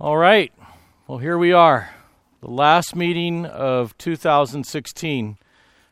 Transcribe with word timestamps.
All 0.00 0.16
right. 0.16 0.50
Well, 1.06 1.18
here 1.18 1.36
we 1.36 1.52
are, 1.52 1.90
the 2.40 2.50
last 2.50 2.96
meeting 2.96 3.44
of 3.44 3.98
2016 3.98 5.36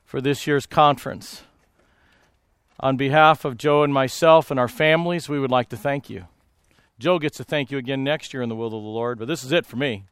for 0.06 0.22
this 0.22 0.46
year's 0.46 0.64
conference. 0.64 1.42
On 2.80 2.96
behalf 2.96 3.44
of 3.44 3.58
Joe 3.58 3.82
and 3.82 3.92
myself 3.92 4.50
and 4.50 4.58
our 4.58 4.66
families, 4.66 5.28
we 5.28 5.38
would 5.38 5.50
like 5.50 5.68
to 5.68 5.76
thank 5.76 6.08
you. 6.08 6.24
Joe 6.98 7.18
gets 7.18 7.36
to 7.36 7.44
thank 7.44 7.70
you 7.70 7.76
again 7.76 8.02
next 8.02 8.32
year 8.32 8.42
in 8.42 8.48
the 8.48 8.54
will 8.54 8.68
of 8.68 8.72
the 8.72 8.78
Lord, 8.78 9.18
but 9.18 9.28
this 9.28 9.44
is 9.44 9.52
it 9.52 9.66
for 9.66 9.76
me. 9.76 10.04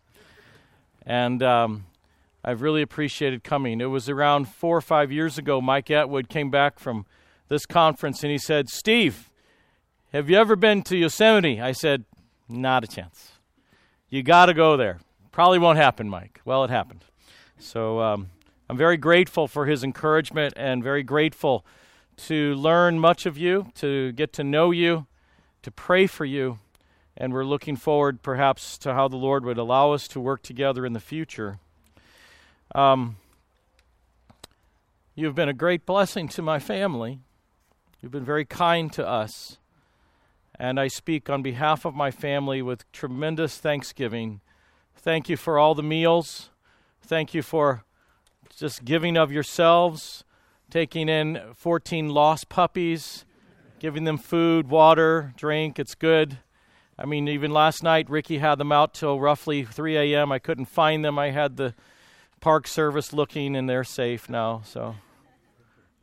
And 1.06 1.42
um, 1.42 1.86
I've 2.44 2.60
really 2.60 2.82
appreciated 2.82 3.44
coming. 3.44 3.80
It 3.80 3.86
was 3.86 4.10
around 4.10 4.46
four 4.46 4.76
or 4.76 4.82
five 4.82 5.10
years 5.10 5.38
ago, 5.38 5.62
Mike 5.62 5.90
Atwood 5.90 6.28
came 6.28 6.50
back 6.50 6.78
from 6.78 7.06
this 7.48 7.64
conference 7.64 8.22
and 8.22 8.30
he 8.30 8.36
said, 8.36 8.68
Steve, 8.68 9.30
have 10.12 10.28
you 10.28 10.36
ever 10.36 10.54
been 10.54 10.82
to 10.82 10.98
Yosemite? 10.98 11.62
I 11.62 11.72
said, 11.72 12.04
Not 12.46 12.84
a 12.84 12.86
chance. 12.86 13.35
You 14.08 14.22
got 14.22 14.46
to 14.46 14.54
go 14.54 14.76
there. 14.76 15.00
Probably 15.32 15.58
won't 15.58 15.78
happen, 15.78 16.08
Mike. 16.08 16.40
Well, 16.44 16.62
it 16.64 16.70
happened. 16.70 17.04
So 17.58 18.00
um, 18.00 18.30
I'm 18.70 18.76
very 18.76 18.96
grateful 18.96 19.48
for 19.48 19.66
his 19.66 19.82
encouragement 19.82 20.54
and 20.56 20.82
very 20.82 21.02
grateful 21.02 21.64
to 22.18 22.54
learn 22.54 22.98
much 22.98 23.26
of 23.26 23.36
you, 23.36 23.70
to 23.74 24.12
get 24.12 24.32
to 24.34 24.44
know 24.44 24.70
you, 24.70 25.06
to 25.62 25.70
pray 25.70 26.06
for 26.06 26.24
you. 26.24 26.58
And 27.16 27.32
we're 27.32 27.44
looking 27.44 27.76
forward 27.76 28.22
perhaps 28.22 28.78
to 28.78 28.94
how 28.94 29.08
the 29.08 29.16
Lord 29.16 29.44
would 29.44 29.58
allow 29.58 29.92
us 29.92 30.06
to 30.08 30.20
work 30.20 30.42
together 30.42 30.86
in 30.86 30.92
the 30.92 31.00
future. 31.00 31.58
Um, 32.74 33.16
you've 35.14 35.34
been 35.34 35.48
a 35.48 35.54
great 35.54 35.84
blessing 35.84 36.28
to 36.28 36.42
my 36.42 36.58
family. 36.58 37.20
You've 38.00 38.12
been 38.12 38.24
very 38.24 38.44
kind 38.44 38.92
to 38.92 39.06
us. 39.06 39.58
And 40.58 40.80
I 40.80 40.88
speak 40.88 41.28
on 41.28 41.42
behalf 41.42 41.84
of 41.84 41.94
my 41.94 42.10
family 42.10 42.62
with 42.62 42.90
tremendous 42.92 43.58
thanksgiving. 43.58 44.40
Thank 44.94 45.28
you 45.28 45.36
for 45.36 45.58
all 45.58 45.74
the 45.74 45.82
meals. 45.82 46.50
Thank 47.02 47.34
you 47.34 47.42
for 47.42 47.84
just 48.56 48.84
giving 48.84 49.16
of 49.16 49.30
yourselves, 49.30 50.24
taking 50.70 51.08
in 51.08 51.40
14 51.54 52.08
lost 52.08 52.48
puppies, 52.48 53.24
giving 53.78 54.04
them 54.04 54.16
food, 54.16 54.68
water, 54.68 55.34
drink. 55.36 55.78
It's 55.78 55.94
good. 55.94 56.38
I 56.98 57.04
mean, 57.04 57.28
even 57.28 57.50
last 57.50 57.82
night, 57.82 58.08
Ricky 58.08 58.38
had 58.38 58.56
them 58.56 58.72
out 58.72 58.94
till 58.94 59.20
roughly 59.20 59.64
3 59.64 60.14
a.m. 60.14 60.32
I 60.32 60.38
couldn't 60.38 60.64
find 60.64 61.04
them. 61.04 61.18
I 61.18 61.30
had 61.30 61.56
the 61.56 61.74
park 62.40 62.66
service 62.66 63.12
looking, 63.12 63.54
and 63.54 63.68
they're 63.68 63.84
safe 63.84 64.30
now. 64.30 64.62
So 64.64 64.96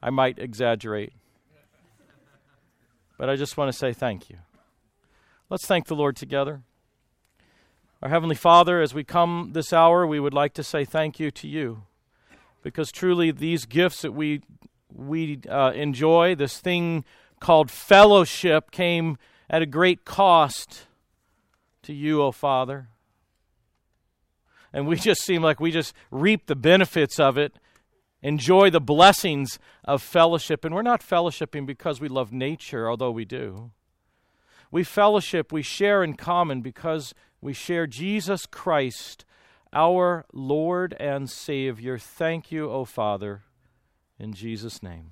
I 0.02 0.12
might 0.12 0.38
exaggerate. 0.38 1.14
But 3.18 3.30
I 3.30 3.36
just 3.36 3.58
want 3.58 3.72
to 3.72 3.78
say 3.78 3.94
thank 3.94 4.30
you. 4.30 4.38
Let's 5.50 5.66
thank 5.66 5.88
the 5.88 5.96
Lord 5.96 6.16
together. 6.16 6.62
Our 8.02 8.10
Heavenly 8.10 8.36
Father, 8.36 8.82
as 8.82 8.94
we 8.94 9.04
come 9.04 9.52
this 9.54 9.72
hour, 9.72 10.06
we 10.08 10.20
would 10.20 10.34
like 10.34 10.54
to 10.56 10.64
say 10.64 10.86
thank 10.86 11.20
you 11.20 11.32
to 11.32 11.48
you. 11.48 11.84
Because 12.62 12.92
truly, 12.92 13.32
these 13.32 13.66
gifts 13.66 14.02
that 14.02 14.14
we, 14.14 14.42
we 14.94 15.42
uh, 15.50 15.72
enjoy, 15.76 16.36
this 16.36 16.60
thing 16.60 17.06
called 17.40 17.70
fellowship, 17.70 18.72
came 18.72 19.18
at 19.50 19.62
a 19.62 19.66
great 19.66 20.06
cost 20.06 20.88
to 21.84 21.94
you, 21.94 22.22
O 22.22 22.28
oh 22.28 22.32
Father. 22.32 22.88
And 24.72 24.88
we 24.88 24.96
just 24.96 25.24
seem 25.24 25.42
like 25.42 25.60
we 25.60 25.72
just 25.72 25.94
reap 26.10 26.48
the 26.48 26.56
benefits 26.56 27.20
of 27.20 27.38
it 27.38 27.54
enjoy 28.24 28.70
the 28.70 28.82
blessings 28.82 29.60
of 29.84 30.02
fellowship. 30.02 30.66
And 30.66 30.74
we're 30.74 30.82
not 30.82 31.02
fellowshipping 31.02 31.66
because 31.68 32.00
we 32.00 32.08
love 32.08 32.32
nature, 32.32 32.90
although 32.90 33.12
we 33.12 33.26
do. 33.26 33.72
We 34.74 34.84
fellowship, 34.84 35.52
we 35.52 35.62
share 35.62 36.04
in 36.04 36.16
common 36.16 36.62
because 36.62 37.14
we 37.42 37.54
share 37.54 37.86
Jesus 37.86 38.46
Christ, 38.46 39.24
our 39.72 40.26
Lord 40.34 40.96
and 41.00 41.30
Savior. 41.30 41.98
Thank 41.98 42.52
you, 42.52 42.70
O 42.70 42.84
Father, 42.84 43.44
in 44.18 44.34
Jesus' 44.34 44.82
name. 44.82 45.12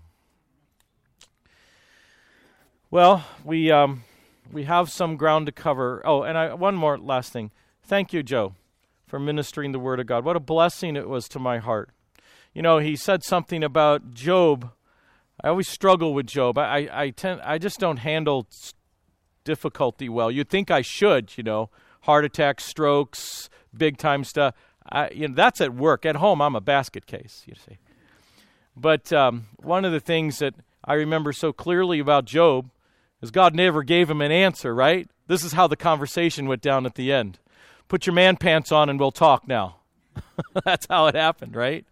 Well, 2.89 3.23
we 3.45 3.71
um, 3.71 4.03
we 4.51 4.63
have 4.63 4.89
some 4.89 5.15
ground 5.15 5.45
to 5.45 5.51
cover. 5.51 6.01
Oh, 6.03 6.23
and 6.23 6.37
I, 6.37 6.53
one 6.55 6.75
more 6.75 6.97
last 6.97 7.31
thing. 7.31 7.51
Thank 7.83 8.11
you, 8.11 8.23
Joe, 8.23 8.55
for 9.05 9.19
ministering 9.19 9.71
the 9.71 9.79
Word 9.79 9.99
of 9.99 10.07
God. 10.07 10.25
What 10.25 10.35
a 10.35 10.41
blessing 10.41 10.95
it 10.95 11.07
was 11.07 11.29
to 11.29 11.39
my 11.39 11.59
heart 11.59 11.91
you 12.53 12.61
know, 12.61 12.79
he 12.79 12.95
said 12.95 13.23
something 13.23 13.63
about 13.63 14.13
Job. 14.13 14.71
I 15.43 15.49
always 15.49 15.67
struggle 15.67 16.13
with 16.13 16.27
Job. 16.27 16.57
I, 16.57 16.89
I, 16.91 17.09
tend, 17.11 17.41
I 17.41 17.57
just 17.57 17.79
don't 17.79 17.97
handle 17.97 18.47
difficulty 19.43 20.09
well. 20.09 20.31
You'd 20.31 20.49
think 20.49 20.71
I 20.71 20.81
should, 20.81 21.37
you 21.37 21.43
know, 21.43 21.69
heart 22.01 22.25
attacks, 22.25 22.65
strokes, 22.65 23.49
big 23.75 23.97
time 23.97 24.23
stuff. 24.23 24.55
I, 24.89 25.09
you 25.11 25.27
know, 25.27 25.35
that's 25.35 25.61
at 25.61 25.73
work. 25.73 26.05
At 26.05 26.17
home, 26.17 26.41
I'm 26.41 26.55
a 26.55 26.61
basket 26.61 27.05
case, 27.05 27.43
you 27.45 27.55
see. 27.55 27.77
But 28.75 29.11
um, 29.13 29.47
one 29.57 29.85
of 29.85 29.91
the 29.91 29.99
things 29.99 30.39
that 30.39 30.55
I 30.83 30.93
remember 30.93 31.33
so 31.33 31.53
clearly 31.53 31.99
about 31.99 32.25
Job 32.25 32.69
is 33.21 33.31
God 33.31 33.53
never 33.53 33.83
gave 33.83 34.09
him 34.09 34.21
an 34.21 34.31
answer, 34.31 34.73
right? 34.73 35.07
This 35.27 35.43
is 35.43 35.53
how 35.53 35.67
the 35.67 35.75
conversation 35.75 36.47
went 36.47 36.61
down 36.61 36.85
at 36.85 36.95
the 36.95 37.11
end. 37.11 37.39
Put 37.87 38.05
your 38.05 38.15
man 38.15 38.37
pants 38.37 38.71
on 38.71 38.89
and 38.89 38.99
we'll 38.99 39.11
talk 39.11 39.47
now. 39.47 39.77
that's 40.65 40.87
how 40.89 41.07
it 41.07 41.15
happened, 41.15 41.55
right? 41.55 41.85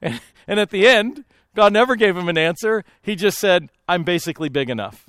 And, 0.00 0.20
and 0.46 0.58
at 0.58 0.70
the 0.70 0.86
end, 0.86 1.24
God 1.54 1.72
never 1.72 1.96
gave 1.96 2.16
him 2.16 2.28
an 2.28 2.38
answer. 2.38 2.84
He 3.02 3.14
just 3.14 3.38
said, 3.38 3.68
I'm 3.88 4.04
basically 4.04 4.48
big 4.48 4.70
enough. 4.70 5.08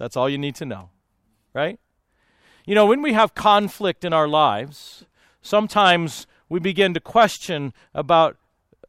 That's 0.00 0.16
all 0.16 0.30
you 0.30 0.38
need 0.38 0.54
to 0.54 0.64
know, 0.64 0.88
right? 1.52 1.78
You 2.64 2.74
know, 2.74 2.86
when 2.86 3.02
we 3.02 3.12
have 3.12 3.34
conflict 3.34 4.02
in 4.02 4.14
our 4.14 4.26
lives, 4.26 5.04
sometimes 5.42 6.26
we 6.48 6.58
begin 6.58 6.94
to 6.94 7.00
question 7.00 7.74
about, 7.94 8.38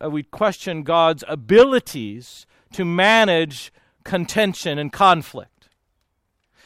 uh, 0.01 0.09
we 0.09 0.23
question 0.23 0.83
God's 0.83 1.25
abilities 1.27 2.45
to 2.71 2.85
manage 2.85 3.73
contention 4.05 4.79
and 4.79 4.89
conflict. 4.89 5.67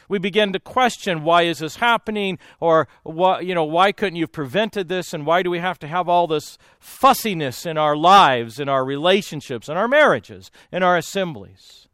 We 0.08 0.20
begin 0.20 0.52
to 0.52 0.60
question 0.60 1.24
why 1.24 1.42
is 1.42 1.58
this 1.58 1.76
happening? 1.76 2.38
Or 2.60 2.86
why, 3.02 3.40
you 3.40 3.52
know 3.52 3.64
why 3.64 3.90
couldn't 3.90 4.14
you 4.14 4.22
have 4.22 4.32
prevented 4.32 4.86
this? 4.86 5.12
And 5.12 5.26
why 5.26 5.42
do 5.42 5.50
we 5.50 5.58
have 5.58 5.80
to 5.80 5.88
have 5.88 6.08
all 6.08 6.28
this 6.28 6.56
fussiness 6.78 7.66
in 7.66 7.76
our 7.76 7.96
lives 7.96 8.60
in 8.60 8.68
our 8.68 8.84
relationships 8.84 9.68
in 9.68 9.76
our 9.76 9.88
marriages 9.88 10.52
in 10.70 10.84
our 10.84 10.96
assemblies 10.96 11.85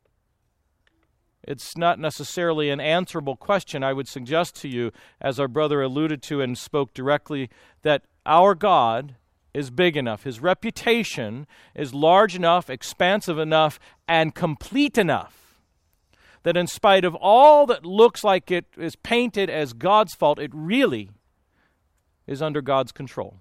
it's 1.44 1.76
not 1.76 1.98
necessarily 1.98 2.70
an 2.70 2.80
answerable 2.80 3.36
question 3.36 3.82
i 3.82 3.92
would 3.92 4.08
suggest 4.08 4.54
to 4.54 4.68
you 4.68 4.92
as 5.20 5.38
our 5.40 5.48
brother 5.48 5.82
alluded 5.82 6.22
to 6.22 6.40
and 6.40 6.56
spoke 6.56 6.94
directly 6.94 7.50
that 7.82 8.02
our 8.26 8.54
god 8.54 9.16
is 9.54 9.70
big 9.70 9.96
enough 9.96 10.24
his 10.24 10.40
reputation 10.40 11.46
is 11.74 11.92
large 11.92 12.34
enough 12.34 12.70
expansive 12.70 13.38
enough 13.38 13.78
and 14.08 14.34
complete 14.34 14.96
enough 14.96 15.42
that 16.42 16.56
in 16.56 16.66
spite 16.66 17.04
of 17.04 17.14
all 17.16 17.66
that 17.66 17.86
looks 17.86 18.24
like 18.24 18.50
it 18.50 18.66
is 18.76 18.96
painted 18.96 19.48
as 19.48 19.72
God's 19.72 20.14
fault, 20.14 20.38
it 20.38 20.50
really 20.52 21.10
is 22.26 22.42
under 22.42 22.60
God's 22.60 22.92
control. 22.92 23.36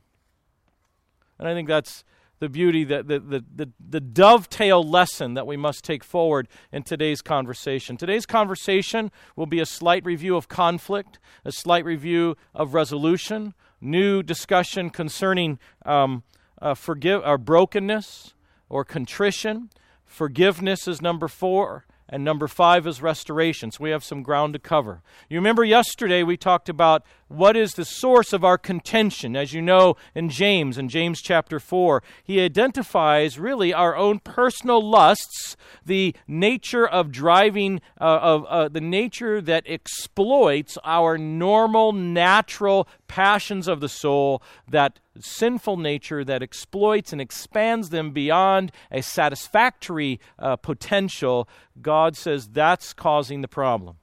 And 1.40 1.48
I 1.48 1.54
think 1.54 1.68
that's 1.68 2.04
the 2.42 2.50
beauty, 2.50 2.84
the, 2.84 3.04
the, 3.04 3.20
the, 3.20 3.46
the, 3.56 3.70
the 3.80 4.00
dovetail 4.00 4.84
lesson 4.84 5.36
that 5.36 5.46
we 5.46 5.56
must 5.56 5.84
take 5.86 6.04
forward 6.04 6.48
in 6.72 6.82
today's 6.82 7.22
conversation. 7.22 7.98
Today's 7.98 8.26
conversation 8.26 9.12
will 9.36 9.46
be 9.46 9.60
a 9.60 9.66
slight 9.66 10.04
review 10.04 10.36
of 10.36 10.48
conflict, 10.48 11.20
a 11.46 11.52
slight 11.52 11.86
review 11.86 12.36
of 12.56 12.74
resolution, 12.74 13.54
new 13.80 14.24
discussion 14.24 14.90
concerning 14.90 15.60
um, 15.86 16.24
uh, 16.60 16.74
forgive, 16.74 17.22
or 17.24 17.38
brokenness 17.38 18.34
or 18.70 18.84
contrition. 18.84 19.70
Forgiveness 20.04 20.88
is 20.88 21.00
number 21.00 21.28
four 21.28 21.86
and 22.10 22.24
number 22.24 22.48
five 22.48 22.88
is 22.88 23.04
restoration. 23.04 23.70
So 23.70 23.84
we 23.84 23.92
have 23.92 24.04
some 24.04 24.24
ground 24.24 24.54
to 24.54 24.60
cover. 24.60 25.04
You 25.30 25.38
remember 25.38 25.64
yesterday 25.64 26.24
we 26.24 26.38
talked 26.38 26.70
about 26.70 27.04
what 27.32 27.56
is 27.56 27.74
the 27.74 27.86
source 27.86 28.34
of 28.34 28.44
our 28.44 28.58
contention. 28.58 29.36
As 29.36 29.54
you 29.54 29.62
know, 29.62 29.96
in 30.14 30.30
James, 30.30 30.78
in 30.78 30.90
James 30.90 31.22
chapter 31.22 31.60
4, 31.60 32.04
he 32.24 32.42
identifies 32.42 33.40
really 33.40 33.74
our 33.74 33.96
own 33.96 34.20
personal 34.20 34.82
lusts, 34.82 35.56
the 35.86 36.16
nature 36.28 36.86
of 36.86 37.12
driving, 37.12 37.80
uh, 38.00 38.20
of 38.22 38.46
uh, 38.46 38.68
the 38.68 38.82
nature 38.82 39.40
that 39.42 39.64
exploits 39.66 40.78
our 40.84 41.18
normal, 41.18 41.94
natural 41.94 42.88
passions 43.08 43.68
of 43.68 43.80
the 43.80 43.90
soul, 43.90 44.42
that 44.68 45.00
sinful 45.20 45.78
nature 45.78 46.24
that 46.24 46.44
exploits 46.44 47.12
and 47.12 47.22
expands 47.22 47.90
them 47.90 48.12
beyond 48.12 48.72
a 48.92 49.02
satisfactory 49.02 50.20
uh, 50.38 50.56
potential. 50.58 51.48
God 51.82 52.18
says 52.18 52.50
that's 52.50 52.94
causing 52.94 53.42
the 53.42 53.48
problem. 53.48 53.98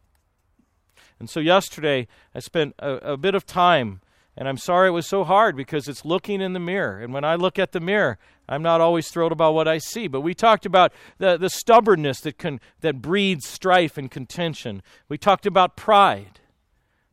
And 1.21 1.29
so 1.29 1.41
yesterday, 1.41 2.07
I 2.35 2.41
spent 2.41 2.75
a, 2.79 3.13
a 3.13 3.17
bit 3.17 3.35
of 3.35 3.45
time, 3.45 4.01
and 4.37 4.49
I'm 4.49 4.59
sorry 4.59 4.89
it 4.89 4.93
was 4.93 5.09
so 5.09 5.25
hard 5.25 5.57
because 5.57 5.89
it's 5.89 6.05
looking 6.05 6.41
in 6.41 6.53
the 6.53 6.61
mirror. 6.61 7.01
And 7.01 7.13
when 7.13 7.25
I 7.25 7.35
look 7.35 7.59
at 7.59 7.73
the 7.73 7.81
mirror, 7.81 8.19
I'm 8.49 8.63
not 8.63 8.81
always 8.81 9.09
thrilled 9.09 9.33
about 9.33 9.55
what 9.55 9.67
I 9.67 9.79
see. 9.79 10.07
But 10.07 10.21
we 10.21 10.35
talked 10.35 10.65
about 10.65 10.93
the, 11.19 11.37
the 11.37 11.51
stubbornness 11.51 12.21
that, 12.21 12.39
can, 12.39 12.61
that 12.81 13.03
breeds 13.03 13.49
strife 13.49 13.99
and 13.99 14.11
contention. 14.11 14.83
We 15.09 15.19
talked 15.19 15.45
about 15.45 15.77
pride. 15.77 16.41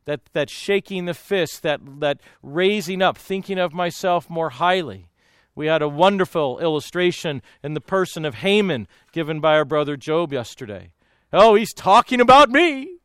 that, 0.06 0.20
that 0.32 0.48
shaking 0.48 1.04
the 1.04 1.14
fist, 1.14 1.62
that, 1.62 1.80
that 2.00 2.20
raising 2.42 3.02
up, 3.02 3.18
thinking 3.18 3.58
of 3.58 3.74
myself 3.74 4.30
more 4.30 4.50
highly. 4.50 5.08
We 5.54 5.66
had 5.66 5.82
a 5.82 5.88
wonderful 5.88 6.58
illustration 6.60 7.42
in 7.62 7.74
the 7.74 7.80
person 7.80 8.24
of 8.24 8.36
Haman 8.36 8.88
given 9.12 9.40
by 9.40 9.56
our 9.56 9.64
brother 9.64 9.96
Joe 9.96 10.26
yesterday. 10.30 10.90
Oh, 11.32 11.54
he's 11.54 11.74
talking 11.74 12.20
about 12.20 12.50
me. 12.50 12.95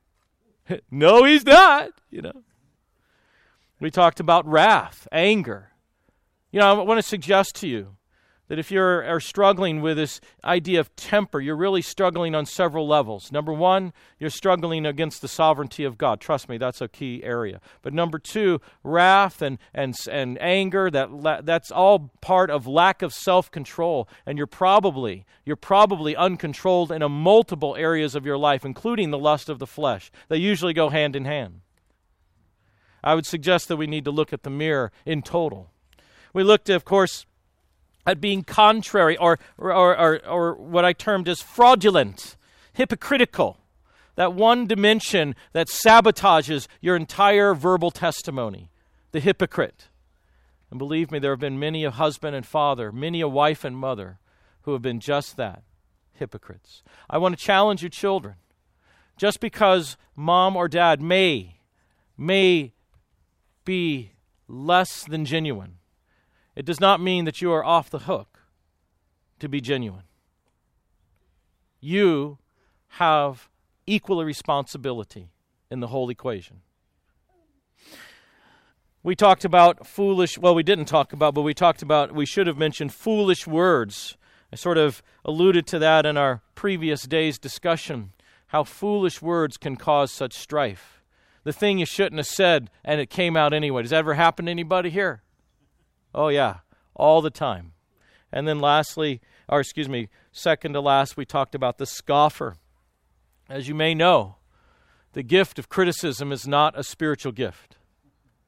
no, 0.92 1.24
he's 1.24 1.46
not, 1.46 1.92
you 2.10 2.22
know. 2.22 2.44
We 3.80 3.90
talked 3.90 4.20
about 4.20 4.46
wrath, 4.46 5.08
anger. 5.12 5.72
You 6.52 6.60
know, 6.60 6.80
I 6.80 6.84
want 6.84 7.00
to 7.00 7.08
suggest 7.08 7.56
to 7.58 7.68
you 7.68 7.96
that 8.52 8.60
if 8.60 8.70
you 8.70 8.82
are 8.82 9.20
struggling 9.22 9.80
with 9.80 9.96
this 9.96 10.20
idea 10.44 10.78
of 10.82 10.94
temper, 10.98 11.40
you're 11.40 11.56
really 11.56 11.82
struggling 11.82 12.36
on 12.36 12.46
several 12.46 12.86
levels. 12.86 13.32
Number 13.32 13.54
one, 13.54 13.94
you're 14.20 14.30
struggling 14.30 14.86
against 14.86 15.22
the 15.22 15.30
sovereignty 15.30 15.86
of 15.86 15.98
God. 15.98 16.20
Trust 16.20 16.50
me, 16.50 16.58
that's 16.58 16.82
a 16.82 16.90
key 16.90 17.24
area. 17.24 17.62
But 17.82 17.94
number 17.94 18.20
two, 18.20 18.60
wrath 18.84 19.42
and, 19.42 19.58
and, 19.74 19.96
and 20.12 20.38
anger, 20.42 20.92
that, 20.92 21.46
that's 21.46 21.72
all 21.72 22.12
part 22.20 22.50
of 22.50 22.68
lack 22.68 23.02
of 23.02 23.14
self-control. 23.14 24.10
And 24.26 24.38
you're 24.38 24.48
probably, 24.48 25.26
you're 25.46 25.56
probably 25.56 26.14
uncontrolled 26.14 26.92
in 26.92 27.02
a 27.02 27.08
multiple 27.08 27.78
areas 27.78 28.16
of 28.16 28.26
your 28.26 28.38
life, 28.38 28.66
including 28.66 29.12
the 29.12 29.18
lust 29.18 29.48
of 29.48 29.60
the 29.60 29.66
flesh. 29.66 30.12
They 30.28 30.36
usually 30.36 30.74
go 30.74 30.90
hand 30.90 31.16
in 31.16 31.24
hand. 31.24 31.62
I 33.02 33.16
would 33.16 33.26
suggest 33.26 33.70
that 33.70 33.78
we 33.78 33.88
need 33.88 34.04
to 34.04 34.12
look 34.12 34.34
at 34.34 34.44
the 34.44 34.50
mirror 34.50 34.92
in 35.06 35.22
total. 35.22 35.72
We 36.34 36.44
looked, 36.44 36.70
of 36.70 36.84
course, 36.84 37.26
at 38.06 38.22
being 38.22 38.44
contrary 38.44 39.18
or, 39.18 39.40
or, 39.58 39.98
or, 39.98 40.26
or 40.26 40.56
what 40.56 40.86
I 40.86 40.94
termed 40.94 41.28
as 41.28 41.42
fraudulent, 41.42 42.36
hypocritical. 42.74 43.58
That 44.16 44.34
one 44.34 44.68
dimension 44.68 45.36
that 45.54 45.68
sabotages 45.68 46.68
your 46.82 46.96
entire 46.96 47.54
verbal 47.54 47.92
testimony, 47.92 48.70
the 49.12 49.20
hypocrite. 49.20 49.88
And 50.70 50.78
believe 50.78 51.12
me, 51.12 51.20
there 51.20 51.32
have 51.32 51.40
been 51.40 51.60
many 51.60 51.84
a 51.84 51.92
husband 51.92 52.36
and 52.36 52.46
father, 52.46 52.92
many 52.92 53.22
a 53.22 53.28
wife 53.28 53.64
and 53.64 53.78
mother 53.78 54.20
who 54.64 54.74
have 54.74 54.82
been 54.82 55.00
just 55.00 55.38
that 55.38 55.64
hypocrites. 56.14 56.84
I 57.10 57.18
want 57.18 57.38
to 57.38 57.44
challenge 57.44 57.84
you, 57.84 57.90
children. 57.90 58.36
Just 59.18 59.40
because 59.40 59.98
mom 60.16 60.56
or 60.56 60.68
dad 60.68 61.02
may, 61.02 61.60
may 62.18 62.74
be 63.66 64.12
less 64.48 65.04
than 65.04 65.26
genuine, 65.26 65.78
it 66.56 66.66
does 66.66 66.80
not 66.80 67.02
mean 67.02 67.26
that 67.26 67.42
you 67.42 67.52
are 67.52 67.64
off 67.64 67.90
the 67.90 68.00
hook 68.00 68.40
to 69.40 69.48
be 69.48 69.62
genuine. 69.62 70.04
You 71.80 72.38
have 72.96 73.50
equal 73.88 74.24
responsibility 74.24 75.30
in 75.70 75.80
the 75.80 75.88
whole 75.88 76.10
equation. 76.10 76.62
We 79.04 79.16
talked 79.16 79.46
about 79.46 79.88
foolish, 79.88 80.38
well, 80.38 80.54
we 80.54 80.62
didn't 80.62 80.86
talk 80.86 81.12
about, 81.12 81.34
but 81.34 81.42
we 81.42 81.56
talked 81.56 81.82
about, 81.82 82.14
we 82.14 82.26
should 82.26 82.46
have 82.46 82.58
mentioned 82.58 82.94
foolish 82.94 83.48
words. 83.48 84.16
I 84.54 84.58
sort 84.58 84.78
of 84.78 85.02
alluded 85.26 85.66
to 85.68 85.80
that 85.80 86.06
in 86.06 86.18
our 86.18 86.42
previous 86.54 87.04
day's 87.04 87.40
discussion, 87.40 88.12
how 88.48 88.64
foolish 88.64 89.20
words 89.22 89.58
can 89.58 89.76
cause 89.76 90.12
such 90.12 90.34
strife. 90.34 91.02
The 91.44 91.54
thing 91.54 91.80
you 91.80 91.88
shouldn't 91.88 92.20
have 92.20 92.28
said, 92.28 92.70
and 92.84 93.02
it 93.02 93.10
came 93.10 93.36
out 93.36 93.54
anyway. 93.54 93.82
Does 93.82 93.90
that 93.90 93.98
ever 93.98 94.14
happen 94.14 94.46
to 94.46 94.52
anybody 94.52 94.92
here? 94.92 95.24
Oh, 96.14 96.28
yeah, 96.28 96.58
all 96.96 97.22
the 97.22 97.30
time. 97.30 97.74
And 98.32 98.48
then 98.48 98.60
lastly, 98.60 99.22
or 99.48 99.60
excuse 99.60 99.90
me, 99.90 100.10
second 100.32 100.74
to 100.74 100.82
last, 100.82 101.18
we 101.18 101.26
talked 101.26 101.56
about 101.56 101.78
the 101.78 101.86
scoffer. 101.86 102.56
As 103.50 103.68
you 103.68 103.76
may 103.76 103.94
know, 103.94 104.36
the 105.14 105.24
gift 105.24 105.60
of 105.60 105.68
criticism 105.68 106.32
is 106.32 106.48
not 106.48 106.78
a 106.78 106.84
spiritual 106.84 107.34
gift, 107.34 107.76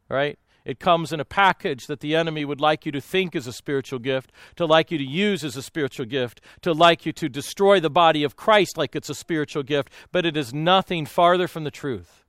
right? 0.07 0.39
It 0.65 0.79
comes 0.79 1.11
in 1.11 1.19
a 1.19 1.25
package 1.25 1.87
that 1.87 1.99
the 1.99 2.15
enemy 2.15 2.45
would 2.45 2.61
like 2.61 2.85
you 2.85 2.91
to 2.93 3.01
think 3.01 3.35
is 3.35 3.47
a 3.47 3.53
spiritual 3.53 3.99
gift, 3.99 4.31
to 4.55 4.65
like 4.65 4.91
you 4.91 4.97
to 4.97 5.03
use 5.03 5.43
as 5.43 5.57
a 5.57 5.61
spiritual 5.61 6.05
gift, 6.05 6.39
to 6.61 6.71
like 6.71 7.05
you 7.05 7.11
to 7.13 7.27
destroy 7.27 7.81
the 7.81 7.89
body 7.89 8.23
of 8.23 8.37
Christ 8.37 8.77
like 8.77 8.95
it's 8.95 9.09
a 9.09 9.15
spiritual 9.15 9.63
gift, 9.63 9.91
but 10.13 10.25
it 10.25 10.37
is 10.37 10.53
nothing 10.53 11.05
farther 11.05 11.49
from 11.49 11.65
the 11.65 11.71
truth. 11.71 12.22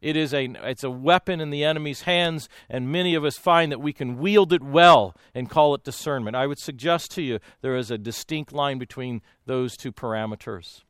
It 0.00 0.16
is 0.16 0.34
a, 0.34 0.44
it's 0.62 0.84
a 0.84 0.90
weapon 0.90 1.40
in 1.40 1.50
the 1.50 1.64
enemy's 1.64 2.02
hands, 2.02 2.48
and 2.68 2.92
many 2.92 3.14
of 3.14 3.24
us 3.24 3.36
find 3.36 3.72
that 3.72 3.80
we 3.80 3.92
can 3.92 4.18
wield 4.18 4.52
it 4.52 4.62
well 4.62 5.16
and 5.34 5.48
call 5.48 5.74
it 5.74 5.84
discernment. 5.84 6.36
I 6.36 6.46
would 6.46 6.58
suggest 6.58 7.10
to 7.12 7.22
you 7.22 7.38
there 7.62 7.76
is 7.76 7.90
a 7.90 7.98
distinct 7.98 8.52
line 8.52 8.78
between 8.78 9.22
those 9.46 9.76
two 9.76 9.92
parameters. 9.92 10.82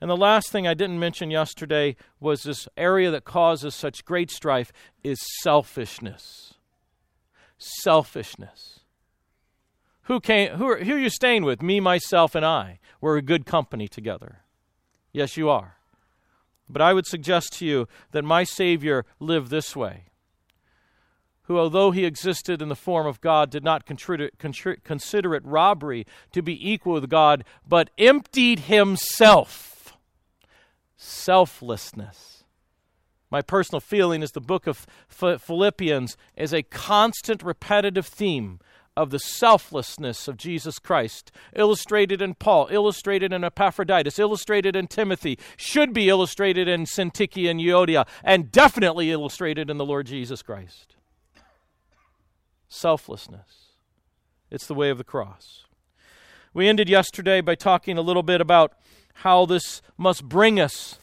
And 0.00 0.10
the 0.10 0.16
last 0.16 0.50
thing 0.50 0.66
I 0.66 0.74
didn't 0.74 0.98
mention 0.98 1.30
yesterday 1.30 1.96
was 2.20 2.42
this 2.42 2.68
area 2.76 3.10
that 3.10 3.24
causes 3.24 3.74
such 3.74 4.04
great 4.04 4.30
strife 4.30 4.72
is 5.02 5.18
selfishness. 5.42 6.54
Selfishness. 7.58 8.80
Who 10.02 10.20
came 10.20 10.56
who 10.56 10.66
are, 10.66 10.78
who 10.78 10.94
are 10.94 10.98
you 10.98 11.10
staying 11.10 11.44
with? 11.44 11.62
Me, 11.62 11.80
myself, 11.80 12.34
and 12.34 12.44
I. 12.44 12.80
We're 13.00 13.18
a 13.18 13.22
good 13.22 13.46
company 13.46 13.88
together. 13.88 14.40
Yes, 15.12 15.36
you 15.36 15.48
are. 15.48 15.76
But 16.72 16.82
I 16.82 16.92
would 16.92 17.06
suggest 17.06 17.54
to 17.54 17.66
you 17.66 17.88
that 18.12 18.22
my 18.22 18.44
Savior 18.44 19.04
lived 19.18 19.50
this 19.50 19.74
way, 19.74 20.04
who, 21.42 21.58
although 21.58 21.90
he 21.90 22.04
existed 22.04 22.62
in 22.62 22.68
the 22.68 22.76
form 22.76 23.06
of 23.06 23.20
God, 23.20 23.50
did 23.50 23.64
not 23.64 23.84
consider 23.84 25.34
it 25.34 25.44
robbery 25.44 26.06
to 26.32 26.42
be 26.42 26.70
equal 26.70 26.92
with 26.94 27.10
God, 27.10 27.44
but 27.66 27.90
emptied 27.98 28.60
himself. 28.60 29.96
Selflessness. 30.96 32.44
My 33.30 33.42
personal 33.42 33.80
feeling 33.80 34.22
is 34.22 34.30
the 34.30 34.40
book 34.40 34.66
of 34.66 34.86
Philippians 35.08 36.16
is 36.36 36.52
a 36.52 36.62
constant 36.62 37.42
repetitive 37.42 38.06
theme 38.06 38.60
of 39.00 39.08
the 39.08 39.18
selflessness 39.18 40.28
of 40.28 40.36
Jesus 40.36 40.78
Christ, 40.78 41.32
illustrated 41.56 42.20
in 42.20 42.34
Paul, 42.34 42.68
illustrated 42.70 43.32
in 43.32 43.42
Epaphroditus, 43.42 44.18
illustrated 44.18 44.76
in 44.76 44.88
Timothy, 44.88 45.38
should 45.56 45.94
be 45.94 46.10
illustrated 46.10 46.68
in 46.68 46.84
Syntyche 46.84 47.50
and 47.50 47.58
Euodia, 47.58 48.06
and 48.22 48.52
definitely 48.52 49.10
illustrated 49.10 49.70
in 49.70 49.78
the 49.78 49.86
Lord 49.86 50.06
Jesus 50.06 50.42
Christ. 50.42 50.96
Selflessness. 52.68 53.70
It's 54.50 54.66
the 54.66 54.74
way 54.74 54.90
of 54.90 54.98
the 54.98 55.04
cross. 55.04 55.64
We 56.52 56.68
ended 56.68 56.90
yesterday 56.90 57.40
by 57.40 57.54
talking 57.54 57.96
a 57.96 58.02
little 58.02 58.22
bit 58.22 58.42
about 58.42 58.74
how 59.14 59.46
this 59.46 59.80
must 59.96 60.28
bring 60.28 60.60
us 60.60 60.98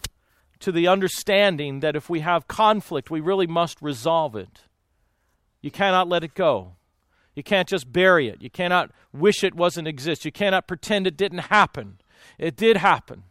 to 0.60 0.72
the 0.72 0.88
understanding 0.88 1.80
that 1.80 1.96
if 1.96 2.12
we 2.12 2.20
have 2.20 2.48
conflict, 2.48 3.10
we 3.10 3.22
really 3.22 3.48
must 3.48 3.82
resolve 3.82 4.36
it. 4.36 4.66
You 5.64 5.72
cannot 5.72 6.08
let 6.08 6.24
it 6.24 6.36
go. 6.36 6.74
You 7.38 7.44
can't 7.44 7.70
just 7.70 7.94
bury 7.94 8.30
it. 8.30 8.42
You 8.42 8.50
cannot 8.50 8.90
wish 9.14 9.44
it 9.44 9.54
wasn't 9.54 9.88
exist. 9.88 10.26
You 10.26 10.32
cannot 10.32 10.68
pretend 10.68 11.06
it 11.06 11.16
didn't 11.16 11.52
happen. 11.52 12.00
It 12.40 12.56
did 12.56 12.78
happen. 12.78 13.26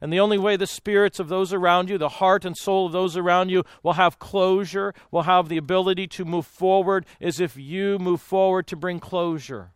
And 0.00 0.12
the 0.12 0.20
only 0.20 0.38
way 0.38 0.54
the 0.54 0.68
spirits 0.68 1.18
of 1.18 1.26
those 1.26 1.52
around 1.52 1.90
you, 1.90 1.98
the 1.98 2.08
heart 2.08 2.44
and 2.44 2.56
soul 2.56 2.86
of 2.86 2.92
those 2.92 3.16
around 3.16 3.48
you, 3.48 3.64
will 3.82 3.94
have 3.94 4.20
closure, 4.20 4.94
will 5.10 5.22
have 5.22 5.48
the 5.48 5.56
ability 5.56 6.06
to 6.06 6.24
move 6.24 6.46
forward, 6.46 7.06
is 7.18 7.40
if 7.40 7.56
you 7.56 7.98
move 7.98 8.20
forward 8.20 8.68
to 8.68 8.76
bring 8.76 9.00
closure. 9.00 9.72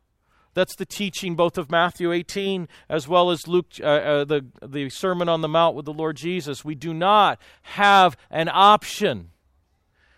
That's 0.54 0.76
the 0.76 0.86
teaching 0.86 1.34
both 1.34 1.58
of 1.58 1.68
Matthew 1.68 2.12
18 2.12 2.68
as 2.88 3.08
well 3.08 3.32
as 3.32 3.48
Luke, 3.48 3.66
uh, 3.80 3.86
uh, 3.86 4.24
the, 4.24 4.46
the 4.64 4.88
Sermon 4.88 5.28
on 5.28 5.40
the 5.40 5.48
Mount 5.48 5.74
with 5.74 5.86
the 5.86 5.92
Lord 5.92 6.16
Jesus. 6.16 6.64
We 6.64 6.76
do 6.76 6.94
not 6.94 7.40
have 7.62 8.16
an 8.30 8.48
option, 8.48 9.30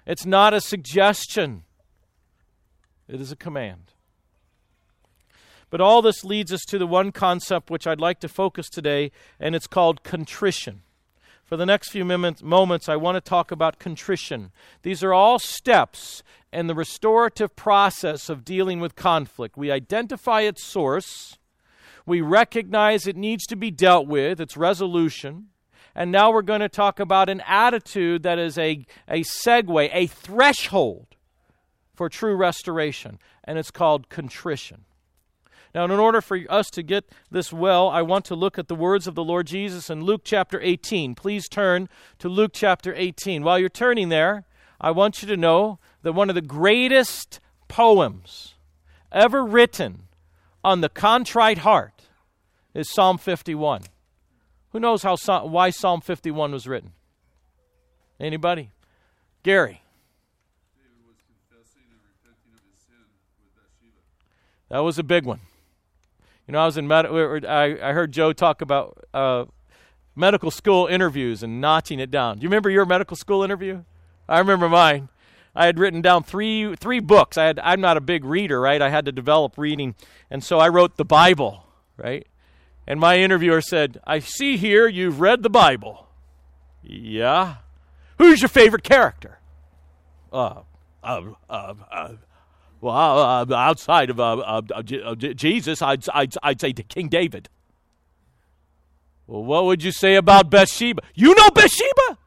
it's 0.04 0.26
not 0.26 0.52
a 0.52 0.60
suggestion. 0.60 1.63
It 3.08 3.20
is 3.20 3.32
a 3.32 3.36
command. 3.36 3.92
But 5.70 5.80
all 5.80 6.02
this 6.02 6.24
leads 6.24 6.52
us 6.52 6.62
to 6.68 6.78
the 6.78 6.86
one 6.86 7.10
concept 7.10 7.70
which 7.70 7.86
I'd 7.86 8.00
like 8.00 8.20
to 8.20 8.28
focus 8.28 8.68
today, 8.68 9.10
and 9.40 9.54
it's 9.54 9.66
called 9.66 10.04
contrition. 10.04 10.82
For 11.44 11.56
the 11.56 11.66
next 11.66 11.90
few 11.90 12.04
moments, 12.04 12.88
I 12.88 12.96
want 12.96 13.16
to 13.16 13.20
talk 13.20 13.50
about 13.50 13.78
contrition. 13.78 14.50
These 14.82 15.02
are 15.02 15.12
all 15.12 15.38
steps 15.38 16.22
in 16.52 16.68
the 16.68 16.74
restorative 16.74 17.54
process 17.54 18.28
of 18.28 18.44
dealing 18.44 18.80
with 18.80 18.96
conflict. 18.96 19.56
We 19.56 19.70
identify 19.70 20.42
its 20.42 20.64
source, 20.64 21.38
we 22.06 22.20
recognize 22.20 23.06
it 23.06 23.16
needs 23.16 23.44
to 23.46 23.56
be 23.56 23.70
dealt 23.70 24.06
with, 24.06 24.40
its 24.40 24.56
resolution, 24.56 25.48
and 25.94 26.10
now 26.10 26.32
we're 26.32 26.42
going 26.42 26.60
to 26.60 26.68
talk 26.68 26.98
about 26.98 27.28
an 27.28 27.42
attitude 27.46 28.22
that 28.22 28.38
is 28.38 28.58
a, 28.58 28.86
a 29.08 29.20
segue, 29.20 29.90
a 29.92 30.06
threshold 30.06 31.08
for 31.94 32.08
true 32.08 32.34
restoration, 32.34 33.18
and 33.44 33.58
it's 33.58 33.70
called 33.70 34.08
contrition. 34.08 34.84
Now, 35.74 35.84
in 35.84 35.90
order 35.90 36.20
for 36.20 36.38
us 36.48 36.70
to 36.70 36.82
get 36.82 37.04
this 37.30 37.52
well, 37.52 37.88
I 37.88 38.02
want 38.02 38.24
to 38.26 38.36
look 38.36 38.58
at 38.58 38.68
the 38.68 38.76
words 38.76 39.08
of 39.08 39.16
the 39.16 39.24
Lord 39.24 39.48
Jesus 39.48 39.90
in 39.90 40.04
Luke 40.04 40.22
chapter 40.24 40.60
18. 40.60 41.16
Please 41.16 41.48
turn 41.48 41.88
to 42.20 42.28
Luke 42.28 42.52
chapter 42.54 42.94
18. 42.94 43.42
While 43.42 43.58
you're 43.58 43.68
turning 43.68 44.08
there, 44.08 44.44
I 44.80 44.92
want 44.92 45.20
you 45.20 45.28
to 45.28 45.36
know 45.36 45.80
that 46.02 46.12
one 46.12 46.28
of 46.28 46.36
the 46.36 46.42
greatest 46.42 47.40
poems 47.66 48.54
ever 49.10 49.44
written 49.44 50.04
on 50.62 50.80
the 50.80 50.88
contrite 50.88 51.58
heart 51.58 52.02
is 52.72 52.92
Psalm 52.92 53.18
51. 53.18 53.82
Who 54.70 54.80
knows 54.80 55.02
how 55.02 55.16
why 55.46 55.70
Psalm 55.70 56.00
51 56.00 56.52
was 56.52 56.66
written? 56.66 56.92
Anybody? 58.20 58.70
Gary. 59.42 59.83
That 64.74 64.82
was 64.82 64.98
a 64.98 65.04
big 65.04 65.24
one. 65.24 65.38
You 66.48 66.52
know, 66.52 66.58
I 66.58 66.66
was 66.66 66.76
in 66.76 66.88
med- 66.88 67.06
I, 67.06 67.78
I 67.80 67.92
heard 67.92 68.10
Joe 68.10 68.32
talk 68.32 68.60
about 68.60 69.04
uh, 69.14 69.44
medical 70.16 70.50
school 70.50 70.88
interviews 70.88 71.44
and 71.44 71.60
notching 71.60 72.00
it 72.00 72.10
down. 72.10 72.38
Do 72.38 72.42
you 72.42 72.48
remember 72.48 72.70
your 72.70 72.84
medical 72.84 73.16
school 73.16 73.44
interview? 73.44 73.84
I 74.28 74.40
remember 74.40 74.68
mine. 74.68 75.10
I 75.54 75.66
had 75.66 75.78
written 75.78 76.02
down 76.02 76.24
three 76.24 76.74
three 76.74 76.98
books. 76.98 77.38
I 77.38 77.44
had 77.44 77.60
I'm 77.60 77.80
not 77.80 77.96
a 77.96 78.00
big 78.00 78.24
reader, 78.24 78.60
right? 78.60 78.82
I 78.82 78.88
had 78.90 79.04
to 79.04 79.12
develop 79.12 79.56
reading, 79.56 79.94
and 80.28 80.42
so 80.42 80.58
I 80.58 80.68
wrote 80.68 80.96
the 80.96 81.04
Bible, 81.04 81.66
right? 81.96 82.26
And 82.84 82.98
my 82.98 83.18
interviewer 83.18 83.60
said, 83.60 84.00
"I 84.04 84.18
see 84.18 84.56
here 84.56 84.88
you've 84.88 85.20
read 85.20 85.44
the 85.44 85.50
Bible." 85.50 86.08
Yeah. 86.82 87.58
Who's 88.18 88.42
your 88.42 88.48
favorite 88.48 88.82
character? 88.82 89.38
Uh, 90.32 90.62
uh, 91.04 91.22
uh, 91.48 91.74
uh 91.92 92.08
well, 92.84 93.18
uh, 93.18 93.46
uh 93.48 93.54
outside 93.54 94.10
of 94.10 94.20
uh, 94.20 94.60
uh, 94.74 94.82
Jesus, 94.82 95.80
I'd, 95.80 96.06
I'd, 96.10 96.34
I'd 96.42 96.60
say 96.60 96.72
to 96.74 96.82
King 96.82 97.08
David. 97.08 97.48
Well, 99.26 99.42
what 99.42 99.64
would 99.64 99.82
you 99.82 99.90
say 99.90 100.16
about 100.16 100.50
Bathsheba? 100.50 101.02
You 101.14 101.34
know 101.34 101.48
Bathsheba? 101.50 102.18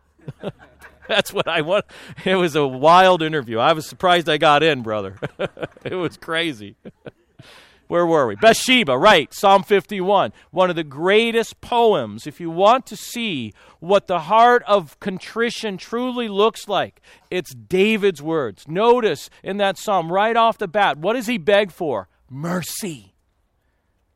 That's 1.08 1.32
what 1.32 1.48
I 1.48 1.62
want. 1.62 1.86
It 2.26 2.36
was 2.36 2.56
a 2.56 2.66
wild 2.66 3.22
interview. 3.22 3.60
I 3.60 3.74
was 3.74 3.88
surprised 3.88 4.28
I 4.28 4.38
got 4.38 4.64
in, 4.64 4.82
brother. 4.82 5.20
it 5.86 5.94
was 5.94 6.18
crazy. 6.18 6.76
Where 7.88 8.06
were 8.06 8.28
we? 8.28 8.36
Bathsheba, 8.36 8.98
right. 8.98 9.34
Psalm 9.34 9.64
51. 9.64 10.34
One 10.52 10.70
of 10.70 10.76
the 10.76 10.84
greatest 10.84 11.62
poems. 11.62 12.28
If 12.28 12.40
you 12.40 12.50
want 12.50 12.86
to 12.88 12.98
see 12.98 13.54
what 13.80 14.08
the 14.08 14.22
heart 14.22 14.64
of 14.68 15.00
contrition 15.00 15.78
truly 15.78 16.28
looks 16.28 16.68
like, 16.68 17.02
it's 17.32 17.54
David's 17.54 18.22
words. 18.22 18.68
Notice 18.68 19.30
in 19.44 19.58
that 19.58 19.78
psalm, 19.78 20.12
right 20.12 20.36
off 20.36 20.58
the 20.58 20.68
bat, 20.68 20.98
what 20.98 21.14
does 21.14 21.28
he 21.28 21.38
beg 21.38 21.72
for? 21.72 22.10
Mercy. 22.30 23.14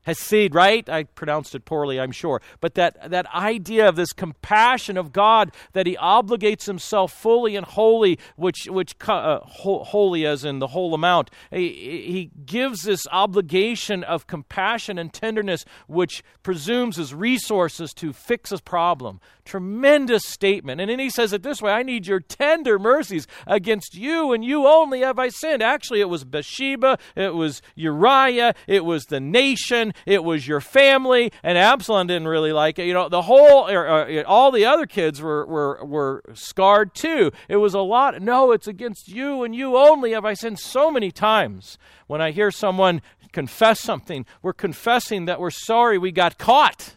Hesed, 0.03 0.55
right? 0.55 0.87
I 0.89 1.03
pronounced 1.03 1.53
it 1.53 1.65
poorly, 1.65 1.99
I'm 1.99 2.11
sure. 2.11 2.41
But 2.59 2.73
that, 2.75 3.11
that 3.11 3.27
idea 3.33 3.87
of 3.87 3.95
this 3.95 4.13
compassion 4.13 4.97
of 4.97 5.13
God 5.13 5.51
that 5.73 5.85
He 5.85 5.95
obligates 5.97 6.65
Himself 6.65 7.11
fully 7.11 7.55
and 7.55 7.65
wholly, 7.65 8.17
which, 8.35 8.67
which 8.67 8.95
uh, 9.07 9.39
holy 9.43 10.25
as 10.25 10.43
in 10.43 10.59
the 10.59 10.67
whole 10.67 10.93
amount, 10.93 11.29
he, 11.51 11.69
he 11.69 12.31
gives 12.45 12.83
this 12.83 13.05
obligation 13.11 14.03
of 14.03 14.27
compassion 14.27 14.97
and 14.97 15.13
tenderness, 15.13 15.65
which 15.87 16.23
presumes 16.41 16.97
His 16.97 17.13
resources 17.13 17.93
to 17.93 18.11
fix 18.11 18.51
a 18.51 18.57
problem, 18.57 19.19
Tremendous 19.45 20.25
statement. 20.25 20.79
And 20.79 20.89
then 20.89 20.99
he 20.99 21.09
says 21.09 21.33
it 21.33 21.43
this 21.43 21.61
way 21.61 21.71
I 21.71 21.83
need 21.83 22.07
your 22.07 22.19
tender 22.19 22.77
mercies. 22.77 23.27
Against 23.47 23.95
you 23.95 24.33
and 24.33 24.43
you 24.45 24.67
only 24.67 25.01
have 25.01 25.17
I 25.19 25.29
sinned. 25.29 25.63
Actually, 25.63 26.01
it 26.01 26.09
was 26.09 26.23
Bathsheba, 26.23 26.97
it 27.15 27.33
was 27.33 27.61
Uriah, 27.75 28.53
it 28.67 28.85
was 28.85 29.05
the 29.05 29.19
nation, 29.19 29.93
it 30.05 30.23
was 30.23 30.47
your 30.47 30.61
family, 30.61 31.31
and 31.43 31.57
Absalom 31.57 32.07
didn't 32.07 32.27
really 32.27 32.53
like 32.53 32.79
it. 32.79 32.85
You 32.85 32.93
know, 32.93 33.09
the 33.09 33.23
whole, 33.23 33.69
er, 33.69 33.85
er, 33.85 34.23
all 34.27 34.51
the 34.51 34.65
other 34.65 34.85
kids 34.85 35.21
were, 35.21 35.45
were, 35.45 35.83
were 35.83 36.23
scarred 36.33 36.93
too. 36.93 37.31
It 37.47 37.57
was 37.57 37.73
a 37.73 37.79
lot. 37.79 38.21
No, 38.21 38.51
it's 38.51 38.67
against 38.67 39.07
you 39.07 39.43
and 39.43 39.55
you 39.55 39.77
only 39.77 40.11
have 40.11 40.25
I 40.25 40.33
sinned 40.33 40.59
so 40.59 40.91
many 40.91 41.11
times. 41.11 41.77
When 42.07 42.21
I 42.21 42.31
hear 42.31 42.51
someone 42.51 43.01
confess 43.31 43.79
something, 43.79 44.25
we're 44.41 44.53
confessing 44.53 45.25
that 45.25 45.39
we're 45.39 45.49
sorry 45.49 45.97
we 45.97 46.11
got 46.11 46.37
caught. 46.37 46.95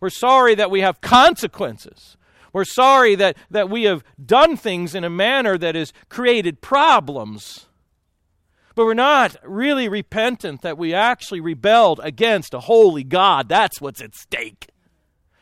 We're 0.00 0.10
sorry 0.10 0.54
that 0.54 0.70
we 0.70 0.80
have 0.80 1.00
consequences. 1.00 2.16
We're 2.52 2.64
sorry 2.64 3.14
that, 3.16 3.36
that 3.50 3.70
we 3.70 3.84
have 3.84 4.02
done 4.24 4.56
things 4.56 4.94
in 4.94 5.04
a 5.04 5.10
manner 5.10 5.56
that 5.58 5.74
has 5.74 5.92
created 6.08 6.60
problems. 6.60 7.66
But 8.74 8.86
we're 8.86 8.94
not 8.94 9.36
really 9.44 9.88
repentant 9.88 10.62
that 10.62 10.78
we 10.78 10.94
actually 10.94 11.40
rebelled 11.40 12.00
against 12.02 12.54
a 12.54 12.60
holy 12.60 13.04
God. 13.04 13.48
That's 13.48 13.80
what's 13.80 14.00
at 14.00 14.14
stake. 14.14 14.68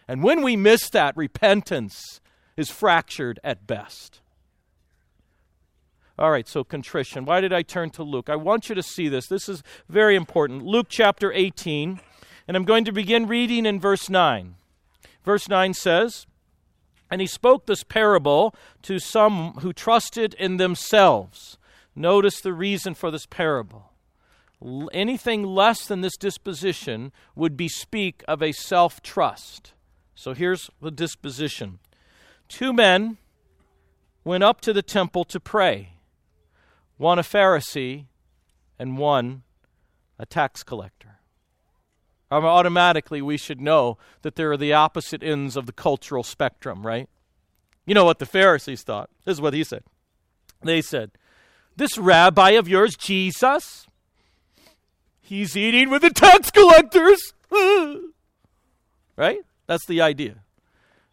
And 0.06 0.22
when 0.22 0.42
we 0.42 0.56
miss 0.56 0.90
that, 0.90 1.16
repentance 1.16 2.20
is 2.56 2.70
fractured 2.70 3.38
at 3.44 3.66
best. 3.66 4.20
All 6.18 6.32
right, 6.32 6.48
so 6.48 6.64
contrition. 6.64 7.24
Why 7.24 7.40
did 7.40 7.52
I 7.52 7.62
turn 7.62 7.90
to 7.90 8.02
Luke? 8.02 8.28
I 8.28 8.34
want 8.34 8.68
you 8.68 8.74
to 8.74 8.82
see 8.82 9.08
this. 9.08 9.28
This 9.28 9.48
is 9.48 9.62
very 9.88 10.16
important. 10.16 10.64
Luke 10.64 10.88
chapter 10.88 11.32
18. 11.32 12.00
And 12.48 12.56
I'm 12.56 12.64
going 12.64 12.86
to 12.86 12.92
begin 12.92 13.28
reading 13.28 13.66
in 13.66 13.78
verse 13.78 14.08
9. 14.08 14.54
Verse 15.22 15.50
9 15.50 15.74
says, 15.74 16.26
And 17.10 17.20
he 17.20 17.26
spoke 17.26 17.66
this 17.66 17.84
parable 17.84 18.54
to 18.82 18.98
some 18.98 19.52
who 19.60 19.74
trusted 19.74 20.32
in 20.32 20.56
themselves. 20.56 21.58
Notice 21.94 22.40
the 22.40 22.54
reason 22.54 22.94
for 22.94 23.10
this 23.10 23.26
parable. 23.26 23.92
anything 24.92 25.44
less 25.44 25.86
than 25.86 26.00
this 26.00 26.16
disposition 26.16 27.12
would 27.36 27.56
bespeak 27.56 28.24
of 28.26 28.42
a 28.42 28.52
self 28.52 29.02
trust. 29.02 29.74
So 30.14 30.32
here's 30.32 30.70
the 30.80 30.90
disposition 30.90 31.80
Two 32.48 32.72
men 32.72 33.18
went 34.24 34.42
up 34.42 34.62
to 34.62 34.72
the 34.72 34.82
temple 34.82 35.24
to 35.24 35.38
pray, 35.38 35.90
one 36.96 37.18
a 37.18 37.22
Pharisee 37.22 38.06
and 38.78 38.96
one 38.96 39.42
a 40.18 40.24
tax 40.24 40.62
collector 40.62 41.17
automatically 42.30 43.22
we 43.22 43.36
should 43.36 43.60
know 43.60 43.98
that 44.22 44.36
they're 44.36 44.56
the 44.56 44.72
opposite 44.72 45.22
ends 45.22 45.56
of 45.56 45.66
the 45.66 45.72
cultural 45.72 46.22
spectrum, 46.22 46.86
right? 46.86 47.08
You 47.86 47.94
know 47.94 48.04
what 48.04 48.18
the 48.18 48.26
Pharisees 48.26 48.82
thought. 48.82 49.08
This 49.24 49.34
is 49.34 49.40
what 49.40 49.54
he 49.54 49.64
said. 49.64 49.82
They 50.62 50.82
said, 50.82 51.12
This 51.76 51.96
rabbi 51.96 52.50
of 52.50 52.68
yours, 52.68 52.96
Jesus, 52.96 53.86
he's 55.20 55.56
eating 55.56 55.88
with 55.90 56.02
the 56.02 56.10
tax 56.10 56.50
collectors. 56.50 57.32
right? 59.16 59.40
That's 59.66 59.86
the 59.86 60.00
idea. 60.00 60.36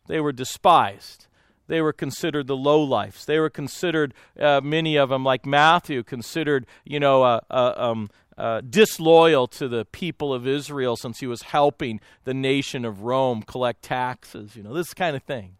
They 0.07 0.19
were 0.19 0.31
despised. 0.31 1.27
They 1.67 1.81
were 1.81 1.93
considered 1.93 2.47
the 2.47 2.57
lowlifes. 2.57 3.25
They 3.25 3.39
were 3.39 3.49
considered, 3.49 4.13
uh, 4.39 4.61
many 4.63 4.97
of 4.97 5.09
them, 5.09 5.23
like 5.23 5.45
Matthew, 5.45 6.03
considered, 6.03 6.67
you 6.83 6.99
know, 6.99 7.23
uh, 7.23 7.39
uh, 7.49 7.73
um, 7.75 8.09
uh, 8.37 8.61
disloyal 8.61 9.47
to 9.47 9.67
the 9.67 9.85
people 9.85 10.33
of 10.33 10.47
Israel 10.47 10.95
since 10.95 11.19
he 11.19 11.27
was 11.27 11.43
helping 11.43 11.99
the 12.23 12.33
nation 12.33 12.85
of 12.85 13.01
Rome 13.01 13.41
collect 13.41 13.81
taxes, 13.81 14.55
you 14.55 14.63
know, 14.63 14.73
this 14.73 14.93
kind 14.93 15.15
of 15.15 15.23
thing. 15.23 15.57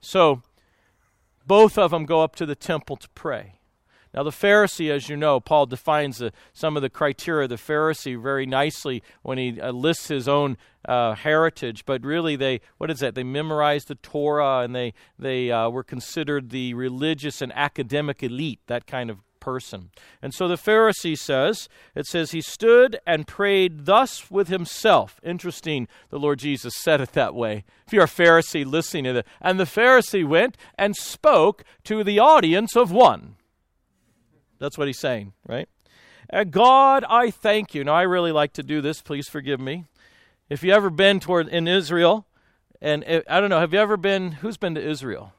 So, 0.00 0.42
both 1.46 1.78
of 1.78 1.92
them 1.92 2.04
go 2.04 2.22
up 2.22 2.34
to 2.36 2.46
the 2.46 2.56
temple 2.56 2.96
to 2.96 3.08
pray. 3.10 3.56
Now, 4.16 4.22
the 4.22 4.30
Pharisee, 4.30 4.90
as 4.90 5.10
you 5.10 5.16
know, 5.16 5.40
Paul 5.40 5.66
defines 5.66 6.18
the, 6.18 6.32
some 6.54 6.74
of 6.74 6.82
the 6.82 6.88
criteria 6.88 7.44
of 7.44 7.50
the 7.50 7.56
Pharisee 7.56 8.20
very 8.20 8.46
nicely 8.46 9.02
when 9.22 9.36
he 9.36 9.60
uh, 9.60 9.72
lists 9.72 10.08
his 10.08 10.26
own 10.26 10.56
uh, 10.86 11.14
heritage. 11.14 11.84
But 11.84 12.02
really, 12.02 12.34
they 12.34 12.62
what 12.78 12.90
is 12.90 13.00
that? 13.00 13.14
They 13.14 13.24
memorized 13.24 13.88
the 13.88 13.94
Torah 13.96 14.60
and 14.60 14.74
they 14.74 14.94
they 15.18 15.50
uh, 15.50 15.68
were 15.68 15.84
considered 15.84 16.48
the 16.48 16.72
religious 16.72 17.42
and 17.42 17.52
academic 17.54 18.22
elite, 18.22 18.60
that 18.68 18.86
kind 18.86 19.10
of 19.10 19.18
person. 19.46 19.90
And 20.20 20.34
so 20.34 20.48
the 20.48 20.56
Pharisee 20.56 21.16
says, 21.16 21.68
it 21.94 22.04
says, 22.04 22.32
he 22.32 22.40
stood 22.40 22.98
and 23.06 23.28
prayed 23.28 23.86
thus 23.86 24.28
with 24.28 24.48
himself. 24.48 25.20
Interesting, 25.22 25.86
the 26.10 26.18
Lord 26.18 26.40
Jesus 26.40 26.74
said 26.74 27.00
it 27.00 27.12
that 27.12 27.32
way. 27.32 27.62
If 27.86 27.92
you're 27.92 28.02
a 28.02 28.08
Pharisee 28.08 28.66
listening 28.66 29.04
to 29.04 29.12
that. 29.12 29.26
And 29.40 29.60
the 29.60 29.64
Pharisee 29.64 30.26
went 30.26 30.56
and 30.76 30.96
spoke 30.96 31.62
to 31.84 32.02
the 32.02 32.18
audience 32.18 32.74
of 32.74 32.90
one. 32.90 33.36
That's 34.58 34.76
what 34.76 34.88
he's 34.88 34.98
saying, 34.98 35.32
right? 35.46 35.68
God, 36.50 37.04
I 37.08 37.30
thank 37.30 37.72
you. 37.72 37.84
Now, 37.84 37.94
I 37.94 38.02
really 38.02 38.32
like 38.32 38.52
to 38.54 38.64
do 38.64 38.80
this. 38.80 39.00
Please 39.00 39.28
forgive 39.28 39.60
me. 39.60 39.84
If 40.50 40.64
you 40.64 40.72
ever 40.72 40.90
been 40.90 41.20
toward 41.20 41.46
in 41.46 41.68
Israel, 41.68 42.26
and 42.80 43.04
eh, 43.06 43.20
I 43.30 43.38
don't 43.38 43.50
know, 43.50 43.60
have 43.60 43.72
you 43.72 43.78
ever 43.78 43.96
been? 43.96 44.32
Who's 44.32 44.56
been 44.56 44.74
to 44.74 44.84
Israel? 44.84 45.34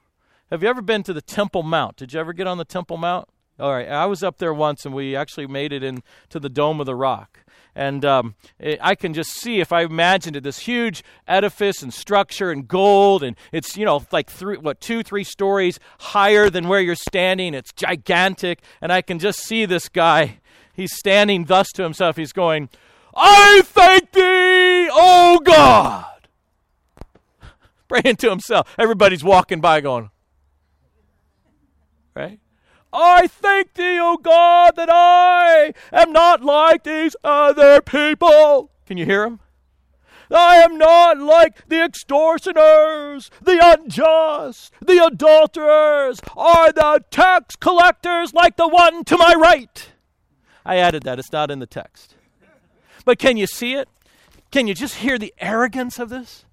Have 0.49 0.63
you 0.63 0.69
ever 0.69 0.81
been 0.81 1.03
to 1.03 1.11
the 1.11 1.21
Temple 1.21 1.63
Mount? 1.63 1.97
Did 1.97 2.13
you 2.13 2.21
ever 2.21 2.31
get 2.31 2.47
on 2.47 2.57
the 2.57 2.63
Temple 2.63 2.95
Mount? 2.95 3.27
All 3.59 3.73
right, 3.73 3.89
I 3.89 4.05
was 4.05 4.21
up 4.21 4.37
there 4.37 4.53
once, 4.53 4.85
and 4.85 4.93
we 4.93 5.15
actually 5.15 5.47
made 5.47 5.73
it 5.73 5.81
into 5.81 6.39
the 6.39 6.49
Dome 6.49 6.79
of 6.79 6.85
the 6.85 6.93
Rock. 6.93 7.39
And 7.73 8.05
um, 8.05 8.35
it, 8.59 8.79
I 8.81 8.93
can 8.93 9.15
just 9.15 9.31
see, 9.31 9.59
if 9.59 9.71
I 9.71 9.81
imagined 9.81 10.35
it, 10.35 10.43
this 10.43 10.59
huge 10.59 11.03
edifice 11.27 11.81
and 11.81 11.91
structure 11.91 12.51
and 12.51 12.67
gold, 12.67 13.23
and 13.23 13.35
it's 13.51 13.75
you 13.75 13.85
know 13.85 14.03
like 14.11 14.29
three, 14.29 14.57
what 14.57 14.79
two, 14.79 15.01
three 15.01 15.23
stories 15.23 15.79
higher 15.99 16.49
than 16.49 16.67
where 16.67 16.81
you're 16.81 16.95
standing. 16.95 17.53
It's 17.55 17.71
gigantic, 17.73 18.61
and 18.81 18.91
I 18.91 19.01
can 19.01 19.19
just 19.19 19.39
see 19.39 19.65
this 19.65 19.89
guy. 19.89 20.39
He's 20.73 20.95
standing 20.95 21.45
thus 21.45 21.71
to 21.73 21.83
himself. 21.83 22.15
He's 22.17 22.33
going, 22.33 22.69
"I 23.15 23.61
thank 23.63 24.11
thee, 24.11 24.89
O 24.91 25.39
God." 25.43 26.27
Praying 27.87 28.17
to 28.17 28.29
himself. 28.29 28.73
Everybody's 28.77 29.23
walking 29.23 29.61
by, 29.61 29.81
going, 29.81 30.09
right? 32.15 32.39
I 32.99 33.27
thank 33.27 33.75
thee, 33.75 33.99
O 33.99 34.17
God, 34.17 34.75
that 34.75 34.89
I 34.91 35.71
am 35.93 36.11
not 36.11 36.41
like 36.41 36.83
these 36.83 37.15
other 37.23 37.79
people. 37.79 38.71
Can 38.87 38.97
you 38.97 39.05
hear 39.05 39.23
him? 39.23 39.39
I 40.31 40.57
am 40.57 40.79
not 40.79 41.19
like 41.19 41.67
the 41.67 41.83
extortioners, 41.83 43.29
the 43.39 43.59
unjust, 43.61 44.73
the 44.81 45.05
adulterers, 45.05 46.19
or 46.35 46.71
the 46.73 47.03
tax 47.11 47.55
collectors 47.55 48.33
like 48.33 48.57
the 48.57 48.67
one 48.67 49.03
to 49.05 49.15
my 49.15 49.35
right. 49.35 49.91
I 50.65 50.77
added 50.77 51.03
that, 51.03 51.19
it's 51.19 51.31
not 51.31 51.51
in 51.51 51.59
the 51.59 51.67
text. 51.67 52.15
But 53.05 53.19
can 53.19 53.37
you 53.37 53.45
see 53.45 53.75
it? 53.75 53.87
Can 54.49 54.65
you 54.65 54.73
just 54.73 54.95
hear 54.95 55.19
the 55.19 55.35
arrogance 55.37 55.99
of 55.99 56.09
this? 56.09 56.45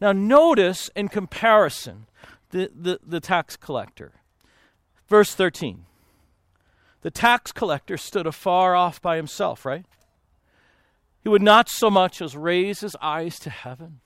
Now, 0.00 0.10
notice 0.10 0.90
in 0.96 1.08
comparison 1.08 2.06
the, 2.50 2.70
the, 2.74 2.98
the 3.06 3.20
tax 3.20 3.56
collector. 3.56 4.19
Verse 5.10 5.34
13. 5.34 5.86
The 7.02 7.10
tax 7.10 7.50
collector 7.50 7.96
stood 7.96 8.26
afar 8.26 8.76
off 8.76 9.02
by 9.02 9.16
himself, 9.16 9.66
right? 9.66 9.84
He 11.20 11.28
would 11.28 11.42
not 11.42 11.68
so 11.68 11.90
much 11.90 12.22
as 12.22 12.36
raise 12.36 12.80
his 12.80 12.96
eyes 13.02 13.38
to 13.40 13.50
heaven, 13.50 14.00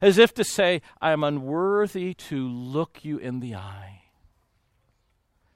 as 0.00 0.18
if 0.18 0.32
to 0.34 0.44
say, 0.44 0.82
I 1.00 1.10
am 1.10 1.24
unworthy 1.24 2.14
to 2.14 2.46
look 2.46 3.04
you 3.04 3.18
in 3.18 3.40
the 3.40 3.56
eye. 3.56 4.02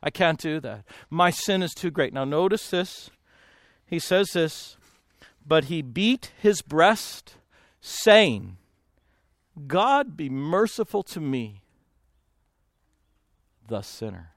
I 0.03 0.11
can't 0.11 0.41
do 0.41 0.59
that. 0.61 0.85
My 1.09 1.31
sin 1.31 1.63
is 1.63 1.73
too 1.73 1.91
great. 1.91 2.13
Now, 2.13 2.25
notice 2.25 2.69
this. 2.71 3.11
He 3.87 3.99
says 3.99 4.31
this, 4.33 4.77
but 5.47 5.65
he 5.65 5.83
beat 5.83 6.33
his 6.41 6.63
breast, 6.63 7.35
saying, 7.81 8.57
God 9.67 10.17
be 10.17 10.29
merciful 10.29 11.03
to 11.05 11.21
me, 11.21 11.63
the 13.69 13.83
sinner. 13.83 14.33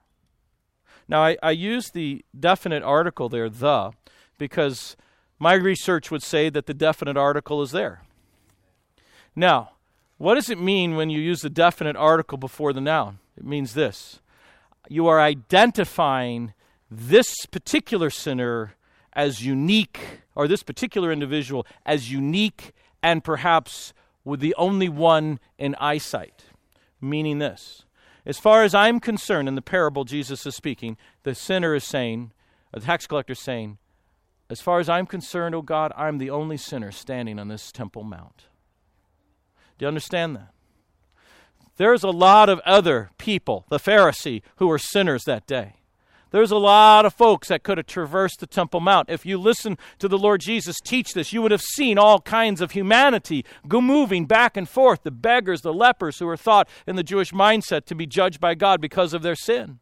Now, 1.14 1.24
I, 1.24 1.38
I 1.44 1.52
use 1.52 1.92
the 1.92 2.26
definite 2.38 2.82
article 2.82 3.30
there, 3.30 3.48
the, 3.48 3.92
because 4.40 4.98
my 5.38 5.54
research 5.54 6.10
would 6.10 6.24
say 6.24 6.50
that 6.50 6.66
the 6.66 6.74
definite 6.74 7.18
article 7.18 7.62
is 7.62 7.70
there. 7.70 8.02
Now, 9.36 9.74
what 10.18 10.34
does 10.34 10.50
it 10.50 10.60
mean 10.60 10.96
when 10.96 11.12
you 11.12 11.22
use 11.22 11.42
the 11.42 11.52
definite 11.52 11.96
article 11.96 12.40
before 12.40 12.74
the 12.74 12.82
noun? 12.82 13.20
It 13.38 13.46
means 13.46 13.76
this 13.76 14.22
you 14.90 15.06
are 15.06 15.22
identifying 15.22 16.56
this 16.90 17.46
particular 17.46 18.10
sinner 18.10 18.74
as 19.14 19.46
unique, 19.46 20.00
or 20.34 20.48
this 20.48 20.64
particular 20.64 21.12
individual 21.12 21.68
as 21.86 22.12
unique 22.12 22.72
and 23.04 23.24
perhaps 23.24 23.94
with 24.26 24.40
the 24.40 24.56
only 24.58 24.90
one 24.90 25.40
in 25.60 25.76
eyesight. 25.76 26.46
Meaning 27.00 27.38
this 27.38 27.86
as 28.26 28.40
far 28.40 28.64
as 28.64 28.74
I'm 28.74 29.00
concerned, 29.00 29.48
in 29.48 29.56
the 29.56 29.62
parable 29.62 30.06
Jesus 30.06 30.46
is 30.46 30.56
speaking, 30.56 30.98
the 31.24 31.36
sinner 31.36 31.76
is 31.76 31.84
saying, 31.84 32.32
the 32.74 32.80
tax 32.80 33.06
collector 33.06 33.34
is 33.34 33.40
saying, 33.40 33.78
as 34.50 34.62
far 34.62 34.80
as 34.80 34.90
I'm 34.90 35.06
concerned, 35.06 35.56
O 35.56 35.62
God, 35.62 35.92
I'm 35.98 36.18
the 36.18 36.30
only 36.30 36.58
sinner 36.58 36.92
standing 36.92 37.40
on 37.40 37.48
this 37.48 37.72
Temple 37.72 38.04
Mount. 38.04 38.46
Do 39.78 39.84
you 39.84 39.88
understand 39.88 40.36
that? 40.36 40.54
There's 41.78 42.04
a 42.04 42.10
lot 42.10 42.50
of 42.50 42.60
other 42.60 43.10
people, 43.18 43.66
the 43.70 43.80
Pharisee, 43.80 44.42
who 44.58 44.68
were 44.68 44.78
sinners 44.78 45.24
that 45.24 45.48
day. 45.48 45.78
There's 46.34 46.50
a 46.50 46.58
lot 46.58 47.06
of 47.06 47.14
folks 47.14 47.50
that 47.50 47.62
could 47.62 47.78
have 47.78 47.86
traversed 47.86 48.40
the 48.40 48.48
Temple 48.48 48.80
Mount. 48.80 49.08
If 49.08 49.24
you 49.24 49.38
listen 49.38 49.78
to 50.00 50.08
the 50.08 50.18
Lord 50.18 50.42
Jesus 50.42 50.80
teach 50.84 51.14
this, 51.14 51.32
you 51.32 51.44
would 51.44 51.52
have 51.52 51.62
seen 51.62 52.00
all 52.00 52.20
kinds 52.22 52.60
of 52.60 52.72
humanity 52.72 53.46
go 53.68 53.80
moving 53.80 54.26
back 54.26 54.58
and 54.58 54.68
forth 54.68 55.04
the 55.04 55.12
beggars, 55.12 55.62
the 55.62 55.72
lepers, 55.72 56.18
who 56.18 56.26
were 56.26 56.36
thought 56.36 56.68
in 56.88 56.96
the 56.96 57.04
Jewish 57.04 57.32
mindset 57.34 57.86
to 57.86 57.94
be 57.94 58.08
judged 58.08 58.40
by 58.40 58.56
God 58.56 58.82
because 58.82 59.14
of 59.14 59.22
their 59.22 59.36
sin. 59.36 59.78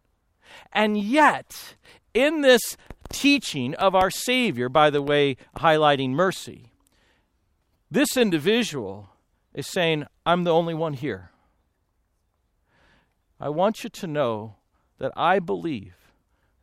And 0.73 0.97
yet, 0.97 1.77
in 2.13 2.41
this 2.41 2.75
teaching 3.07 3.73
of 3.75 3.95
our 3.95 4.11
Savior, 4.11 4.67
by 4.67 4.89
the 4.89 5.01
way, 5.01 5.37
highlighting 5.55 6.09
mercy, 6.09 6.73
this 7.89 8.17
individual 8.17 9.07
is 9.53 9.67
saying, 9.67 10.05
I'm 10.25 10.43
the 10.43 10.53
only 10.53 10.73
one 10.73 10.95
here. 10.95 11.31
I 13.39 13.47
want 13.47 13.85
you 13.85 13.89
to 13.89 14.05
know 14.05 14.55
that 14.97 15.13
I 15.15 15.39
believe 15.39 16.00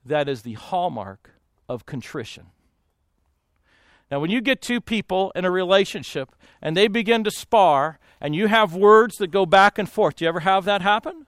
that 0.04 0.28
is 0.28 0.42
the 0.42 0.54
hallmark 0.54 1.30
of 1.68 1.86
contrition. 1.86 2.46
Now, 4.10 4.20
when 4.20 4.30
you 4.30 4.40
get 4.40 4.62
two 4.62 4.80
people 4.80 5.32
in 5.34 5.44
a 5.44 5.50
relationship 5.50 6.34
and 6.62 6.76
they 6.76 6.88
begin 6.88 7.24
to 7.24 7.30
spar 7.30 7.98
and 8.20 8.34
you 8.34 8.46
have 8.46 8.74
words 8.74 9.16
that 9.16 9.30
go 9.30 9.44
back 9.44 9.78
and 9.78 9.88
forth, 9.88 10.16
do 10.16 10.24
you 10.24 10.28
ever 10.28 10.40
have 10.40 10.64
that 10.64 10.80
happen? 10.80 11.26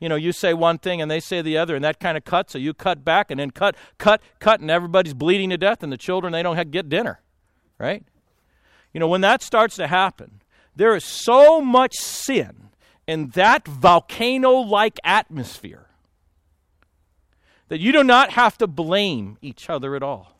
You 0.00 0.08
know, 0.08 0.16
you 0.16 0.32
say 0.32 0.54
one 0.54 0.78
thing 0.78 1.00
and 1.00 1.10
they 1.10 1.20
say 1.20 1.42
the 1.42 1.58
other, 1.58 1.76
and 1.76 1.84
that 1.84 2.00
kind 2.00 2.16
of 2.16 2.24
cuts, 2.24 2.54
so 2.54 2.58
you 2.58 2.72
cut 2.72 3.04
back 3.04 3.30
and 3.30 3.38
then 3.38 3.50
cut, 3.50 3.76
cut, 3.98 4.22
cut, 4.38 4.60
and 4.60 4.70
everybody's 4.70 5.14
bleeding 5.14 5.50
to 5.50 5.58
death, 5.58 5.82
and 5.82 5.92
the 5.92 5.98
children, 5.98 6.32
they 6.32 6.42
don't 6.42 6.70
get 6.70 6.88
dinner, 6.88 7.20
right? 7.78 8.02
You 8.94 9.00
know, 9.00 9.08
when 9.08 9.20
that 9.20 9.42
starts 9.42 9.76
to 9.76 9.86
happen, 9.86 10.40
there 10.74 10.96
is 10.96 11.04
so 11.04 11.60
much 11.60 11.94
sin 11.96 12.70
in 13.06 13.28
that 13.30 13.68
volcano 13.68 14.52
like 14.52 14.98
atmosphere 15.04 15.89
that 17.70 17.80
you 17.80 17.92
do 17.92 18.02
not 18.02 18.32
have 18.32 18.58
to 18.58 18.66
blame 18.66 19.38
each 19.40 19.70
other 19.70 19.94
at 19.94 20.02
all. 20.02 20.36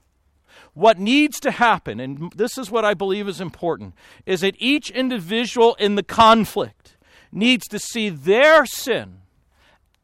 What 0.74 0.98
needs 0.98 1.38
to 1.40 1.52
happen, 1.52 2.00
and 2.00 2.32
this 2.32 2.58
is 2.58 2.72
what 2.72 2.84
I 2.84 2.92
believe 2.92 3.28
is 3.28 3.40
important, 3.40 3.94
is 4.26 4.40
that 4.40 4.56
each 4.58 4.90
individual 4.90 5.76
in 5.76 5.94
the 5.94 6.02
conflict 6.02 6.96
needs 7.30 7.68
to 7.68 7.78
see 7.78 8.08
their 8.08 8.66
sin 8.66 9.18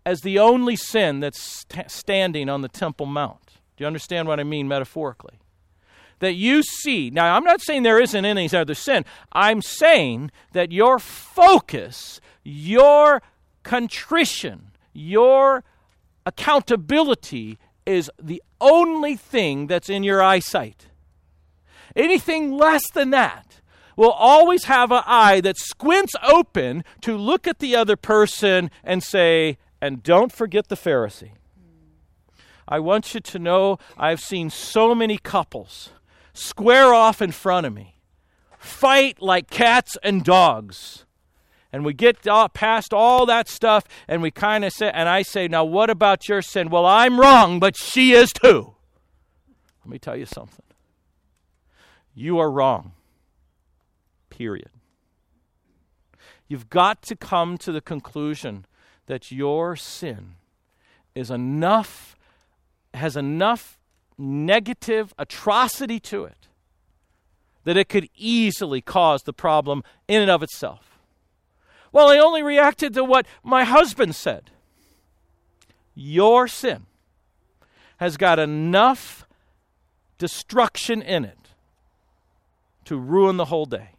as 0.05 0.21
the 0.21 0.39
only 0.39 0.77
sin 0.77 1.19
that's 1.19 1.43
st- 1.43 1.91
standing 1.91 2.49
on 2.49 2.63
the 2.63 2.69
Temple 2.69 3.07
Mount. 3.07 3.59
Do 3.77 3.83
you 3.83 3.89
understand 3.89 4.29
what 4.29 4.39
I 4.39 4.45
mean 4.45 4.69
metaphorically? 4.69 5.41
That 6.21 6.35
you 6.35 6.63
see, 6.63 7.11
now 7.11 7.35
I'm 7.35 7.45
not 7.45 7.61
saying 7.61 7.83
there 7.83 8.01
isn't 8.01 8.25
any 8.25 8.49
other 8.55 8.75
sin, 8.75 9.05
I'm 9.33 9.63
saying 9.63 10.31
that 10.53 10.71
your 10.71 11.01
focus, 11.01 12.21
your 12.45 13.21
contrition, 13.65 14.71
your 14.93 15.65
accountability 16.27 17.59
is 17.87 18.11
the 18.21 18.43
only 18.61 19.17
thing 19.17 19.69
that's 19.69 19.89
in 19.89 20.03
your 20.03 20.23
eyesight. 20.23 20.89
Anything 21.95 22.53
less 22.53 22.91
than 22.91 23.11
that 23.11 23.61
will 23.97 24.11
always 24.11 24.65
have 24.65 24.93
an 24.93 25.03
eye 25.07 25.41
that 25.41 25.57
squints 25.57 26.15
open 26.23 26.85
to 27.01 27.17
look 27.17 27.47
at 27.47 27.61
the 27.61 27.75
other 27.75 27.97
person 27.97 28.71
and 28.85 29.03
say, 29.03 29.57
and 29.81 30.03
don't 30.03 30.33
forget 30.33 30.69
the 30.69 30.75
Pharisee. 30.75 31.31
I 32.69 32.81
want 32.81 33.15
you 33.15 33.21
to 33.21 33.39
know 33.39 33.79
I've 33.97 34.21
seen 34.21 34.51
so 34.51 34.95
many 34.95 35.17
couples 35.17 35.91
square 36.35 36.93
off 36.93 37.23
in 37.23 37.31
front 37.33 37.67
of 37.67 37.73
me, 37.73 38.01
fight 38.59 39.23
like 39.23 39.49
cats 39.49 39.97
and 40.03 40.25
dogs 40.25 41.06
and 41.73 41.85
we 41.85 41.93
get 41.93 42.23
past 42.55 42.93
all 42.93 43.27
that 43.27 43.49
stuff 43.49 43.85
and 44.09 44.23
we 44.23 44.31
kind 44.31 44.65
of 44.65 44.73
say 44.73 44.91
and 44.93 45.09
i 45.09 45.23
say 45.23 45.49
now 45.49 45.65
what 45.65 45.91
about 45.91 46.29
your 46.29 46.43
sin? 46.43 46.69
Well 46.69 46.87
i'm 46.87 47.21
wrong 47.21 47.61
but 47.61 47.77
she 47.77 48.13
is 48.13 48.31
too. 48.33 48.75
Let 49.85 49.91
me 49.91 49.99
tell 49.99 50.17
you 50.17 50.27
something. 50.27 50.65
You 52.13 52.39
are 52.39 52.51
wrong. 52.51 52.93
Period. 54.31 54.71
You've 56.49 56.69
got 56.71 57.03
to 57.03 57.15
come 57.15 57.59
to 57.59 57.71
the 57.71 57.81
conclusion 57.81 58.67
that 59.07 59.31
your 59.31 59.77
sin 59.77 60.35
is 61.15 61.31
enough 61.31 62.17
has 62.95 63.17
enough 63.17 63.79
negative 64.19 65.15
atrocity 65.19 66.01
to 66.01 66.25
it 66.25 66.49
that 67.65 67.77
it 67.77 67.89
could 67.89 68.09
easily 68.17 68.81
cause 68.81 69.23
the 69.23 69.33
problem 69.33 69.83
in 70.09 70.23
and 70.23 70.31
of 70.31 70.43
itself 70.43 70.96
well, 71.93 72.09
I 72.09 72.19
only 72.19 72.43
reacted 72.43 72.95
to 72.95 73.05
what 73.05 73.27
my 73.43 73.65
husband 73.65 74.15
said. 74.15 74.51
Your 75.95 76.47
sin 76.47 76.87
has 77.99 78.17
got 78.17 78.39
enough 78.39 79.27
destruction 80.19 81.03
in 81.03 81.25
it 81.25 81.39
to 82.85 82.99
ruin 82.99 83.37
the 83.37 83.47
whole 83.47 83.67
day. 83.67 83.91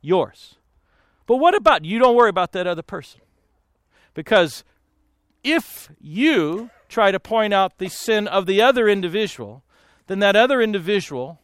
Yours. 0.00 0.56
But 1.26 1.36
what 1.36 1.54
about 1.54 1.84
you? 1.84 1.98
Don't 1.98 2.16
worry 2.16 2.30
about 2.30 2.52
that 2.52 2.66
other 2.66 2.82
person. 2.82 3.20
Because 4.14 4.64
if 5.42 5.90
you 6.00 6.70
try 6.88 7.10
to 7.10 7.20
point 7.20 7.52
out 7.52 7.78
the 7.78 7.88
sin 7.88 8.28
of 8.28 8.46
the 8.46 8.62
other 8.62 8.88
individual, 8.88 9.62
then 10.06 10.20
that 10.20 10.36
other 10.36 10.62
individual 10.62 11.40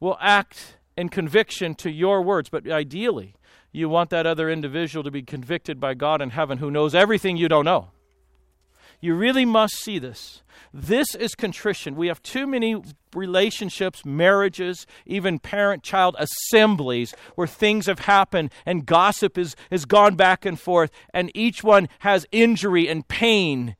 will 0.00 0.16
act 0.20 0.76
in 0.96 1.08
conviction 1.08 1.74
to 1.74 1.90
your 1.90 2.22
words. 2.22 2.48
But 2.48 2.70
ideally, 2.70 3.34
you 3.78 3.88
want 3.88 4.10
that 4.10 4.26
other 4.26 4.50
individual 4.50 5.04
to 5.04 5.10
be 5.10 5.22
convicted 5.22 5.80
by 5.80 5.94
God 5.94 6.20
in 6.20 6.30
heaven 6.30 6.58
who 6.58 6.70
knows 6.70 6.94
everything 6.94 7.36
you 7.36 7.48
don't 7.48 7.64
know. 7.64 7.90
You 9.00 9.14
really 9.14 9.44
must 9.44 9.74
see 9.74 9.98
this. 10.00 10.42
This 10.74 11.14
is 11.14 11.36
contrition. 11.36 11.94
We 11.94 12.08
have 12.08 12.22
too 12.22 12.46
many 12.46 12.82
relationships, 13.14 14.04
marriages, 14.04 14.86
even 15.06 15.38
parent 15.38 15.84
child 15.84 16.16
assemblies 16.18 17.14
where 17.36 17.46
things 17.46 17.86
have 17.86 18.00
happened 18.00 18.52
and 18.66 18.84
gossip 18.84 19.38
is, 19.38 19.54
has 19.70 19.84
gone 19.84 20.16
back 20.16 20.44
and 20.44 20.58
forth, 20.58 20.90
and 21.14 21.30
each 21.34 21.62
one 21.62 21.88
has 22.00 22.26
injury 22.32 22.88
and 22.88 23.06
pain 23.06 23.76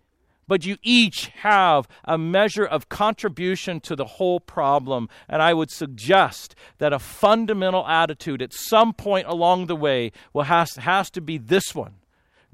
but 0.49 0.65
you 0.65 0.79
each 0.83 1.27
have 1.43 1.87
a 2.05 2.19
measure 2.19 2.65
of 2.65 2.89
contribution 2.89 3.79
to 3.81 3.95
the 3.95 4.07
whole 4.07 4.41
problem. 4.41 5.09
And 5.29 5.43
I 5.43 5.55
would 5.55 5.71
suggest 5.71 6.57
that 6.79 6.93
a 6.93 6.99
fundamental 6.99 7.87
attitude 7.87 8.43
at 8.43 8.53
some 8.53 8.95
point 8.95 9.29
along 9.29 9.67
the 9.67 9.77
way 9.77 10.11
will 10.33 10.45
has, 10.45 10.75
has 10.77 11.11
to 11.11 11.21
be 11.21 11.39
this 11.39 11.75
one 11.75 11.95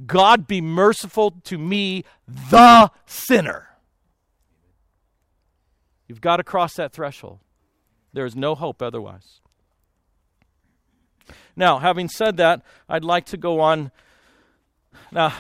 God 0.05 0.49
be 0.49 0.61
merciful 0.61 1.31
to 1.45 1.57
me, 1.57 2.05
the 2.27 2.91
sinner. 3.07 3.69
You've 6.09 6.21
got 6.21 6.39
to 6.39 6.45
cross 6.45 6.75
that 6.75 6.93
threshold. 6.93 7.39
There 8.13 8.27
is 8.27 8.35
no 8.35 8.57
hope 8.57 8.83
otherwise. 8.83 9.41
Now, 11.57 11.79
having 11.79 12.09
said 12.09 12.37
that, 12.39 12.63
I'd 12.89 13.05
like 13.05 13.27
to 13.27 13.37
go 13.37 13.61
on. 13.61 13.93
Now, 15.13 15.33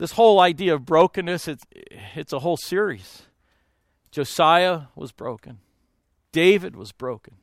this 0.00 0.12
whole 0.12 0.40
idea 0.40 0.74
of 0.74 0.86
brokenness, 0.86 1.46
it's, 1.46 1.62
it's 2.16 2.32
a 2.32 2.38
whole 2.38 2.56
series. 2.56 3.24
Josiah 4.10 4.84
was 4.96 5.12
broken, 5.12 5.58
David 6.32 6.74
was 6.74 6.90
broken. 6.90 7.34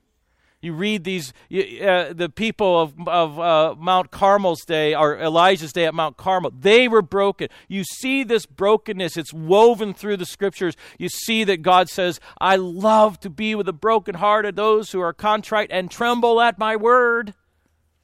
You 0.60 0.74
read 0.74 1.04
these, 1.04 1.34
uh, 1.52 2.13
the 2.13 2.32
people 2.34 2.82
of, 2.82 3.08
of 3.08 3.39
uh, 3.39 3.76
Mount 3.78 4.10
Carmel's 4.10 4.65
day, 4.65 4.96
or 4.96 5.15
Elijah's 5.20 5.72
day 5.72 5.86
at 5.86 5.93
Mount 5.93 6.17
Carmel, 6.17 6.52
they 6.60 6.88
were 6.88 7.04
broken. 7.04 7.50
You 7.67 7.84
see 7.84 8.24
this 8.24 8.48
brokenness, 8.48 9.17
it's 9.17 9.32
woven 9.32 9.93
through 9.93 10.17
the 10.17 10.26
scriptures. 10.26 10.76
You 10.98 11.10
see 11.10 11.43
that 11.43 11.62
God 11.62 11.89
says, 11.89 12.20
I 12.41 12.56
love 12.56 13.20
to 13.20 13.30
be 13.30 13.54
with 13.54 13.67
the 13.67 13.72
brokenhearted, 13.74 14.56
those 14.56 14.91
who 14.91 15.00
are 15.00 15.13
contrite 15.13 15.70
and 15.72 15.91
tremble 15.91 16.41
at 16.41 16.58
my 16.58 16.76
word. 16.76 17.36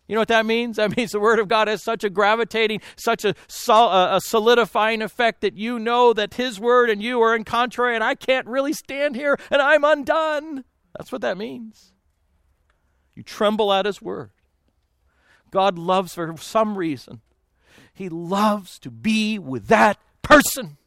You 0.07 0.15
know 0.15 0.21
what 0.21 0.27
that 0.27 0.45
means? 0.45 0.77
That 0.77 0.95
means 0.97 1.11
the 1.11 1.19
Word 1.19 1.39
of 1.39 1.47
God 1.47 1.67
has 1.67 1.83
such 1.83 2.03
a 2.03 2.09
gravitating, 2.09 2.81
such 2.95 3.25
a, 3.25 3.35
a, 3.69 4.19
solidifying 4.21 5.01
effect 5.01 5.41
that 5.41 5.55
you 5.55 5.79
know 5.79 6.13
that 6.13 6.35
His 6.35 6.59
Word 6.59 6.89
and 6.89 7.01
you 7.01 7.21
are 7.21 7.35
in 7.35 7.43
contrary, 7.43 7.95
and 7.95 8.03
I 8.03 8.15
can't 8.15 8.47
really 8.47 8.73
stand 8.73 9.15
here 9.15 9.37
and 9.49 9.61
I'm 9.61 9.83
undone. 9.83 10.65
That's 10.97 11.11
what 11.11 11.21
that 11.21 11.37
means. 11.37 11.93
You 13.15 13.23
tremble 13.23 13.71
at 13.71 13.85
His 13.85 14.01
Word. 14.01 14.31
God 15.51 15.77
loves, 15.77 16.15
for 16.15 16.35
some 16.37 16.77
reason, 16.77 17.21
He 17.93 18.09
loves 18.09 18.79
to 18.79 18.91
be 18.91 19.37
with 19.37 19.67
that 19.67 19.99
person. 20.21 20.77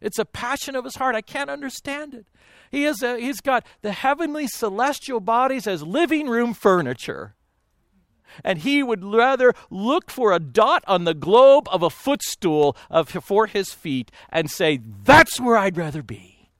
It's 0.00 0.18
a 0.18 0.24
passion 0.24 0.76
of 0.76 0.84
His 0.84 0.96
heart. 0.96 1.14
I 1.14 1.22
can't 1.22 1.50
understand 1.50 2.14
it. 2.14 2.26
He 2.70 2.84
is 2.84 3.02
a, 3.02 3.18
he's 3.18 3.40
got 3.40 3.66
the 3.82 3.92
heavenly 3.92 4.46
celestial 4.46 5.20
bodies 5.20 5.66
as 5.66 5.82
living 5.82 6.28
room 6.28 6.52
furniture 6.52 7.36
and 8.44 8.58
he 8.60 8.82
would 8.82 9.04
rather 9.04 9.54
look 9.70 10.10
for 10.10 10.32
a 10.32 10.38
dot 10.38 10.84
on 10.86 11.04
the 11.04 11.14
globe 11.14 11.68
of 11.70 11.82
a 11.82 11.90
footstool 11.90 12.76
of, 12.90 13.08
for 13.08 13.46
his 13.46 13.72
feet 13.72 14.10
and 14.30 14.50
say, 14.50 14.80
That's 15.04 15.40
where 15.40 15.56
I'd 15.56 15.76
rather 15.76 16.02
be, 16.02 16.50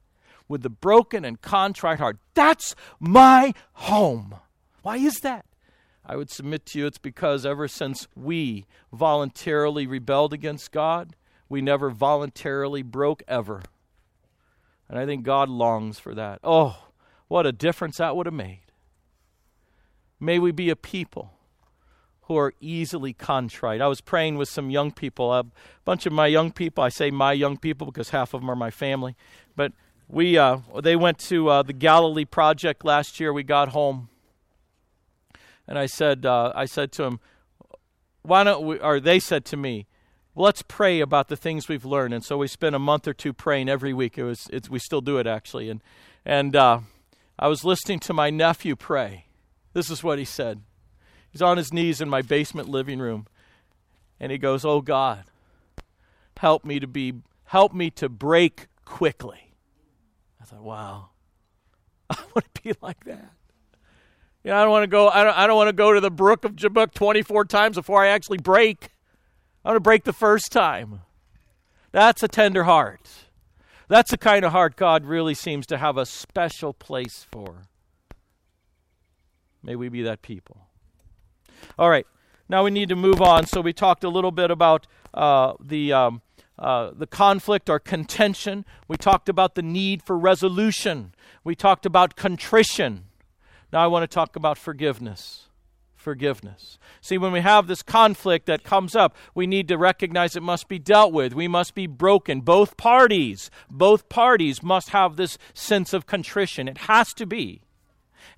with 0.48 0.62
the 0.62 0.70
broken 0.70 1.24
and 1.24 1.40
contrite 1.40 1.98
heart. 1.98 2.18
That's 2.34 2.74
my 2.98 3.54
home. 3.74 4.36
Why 4.82 4.96
is 4.96 5.20
that? 5.20 5.46
I 6.04 6.16
would 6.16 6.30
submit 6.30 6.66
to 6.66 6.78
you 6.78 6.86
it's 6.86 6.98
because 6.98 7.44
ever 7.44 7.66
since 7.66 8.06
we 8.14 8.66
voluntarily 8.92 9.86
rebelled 9.86 10.32
against 10.32 10.70
God, 10.70 11.16
we 11.48 11.60
never 11.60 11.90
voluntarily 11.90 12.82
broke 12.82 13.22
ever. 13.28 13.62
And 14.88 14.98
I 14.98 15.06
think 15.06 15.24
God 15.24 15.48
longs 15.48 15.98
for 15.98 16.14
that. 16.14 16.40
Oh, 16.44 16.86
what 17.28 17.46
a 17.46 17.52
difference 17.52 17.98
that 17.98 18.16
would 18.16 18.26
have 18.26 18.34
made. 18.34 18.60
May 20.18 20.38
we 20.38 20.52
be 20.52 20.70
a 20.70 20.76
people 20.76 21.32
who 22.22 22.36
are 22.36 22.54
easily 22.60 23.12
contrite. 23.12 23.80
I 23.80 23.86
was 23.86 24.00
praying 24.00 24.36
with 24.36 24.48
some 24.48 24.70
young 24.70 24.90
people, 24.90 25.32
a 25.32 25.44
bunch 25.84 26.06
of 26.06 26.12
my 26.12 26.26
young 26.26 26.50
people. 26.50 26.82
I 26.82 26.88
say 26.88 27.10
my 27.10 27.32
young 27.32 27.56
people 27.56 27.86
because 27.86 28.10
half 28.10 28.34
of 28.34 28.40
them 28.40 28.50
are 28.50 28.56
my 28.56 28.70
family. 28.70 29.14
But 29.54 29.72
we, 30.08 30.36
uh, 30.38 30.58
they 30.82 30.96
went 30.96 31.18
to 31.20 31.48
uh, 31.48 31.62
the 31.62 31.72
Galilee 31.72 32.24
Project 32.24 32.84
last 32.84 33.20
year. 33.20 33.32
We 33.32 33.42
got 33.42 33.68
home, 33.70 34.08
and 35.68 35.78
I 35.78 35.86
said, 35.86 36.26
uh, 36.26 36.52
I 36.54 36.64
said 36.64 36.92
to 36.92 37.02
them, 37.02 37.20
"Why 38.22 38.44
don't 38.44 38.64
we?" 38.64 38.78
Or 38.78 39.00
they 39.00 39.18
said 39.18 39.44
to 39.46 39.56
me, 39.56 39.86
"Let's 40.36 40.62
pray 40.62 41.00
about 41.00 41.28
the 41.28 41.36
things 41.36 41.68
we've 41.68 41.84
learned." 41.84 42.14
And 42.14 42.24
so 42.24 42.38
we 42.38 42.46
spent 42.46 42.76
a 42.76 42.78
month 42.78 43.08
or 43.08 43.14
two 43.14 43.32
praying 43.32 43.68
every 43.68 43.92
week. 43.92 44.18
It 44.18 44.24
was, 44.24 44.48
we 44.70 44.78
still 44.78 45.00
do 45.00 45.18
it 45.18 45.26
actually. 45.26 45.68
And 45.70 45.82
and 46.24 46.54
uh, 46.54 46.80
I 47.38 47.48
was 47.48 47.64
listening 47.64 47.98
to 48.00 48.12
my 48.12 48.30
nephew 48.30 48.76
pray. 48.76 49.26
This 49.72 49.90
is 49.90 50.02
what 50.02 50.18
he 50.18 50.24
said. 50.24 50.62
He's 51.30 51.42
on 51.42 51.56
his 51.56 51.72
knees 51.72 52.00
in 52.00 52.08
my 52.08 52.22
basement 52.22 52.68
living 52.68 52.98
room. 52.98 53.26
And 54.18 54.32
he 54.32 54.38
goes, 54.38 54.64
Oh 54.64 54.80
God, 54.80 55.24
help 56.38 56.64
me 56.64 56.80
to 56.80 56.86
be, 56.86 57.14
help 57.44 57.74
me 57.74 57.90
to 57.90 58.08
break 58.08 58.68
quickly. 58.84 59.52
I 60.40 60.44
thought, 60.44 60.62
wow, 60.62 61.10
I 62.10 62.16
want 62.34 62.54
to 62.54 62.62
be 62.62 62.72
like 62.80 63.04
that. 63.04 63.32
You 64.42 64.52
know, 64.52 64.58
I 64.58 64.62
don't 64.62 64.70
want 64.70 64.84
to 64.84 64.88
go, 64.88 65.08
I 65.08 65.24
don't, 65.24 65.36
I 65.36 65.46
don't 65.46 65.56
want 65.56 65.68
to 65.68 65.72
go 65.74 65.92
to 65.92 66.00
the 66.00 66.10
brook 66.10 66.44
of 66.44 66.56
Jabbok 66.56 66.94
24 66.94 67.44
times 67.46 67.76
before 67.76 68.02
I 68.02 68.08
actually 68.08 68.38
break. 68.38 68.90
I 69.66 69.70
want 69.70 69.76
to 69.78 69.80
break 69.80 70.04
the 70.04 70.12
first 70.12 70.52
time. 70.52 71.00
That's 71.90 72.22
a 72.22 72.28
tender 72.28 72.62
heart. 72.62 73.10
That's 73.88 74.12
the 74.12 74.16
kind 74.16 74.44
of 74.44 74.52
heart 74.52 74.76
God 74.76 75.04
really 75.04 75.34
seems 75.34 75.66
to 75.66 75.76
have 75.76 75.96
a 75.96 76.06
special 76.06 76.72
place 76.72 77.26
for. 77.32 77.62
May 79.64 79.74
we 79.74 79.88
be 79.88 80.02
that 80.02 80.22
people. 80.22 80.68
All 81.76 81.90
right, 81.90 82.06
now 82.48 82.62
we 82.62 82.70
need 82.70 82.90
to 82.90 82.94
move 82.94 83.20
on. 83.20 83.48
So 83.48 83.60
we 83.60 83.72
talked 83.72 84.04
a 84.04 84.08
little 84.08 84.30
bit 84.30 84.52
about 84.52 84.86
uh, 85.12 85.54
the. 85.60 85.92
Um, 85.92 86.22
uh, 86.58 86.92
the 86.96 87.06
conflict 87.06 87.68
or 87.68 87.78
contention. 87.78 88.64
We 88.88 88.96
talked 88.96 89.28
about 89.28 89.56
the 89.56 89.62
need 89.62 90.02
for 90.02 90.16
resolution. 90.16 91.12
We 91.44 91.54
talked 91.54 91.84
about 91.84 92.16
contrition. 92.16 93.08
Now 93.74 93.84
I 93.84 93.88
want 93.88 94.04
to 94.04 94.14
talk 94.14 94.36
about 94.36 94.56
forgiveness. 94.56 95.50
Forgiveness. 96.06 96.78
See, 97.00 97.18
when 97.18 97.32
we 97.32 97.40
have 97.40 97.66
this 97.66 97.82
conflict 97.82 98.46
that 98.46 98.62
comes 98.62 98.94
up, 98.94 99.16
we 99.34 99.44
need 99.44 99.66
to 99.66 99.76
recognize 99.76 100.36
it 100.36 100.40
must 100.40 100.68
be 100.68 100.78
dealt 100.78 101.12
with. 101.12 101.34
We 101.34 101.48
must 101.48 101.74
be 101.74 101.88
broken. 101.88 102.42
Both 102.42 102.76
parties, 102.76 103.50
both 103.68 104.08
parties 104.08 104.62
must 104.62 104.90
have 104.90 105.16
this 105.16 105.36
sense 105.52 105.92
of 105.92 106.06
contrition. 106.06 106.68
It 106.68 106.78
has 106.78 107.12
to 107.14 107.26
be. 107.26 107.60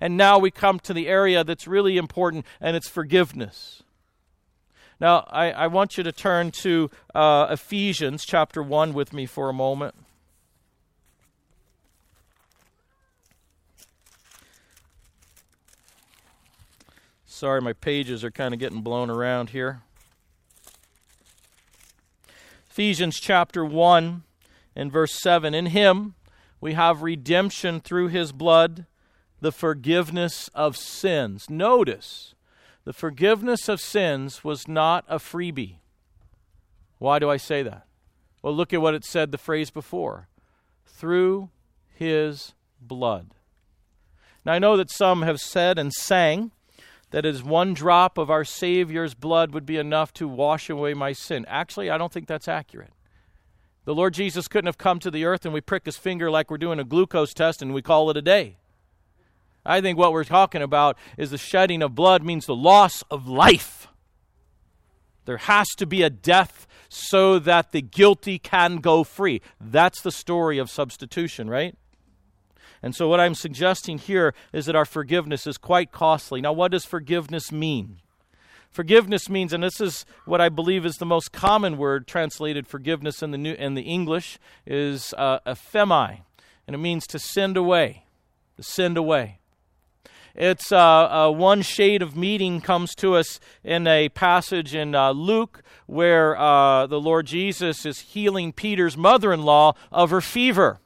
And 0.01 0.17
now 0.17 0.39
we 0.39 0.49
come 0.49 0.79
to 0.79 0.95
the 0.95 1.07
area 1.07 1.43
that's 1.43 1.67
really 1.67 1.97
important, 1.97 2.43
and 2.59 2.75
it's 2.75 2.89
forgiveness. 2.89 3.83
Now, 4.99 5.27
I, 5.29 5.51
I 5.51 5.67
want 5.67 5.95
you 5.95 6.03
to 6.03 6.11
turn 6.11 6.49
to 6.63 6.89
uh, 7.13 7.49
Ephesians 7.51 8.25
chapter 8.25 8.63
1 8.63 8.93
with 8.93 9.13
me 9.13 9.27
for 9.27 9.47
a 9.47 9.53
moment. 9.53 9.93
Sorry, 17.39 17.61
my 17.61 17.71
pages 17.71 18.25
are 18.25 18.31
kind 18.31 18.53
of 18.53 18.59
getting 18.59 18.81
blown 18.81 19.09
around 19.09 19.51
here. 19.51 19.81
Ephesians 22.69 23.17
chapter 23.17 23.63
1 23.63 24.23
and 24.75 24.91
verse 24.91 25.13
7 25.21 25.53
In 25.53 25.67
him 25.67 26.15
we 26.59 26.73
have 26.73 27.01
redemption 27.01 27.79
through 27.79 28.09
his 28.09 28.33
blood 28.33 28.87
the 29.39 29.53
forgiveness 29.53 30.49
of 30.53 30.75
sins. 30.75 31.49
Notice, 31.49 32.35
the 32.83 32.91
forgiveness 32.91 33.69
of 33.69 33.79
sins 33.79 34.43
was 34.43 34.67
not 34.67 35.05
a 35.07 35.17
freebie. 35.17 35.77
Why 36.97 37.19
do 37.19 37.29
I 37.29 37.37
say 37.37 37.63
that? 37.63 37.87
Well, 38.41 38.53
look 38.53 38.73
at 38.73 38.81
what 38.81 38.95
it 38.95 39.05
said 39.05 39.31
the 39.31 39.37
phrase 39.37 39.69
before 39.69 40.27
through 40.85 41.51
his 41.95 42.53
blood. 42.81 43.33
Now, 44.43 44.51
I 44.51 44.59
know 44.59 44.75
that 44.75 44.91
some 44.91 45.21
have 45.21 45.39
said 45.39 45.79
and 45.79 45.93
sang 45.93 46.51
that 47.11 47.25
as 47.25 47.43
one 47.43 47.73
drop 47.73 48.17
of 48.17 48.29
our 48.29 48.43
Savior's 48.43 49.13
blood 49.13 49.53
would 49.53 49.65
be 49.65 49.77
enough 49.77 50.13
to 50.13 50.27
wash 50.27 50.69
away 50.69 50.93
my 50.93 51.11
sin. 51.11 51.45
Actually, 51.47 51.89
I 51.89 51.97
don't 51.97 52.13
think 52.13 52.27
that's 52.27 52.47
accurate. 52.47 52.91
The 53.85 53.95
Lord 53.95 54.13
Jesus 54.13 54.47
couldn't 54.47 54.67
have 54.67 54.77
come 54.77 54.99
to 54.99 55.09
the 55.09 55.25
earth 55.25 55.45
and 55.45 55.53
we 55.53 55.61
prick 55.61 55.85
his 55.85 55.97
finger 55.97 56.29
like 56.29 56.51
we're 56.51 56.57
doing 56.57 56.79
a 56.79 56.83
glucose 56.83 57.33
test 57.33 57.61
and 57.61 57.73
we 57.73 57.81
call 57.81 58.09
it 58.09 58.17
a 58.17 58.21
day. 58.21 58.57
I 59.65 59.81
think 59.81 59.97
what 59.97 60.13
we're 60.13 60.23
talking 60.23 60.61
about 60.61 60.97
is 61.17 61.31
the 61.31 61.37
shedding 61.37 61.81
of 61.81 61.95
blood 61.95 62.23
means 62.23 62.45
the 62.45 62.55
loss 62.55 63.03
of 63.09 63.27
life. 63.27 63.87
There 65.25 65.37
has 65.37 65.67
to 65.77 65.85
be 65.85 66.01
a 66.01 66.09
death 66.09 66.67
so 66.87 67.39
that 67.39 67.71
the 67.71 67.81
guilty 67.81 68.39
can 68.39 68.77
go 68.77 69.03
free. 69.03 69.41
That's 69.59 70.01
the 70.01 70.11
story 70.11 70.57
of 70.57 70.69
substitution, 70.69 71.49
right? 71.49 71.75
And 72.81 72.95
so, 72.95 73.07
what 73.07 73.19
I'm 73.19 73.35
suggesting 73.35 73.97
here 73.97 74.33
is 74.53 74.65
that 74.65 74.75
our 74.75 74.85
forgiveness 74.85 75.45
is 75.45 75.57
quite 75.57 75.91
costly. 75.91 76.41
Now, 76.41 76.53
what 76.53 76.71
does 76.71 76.85
forgiveness 76.85 77.51
mean? 77.51 77.97
Forgiveness 78.69 79.29
means, 79.29 79.51
and 79.51 79.63
this 79.63 79.81
is 79.81 80.05
what 80.25 80.39
I 80.39 80.49
believe 80.49 80.85
is 80.85 80.95
the 80.95 81.05
most 81.05 81.31
common 81.31 81.77
word 81.77 82.07
translated 82.07 82.67
forgiveness 82.67 83.23
in 83.23 83.31
the 83.31 83.37
new 83.37 83.53
in 83.53 83.73
the 83.73 83.81
English, 83.81 84.37
is 84.65 85.13
uh, 85.17 85.39
aphiemi, 85.45 86.21
and 86.67 86.75
it 86.75 86.79
means 86.79 87.07
to 87.07 87.19
send 87.19 87.57
away, 87.57 88.05
to 88.57 88.63
send 88.63 88.95
away. 88.95 89.39
It's 90.35 90.71
uh, 90.71 90.77
uh, 90.77 91.31
one 91.31 91.63
shade 91.63 92.01
of 92.01 92.15
meaning 92.15 92.61
comes 92.61 92.95
to 92.95 93.15
us 93.15 93.39
in 93.63 93.87
a 93.87 94.09
passage 94.09 94.75
in 94.75 94.95
uh, 94.95 95.11
Luke 95.11 95.63
where 95.85 96.37
uh, 96.37 96.85
the 96.87 97.01
Lord 97.01 97.25
Jesus 97.25 97.85
is 97.85 97.99
healing 97.99 98.53
Peter's 98.53 98.95
mother-in-law 98.95 99.73
of 99.91 100.11
her 100.11 100.21
fever. 100.21 100.79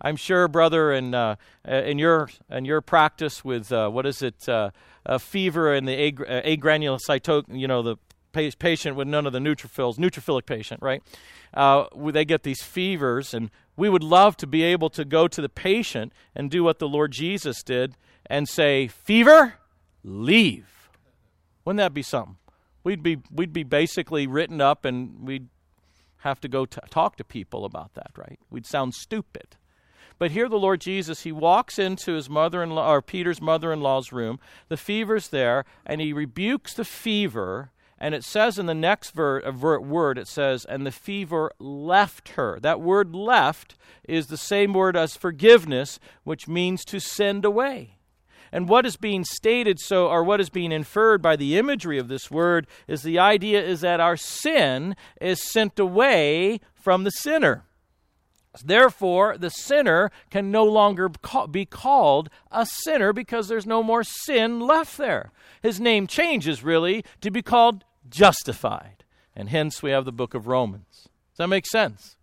I'm 0.00 0.16
sure, 0.16 0.48
brother, 0.48 0.92
in 0.92 1.14
uh, 1.14 1.36
in 1.64 1.98
your 1.98 2.28
in 2.50 2.64
your 2.64 2.80
practice 2.80 3.44
with 3.44 3.72
uh, 3.72 3.88
what 3.88 4.06
is 4.06 4.22
it, 4.22 4.46
a 4.48 4.72
fever 5.18 5.72
and 5.72 5.86
the 5.88 6.12
agranulocytoma, 6.12 7.44
you 7.58 7.66
know, 7.66 7.82
the 7.82 7.96
patient 8.58 8.96
with 8.96 9.08
none 9.08 9.26
of 9.26 9.32
the 9.32 9.38
neutrophils, 9.38 9.96
neutrophilic 9.96 10.44
patient, 10.44 10.82
right? 10.82 11.02
they 11.54 12.24
get 12.24 12.42
these 12.42 12.62
fevers, 12.62 13.32
and 13.32 13.50
we 13.76 13.88
would 13.88 14.02
love 14.02 14.36
to 14.38 14.46
be 14.46 14.62
able 14.62 14.90
to 14.90 15.04
go 15.04 15.28
to 15.28 15.40
the 15.40 15.48
patient 15.48 16.12
and 16.34 16.50
do 16.50 16.62
what 16.62 16.78
the 16.78 16.88
Lord 16.88 17.12
Jesus 17.12 17.62
did 17.62 17.94
and 18.26 18.48
say, 18.48 18.88
Fever, 18.88 19.54
leave. 20.02 20.90
Wouldn't 21.64 21.78
that 21.78 21.94
be 21.94 22.02
something? 22.02 22.36
We'd 22.84 23.02
be, 23.02 23.18
we'd 23.30 23.52
be 23.52 23.64
basically 23.64 24.26
written 24.26 24.60
up 24.60 24.84
and 24.84 25.26
we'd 25.26 25.48
have 26.18 26.40
to 26.40 26.48
go 26.48 26.64
t- 26.66 26.80
talk 26.90 27.16
to 27.16 27.24
people 27.24 27.64
about 27.64 27.94
that, 27.94 28.12
right? 28.16 28.38
We'd 28.50 28.66
sound 28.66 28.94
stupid. 28.94 29.56
But 30.18 30.30
here 30.30 30.48
the 30.48 30.58
Lord 30.58 30.80
Jesus, 30.80 31.22
he 31.22 31.32
walks 31.32 31.78
into 31.78 32.12
his 32.14 32.30
mother-in-law 32.30 32.90
or 32.90 33.02
Peter's 33.02 33.40
mother-in-law's 33.40 34.12
room. 34.12 34.38
The 34.68 34.76
fever's 34.76 35.28
there, 35.28 35.64
and 35.84 36.00
he 36.00 36.12
rebukes 36.12 36.74
the 36.74 36.84
fever 36.84 37.70
and 37.98 38.14
it 38.14 38.24
says 38.24 38.58
in 38.58 38.66
the 38.66 38.74
next 38.74 39.10
ver, 39.12 39.42
uh, 39.44 39.52
word, 39.52 40.18
it 40.18 40.28
says, 40.28 40.66
and 40.66 40.84
the 40.84 40.90
fever 40.90 41.50
left 41.58 42.30
her. 42.30 42.58
That 42.60 42.80
word 42.80 43.14
left 43.14 43.76
is 44.06 44.26
the 44.26 44.36
same 44.36 44.74
word 44.74 44.96
as 44.96 45.16
forgiveness, 45.16 45.98
which 46.22 46.46
means 46.46 46.84
to 46.86 47.00
send 47.00 47.44
away. 47.44 47.96
And 48.52 48.68
what 48.68 48.86
is 48.86 48.96
being 48.96 49.24
stated, 49.24 49.80
so, 49.80 50.08
or 50.08 50.22
what 50.22 50.40
is 50.40 50.50
being 50.50 50.72
inferred 50.72 51.22
by 51.22 51.36
the 51.36 51.58
imagery 51.58 51.98
of 51.98 52.08
this 52.08 52.30
word, 52.30 52.66
is 52.86 53.02
the 53.02 53.18
idea 53.18 53.64
is 53.64 53.80
that 53.80 54.00
our 54.00 54.16
sin 54.16 54.94
is 55.20 55.42
sent 55.42 55.78
away 55.78 56.60
from 56.74 57.04
the 57.04 57.10
sinner. 57.10 57.64
Therefore, 58.64 59.36
the 59.38 59.50
sinner 59.50 60.10
can 60.30 60.50
no 60.50 60.64
longer 60.64 61.10
be 61.50 61.64
called 61.64 62.28
a 62.50 62.66
sinner 62.66 63.12
because 63.12 63.48
there's 63.48 63.66
no 63.66 63.82
more 63.82 64.04
sin 64.04 64.60
left 64.60 64.96
there. 64.96 65.32
His 65.62 65.80
name 65.80 66.06
changes, 66.06 66.62
really, 66.62 67.04
to 67.20 67.30
be 67.30 67.42
called 67.42 67.84
justified. 68.08 69.04
And 69.34 69.48
hence 69.50 69.82
we 69.82 69.90
have 69.90 70.04
the 70.04 70.12
book 70.12 70.34
of 70.34 70.46
Romans. 70.46 71.08
Does 71.32 71.38
that 71.38 71.48
make 71.48 71.66
sense? 71.66 72.16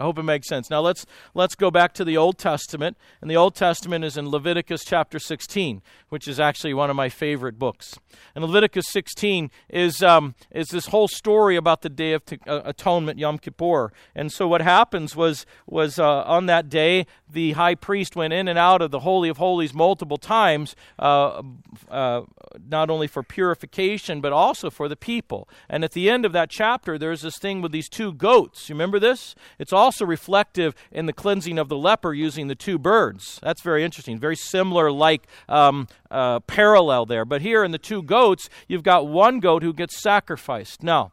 I 0.00 0.04
hope 0.04 0.18
it 0.18 0.22
makes 0.22 0.48
sense. 0.48 0.70
Now 0.70 0.80
let's 0.80 1.04
let's 1.34 1.54
go 1.54 1.70
back 1.70 1.92
to 1.94 2.04
the 2.06 2.16
Old 2.16 2.38
Testament, 2.38 2.96
and 3.20 3.30
the 3.30 3.36
Old 3.36 3.54
Testament 3.54 4.02
is 4.02 4.16
in 4.16 4.30
Leviticus 4.30 4.82
chapter 4.82 5.18
16, 5.18 5.82
which 6.08 6.26
is 6.26 6.40
actually 6.40 6.72
one 6.72 6.88
of 6.88 6.96
my 6.96 7.10
favorite 7.10 7.58
books. 7.58 7.98
And 8.34 8.42
Leviticus 8.42 8.86
16 8.88 9.50
is 9.68 10.02
um, 10.02 10.34
is 10.50 10.68
this 10.68 10.86
whole 10.86 11.06
story 11.06 11.54
about 11.54 11.82
the 11.82 11.90
Day 11.90 12.14
of 12.14 12.24
t- 12.24 12.38
uh, 12.46 12.62
Atonement, 12.64 13.18
Yom 13.18 13.36
Kippur. 13.36 13.92
And 14.14 14.32
so 14.32 14.48
what 14.48 14.62
happens 14.62 15.14
was 15.14 15.44
was 15.66 15.98
uh, 15.98 16.22
on 16.22 16.46
that 16.46 16.70
day 16.70 17.06
the 17.28 17.52
high 17.52 17.74
priest 17.74 18.16
went 18.16 18.32
in 18.32 18.48
and 18.48 18.58
out 18.58 18.80
of 18.80 18.90
the 18.90 19.00
Holy 19.00 19.28
of 19.28 19.36
Holies 19.36 19.74
multiple 19.74 20.16
times, 20.16 20.74
uh, 20.98 21.42
uh 21.90 22.22
not 22.68 22.88
only 22.88 23.06
for 23.06 23.22
purification 23.22 24.22
but 24.22 24.32
also 24.32 24.70
for 24.70 24.88
the 24.88 24.96
people. 24.96 25.46
And 25.68 25.84
at 25.84 25.92
the 25.92 26.08
end 26.08 26.24
of 26.24 26.32
that 26.32 26.48
chapter, 26.48 26.96
there's 26.96 27.20
this 27.20 27.38
thing 27.38 27.60
with 27.60 27.70
these 27.70 27.90
two 27.90 28.14
goats. 28.14 28.70
You 28.70 28.74
remember 28.74 28.98
this? 28.98 29.34
It's 29.58 29.74
all 29.74 29.89
also 29.90 30.06
reflective 30.06 30.72
in 30.92 31.06
the 31.06 31.12
cleansing 31.12 31.58
of 31.58 31.68
the 31.68 31.76
leper 31.76 32.14
using 32.14 32.46
the 32.46 32.54
two 32.54 32.78
birds. 32.78 33.40
That's 33.42 33.60
very 33.60 33.82
interesting. 33.82 34.20
Very 34.20 34.36
similar, 34.36 34.92
like 34.92 35.26
um, 35.48 35.88
uh, 36.12 36.38
parallel 36.38 37.06
there. 37.06 37.24
But 37.24 37.42
here 37.42 37.64
in 37.64 37.72
the 37.72 37.78
two 37.78 38.00
goats, 38.00 38.48
you've 38.68 38.84
got 38.84 39.08
one 39.08 39.40
goat 39.40 39.64
who 39.64 39.72
gets 39.72 40.00
sacrificed. 40.00 40.84
Now, 40.84 41.10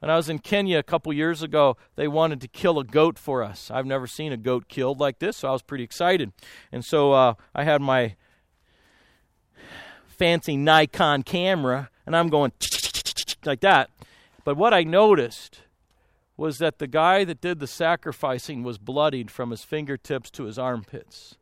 when 0.00 0.10
I 0.10 0.16
was 0.16 0.28
in 0.28 0.40
Kenya 0.40 0.78
a 0.78 0.82
couple 0.82 1.10
years 1.14 1.42
ago, 1.42 1.78
they 1.96 2.06
wanted 2.06 2.42
to 2.42 2.48
kill 2.48 2.78
a 2.78 2.84
goat 2.84 3.18
for 3.18 3.42
us. 3.42 3.70
I've 3.70 3.86
never 3.86 4.06
seen 4.06 4.30
a 4.30 4.36
goat 4.36 4.68
killed 4.68 5.00
like 5.00 5.20
this, 5.20 5.38
so 5.38 5.48
I 5.48 5.52
was 5.52 5.62
pretty 5.62 5.84
excited. 5.84 6.30
And 6.70 6.84
so 6.84 7.12
uh, 7.12 7.32
I 7.54 7.64
had 7.64 7.80
my 7.80 8.14
fancy 10.06 10.58
Nikon 10.58 11.22
camera, 11.22 11.88
and 12.04 12.14
I'm 12.14 12.28
going 12.28 12.52
like 13.46 13.60
that. 13.60 13.88
But 14.44 14.58
what 14.58 14.74
I 14.74 14.82
noticed 14.82 15.62
was 16.38 16.58
that 16.58 16.78
the 16.78 16.86
guy 16.86 17.24
that 17.24 17.40
did 17.40 17.58
the 17.58 17.66
sacrificing 17.66 18.62
was 18.62 18.78
bloodied 18.78 19.28
from 19.28 19.50
his 19.50 19.64
fingertips 19.64 20.30
to 20.30 20.44
his 20.44 20.56
armpits. 20.56 21.36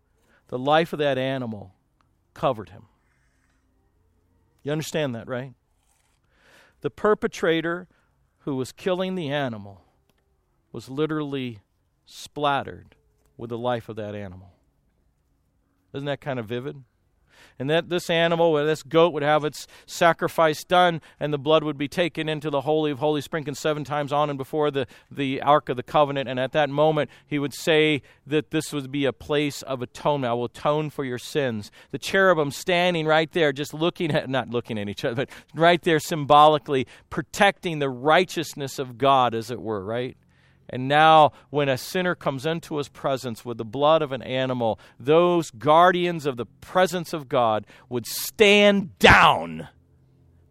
The 0.49 0.59
life 0.59 0.93
of 0.95 0.99
that 0.99 1.19
animal 1.19 1.75
covered 2.33 2.71
him. 2.71 2.87
You 4.63 4.73
understand 4.73 5.15
that, 5.15 5.29
right? 5.29 5.53
The 6.81 6.89
perpetrator 6.89 7.89
who 8.41 8.57
was 8.57 8.73
killing 8.73 9.17
the 9.17 9.31
animal 9.31 9.83
was 10.73 10.89
literally 10.89 11.59
splattered 12.07 12.97
with 13.37 13.51
the 13.51 13.59
life 13.59 13.91
of 13.91 13.97
that 13.97 14.15
animal. 14.15 14.55
Isn't 15.93 16.07
that 16.07 16.23
kind 16.23 16.39
of 16.39 16.47
vivid? 16.47 16.85
And 17.59 17.69
that 17.71 17.89
this 17.89 18.11
animal, 18.11 18.47
or 18.47 18.65
this 18.65 18.83
goat, 18.83 19.13
would 19.13 19.23
have 19.23 19.45
its 19.45 19.67
sacrifice 19.87 20.65
done, 20.65 21.01
and 21.21 21.33
the 21.33 21.39
blood 21.39 21.65
would 21.65 21.79
be 21.79 21.89
taken 21.89 22.29
into 22.29 22.51
the 22.51 22.63
Holy 22.63 22.91
of 22.91 22.99
Holies, 22.99 23.25
sprinkled 23.25 23.57
seven 23.57 23.85
times 23.85 24.13
on 24.13 24.31
and 24.31 24.39
before 24.39 24.71
the, 24.71 24.87
the 25.11 25.41
Ark 25.43 25.69
of 25.69 25.77
the 25.77 25.83
Covenant. 25.83 26.29
And 26.29 26.39
at 26.39 26.53
that 26.53 26.71
moment, 26.71 27.11
he 27.27 27.39
would 27.39 27.55
say 27.55 28.03
that 28.27 28.51
this 28.51 28.73
would 28.73 28.91
be 28.91 29.05
a 29.05 29.13
place 29.13 29.63
of 29.63 29.83
atonement. 29.83 30.31
I 30.31 30.35
will 30.35 30.47
atone 30.47 30.91
for 30.91 31.05
your 31.05 31.19
sins. 31.19 31.71
The 31.91 31.99
cherubim 31.99 32.51
standing 32.51 33.07
right 33.07 33.31
there, 33.33 33.53
just 33.53 33.75
looking 33.75 34.11
at, 34.13 34.29
not 34.29 34.51
looking 34.51 34.79
at 34.79 34.89
each 34.89 35.05
other, 35.05 35.15
but 35.15 35.31
right 35.55 35.83
there 35.83 36.01
symbolically 36.01 36.87
protecting 37.11 37.79
the 37.79 37.89
righteousness 37.89 38.79
of 38.79 38.99
God, 38.99 39.35
as 39.35 39.51
it 39.51 39.61
were, 39.61 39.85
right? 39.85 40.17
And 40.69 40.89
now, 40.89 41.33
when 41.51 41.69
a 41.69 41.79
sinner 41.79 42.15
comes 42.15 42.45
into 42.45 42.79
his 42.79 42.89
presence 42.89 43.45
with 43.45 43.59
the 43.59 43.65
blood 43.65 44.03
of 44.03 44.13
an 44.13 44.23
animal, 44.23 44.81
those 44.99 45.51
guardians 45.51 46.27
of 46.27 46.37
the 46.37 46.47
presence 46.47 47.13
of 47.13 47.29
God 47.29 47.67
would 47.89 48.07
stand 48.07 48.99
down 48.99 49.69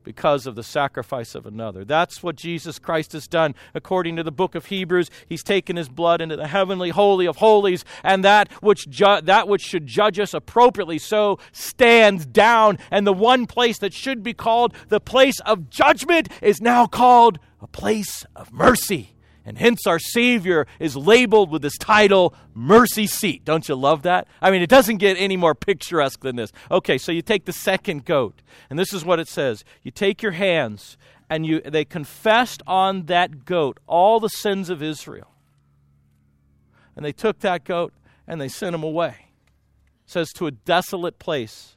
because 0.06 0.46
of 0.46 0.56
the 0.56 0.64
sacrifice 0.64 1.36
of 1.36 1.46
another. 1.46 1.84
That's 1.84 2.24
what 2.24 2.38
Jesus 2.38 2.80
Christ 2.80 3.12
has 3.12 3.28
done. 3.28 3.56
According 3.74 4.16
to 4.16 4.24
the 4.24 4.32
book 4.32 4.56
of 4.56 4.68
Hebrews, 4.68 5.10
he's 5.28 5.44
taken 5.44 5.76
his 5.76 5.90
blood 5.90 6.22
into 6.22 6.38
the 6.38 6.48
heavenly 6.48 6.92
holy 6.92 7.26
of 7.26 7.38
holies, 7.38 7.84
and 8.04 8.24
that 8.24 8.50
which 8.62 8.88
ju- 8.88 9.22
that 9.24 9.48
which 9.50 9.64
should 9.64 9.88
judge 9.88 10.20
us 10.20 10.34
appropriately 10.34 11.00
so 11.00 11.40
stands 11.52 12.26
down, 12.26 12.78
and 12.92 13.06
the 13.06 13.14
one 13.14 13.48
place 13.48 13.80
that 13.80 13.94
should 13.94 14.24
be 14.24 14.34
called 14.34 14.74
the 14.88 15.02
place 15.02 15.40
of 15.42 15.70
judgment 15.70 16.30
is 16.42 16.62
now 16.62 16.86
called 16.86 17.40
a 17.60 17.68
place 17.68 18.26
of 18.36 18.54
mercy. 18.54 19.15
And 19.46 19.60
hence 19.60 19.86
our 19.86 20.00
Savior 20.00 20.66
is 20.80 20.98
labeled 20.98 21.52
with 21.52 21.62
this 21.62 21.78
title, 21.78 22.34
Mercy 22.56 23.06
Seat. 23.06 23.46
Don't 23.46 23.70
you 23.70 23.76
love 23.76 24.02
that? 24.02 24.28
I 24.42 24.50
mean, 24.50 24.64
it 24.64 24.70
doesn't 24.70 24.98
get 24.98 25.18
any 25.18 25.38
more 25.38 25.54
picturesque 25.54 26.22
than 26.22 26.36
this. 26.36 26.52
Okay, 26.72 26.98
so 26.98 27.12
you 27.12 27.22
take 27.22 27.46
the 27.46 27.54
second 27.54 28.06
goat, 28.06 28.42
and 28.70 28.80
this 28.80 28.92
is 28.92 29.06
what 29.06 29.20
it 29.20 29.28
says. 29.28 29.64
You 29.84 29.92
take 29.92 30.24
your 30.24 30.32
hands, 30.32 30.98
and 31.30 31.46
you 31.46 31.62
they 31.62 31.86
confessed 31.86 32.64
on 32.66 33.06
that 33.06 33.46
goat 33.46 33.80
all 33.88 34.20
the 34.20 34.30
sins 34.30 34.70
of 34.70 34.82
Israel. 34.82 35.32
And 36.96 37.06
they 37.06 37.12
took 37.12 37.40
that 37.40 37.64
goat 37.64 37.94
and 38.28 38.40
they 38.40 38.48
sent 38.48 38.74
him 38.74 38.84
away. 38.84 39.28
It 40.06 40.12
says 40.12 40.32
to 40.34 40.48
a 40.48 40.52
desolate 40.52 41.20
place 41.20 41.75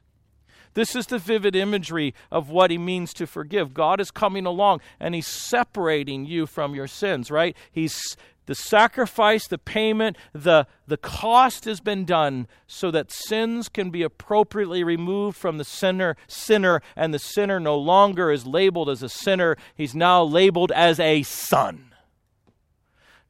this 0.79 0.95
is 0.95 1.07
the 1.07 1.19
vivid 1.19 1.57
imagery 1.57 2.15
of 2.31 2.51
what 2.51 2.71
he 2.71 2.79
means 2.79 3.13
to 3.15 3.27
forgive. 3.27 3.75
God 3.75 4.01
is 4.01 4.13
coming 4.13 4.47
along 4.47 4.81
and 5.01 5.13
he's 5.13 5.27
separating 5.27 6.25
you 6.25 6.47
from 6.47 6.73
your 6.73 6.87
sins, 6.87 7.33
right? 7.33 7.57
He's 7.73 8.17
the 8.47 8.55
sacrifice, 8.55 9.49
the 9.49 9.59
payment, 9.59 10.17
the, 10.33 10.69
the 10.87 10.97
cost 10.97 11.65
has 11.65 11.81
been 11.81 12.05
done 12.05 12.47
so 12.69 12.93
that 12.93 13.11
sins 13.11 13.69
can 13.69 13.91
be 13.91 14.05
appropriately 14.05 14.85
removed 14.85 15.37
from 15.37 15.59
the 15.59 15.65
sinner, 15.65 16.17
sinner, 16.29 16.81
and 16.95 17.13
the 17.13 17.19
sinner 17.19 17.59
no 17.59 17.77
longer 17.77 18.31
is 18.31 18.47
labeled 18.47 18.89
as 18.89 19.03
a 19.03 19.09
sinner. 19.09 19.57
He's 19.75 19.97
now 19.97 20.23
labeled 20.23 20.71
as 20.71 21.01
a 21.01 21.25
son. 21.25 21.93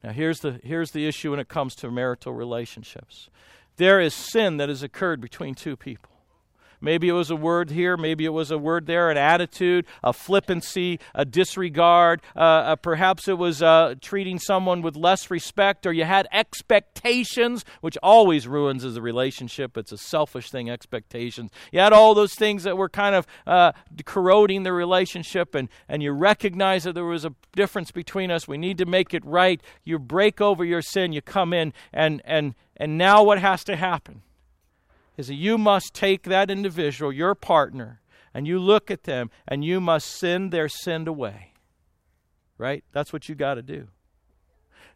Now 0.03 0.11
here's 0.11 0.41
the, 0.41 0.59
here's 0.63 0.91
the 0.91 1.07
issue 1.07 1.31
when 1.31 1.39
it 1.39 1.47
comes 1.47 1.73
to 1.77 1.89
marital 1.89 2.31
relationships. 2.31 3.31
There 3.77 3.99
is 3.99 4.13
sin 4.13 4.57
that 4.57 4.69
has 4.69 4.83
occurred 4.83 5.19
between 5.19 5.55
two 5.55 5.75
people. 5.75 6.08
Maybe 6.81 7.09
it 7.09 7.13
was 7.13 7.29
a 7.29 7.35
word 7.35 7.71
here, 7.71 7.97
maybe 7.97 8.25
it 8.25 8.33
was 8.33 8.51
a 8.51 8.57
word 8.57 8.85
there, 8.85 9.09
an 9.09 9.17
attitude, 9.17 9.85
a 10.03 10.13
flippancy, 10.13 10.99
a 11.13 11.25
disregard. 11.25 12.21
Uh, 12.35 12.39
uh, 12.39 12.75
perhaps 12.75 13.27
it 13.27 13.37
was 13.37 13.61
uh, 13.61 13.95
treating 14.01 14.39
someone 14.39 14.81
with 14.81 14.95
less 14.95 15.29
respect, 15.29 15.85
or 15.85 15.91
you 15.91 16.05
had 16.05 16.27
expectations, 16.31 17.65
which 17.81 17.97
always 18.01 18.47
ruins 18.47 18.83
a 18.85 19.01
relationship. 19.01 19.77
It's 19.77 19.91
a 19.91 19.97
selfish 19.97 20.49
thing, 20.49 20.69
expectations. 20.69 21.51
You 21.71 21.79
had 21.79 21.93
all 21.93 22.13
those 22.13 22.33
things 22.33 22.63
that 22.63 22.77
were 22.77 22.89
kind 22.89 23.15
of 23.15 23.27
uh, 23.45 23.73
corroding 24.05 24.63
the 24.63 24.73
relationship, 24.73 25.55
and, 25.55 25.69
and 25.87 26.01
you 26.01 26.11
recognize 26.11 26.83
that 26.83 26.93
there 26.93 27.05
was 27.05 27.25
a 27.25 27.33
difference 27.55 27.91
between 27.91 28.31
us. 28.31 28.47
We 28.47 28.57
need 28.57 28.77
to 28.77 28.85
make 28.85 29.13
it 29.13 29.25
right. 29.25 29.61
You 29.83 29.99
break 29.99 30.39
over 30.39 30.63
your 30.63 30.81
sin, 30.81 31.11
you 31.11 31.21
come 31.21 31.53
in, 31.53 31.73
and, 31.91 32.21
and, 32.25 32.55
and 32.77 32.97
now 32.97 33.23
what 33.23 33.39
has 33.39 33.63
to 33.65 33.75
happen? 33.75 34.21
Is 35.19 35.27
that 35.27 35.35
you 35.35 35.57
must 35.57 35.93
take 35.93 36.23
that 36.23 36.49
individual, 36.49 37.11
your 37.11 37.35
partner, 37.35 37.99
and 38.33 38.47
you 38.47 38.57
look 38.57 38.89
at 38.89 39.03
them 39.03 39.29
and 39.45 39.65
you 39.65 39.81
must 39.81 40.07
send 40.07 40.49
their 40.49 40.69
sin 40.69 41.05
away. 41.09 41.51
Right? 42.57 42.85
That's 42.93 43.11
what 43.11 43.27
you 43.27 43.35
got 43.35 43.55
to 43.55 43.61
do. 43.61 43.89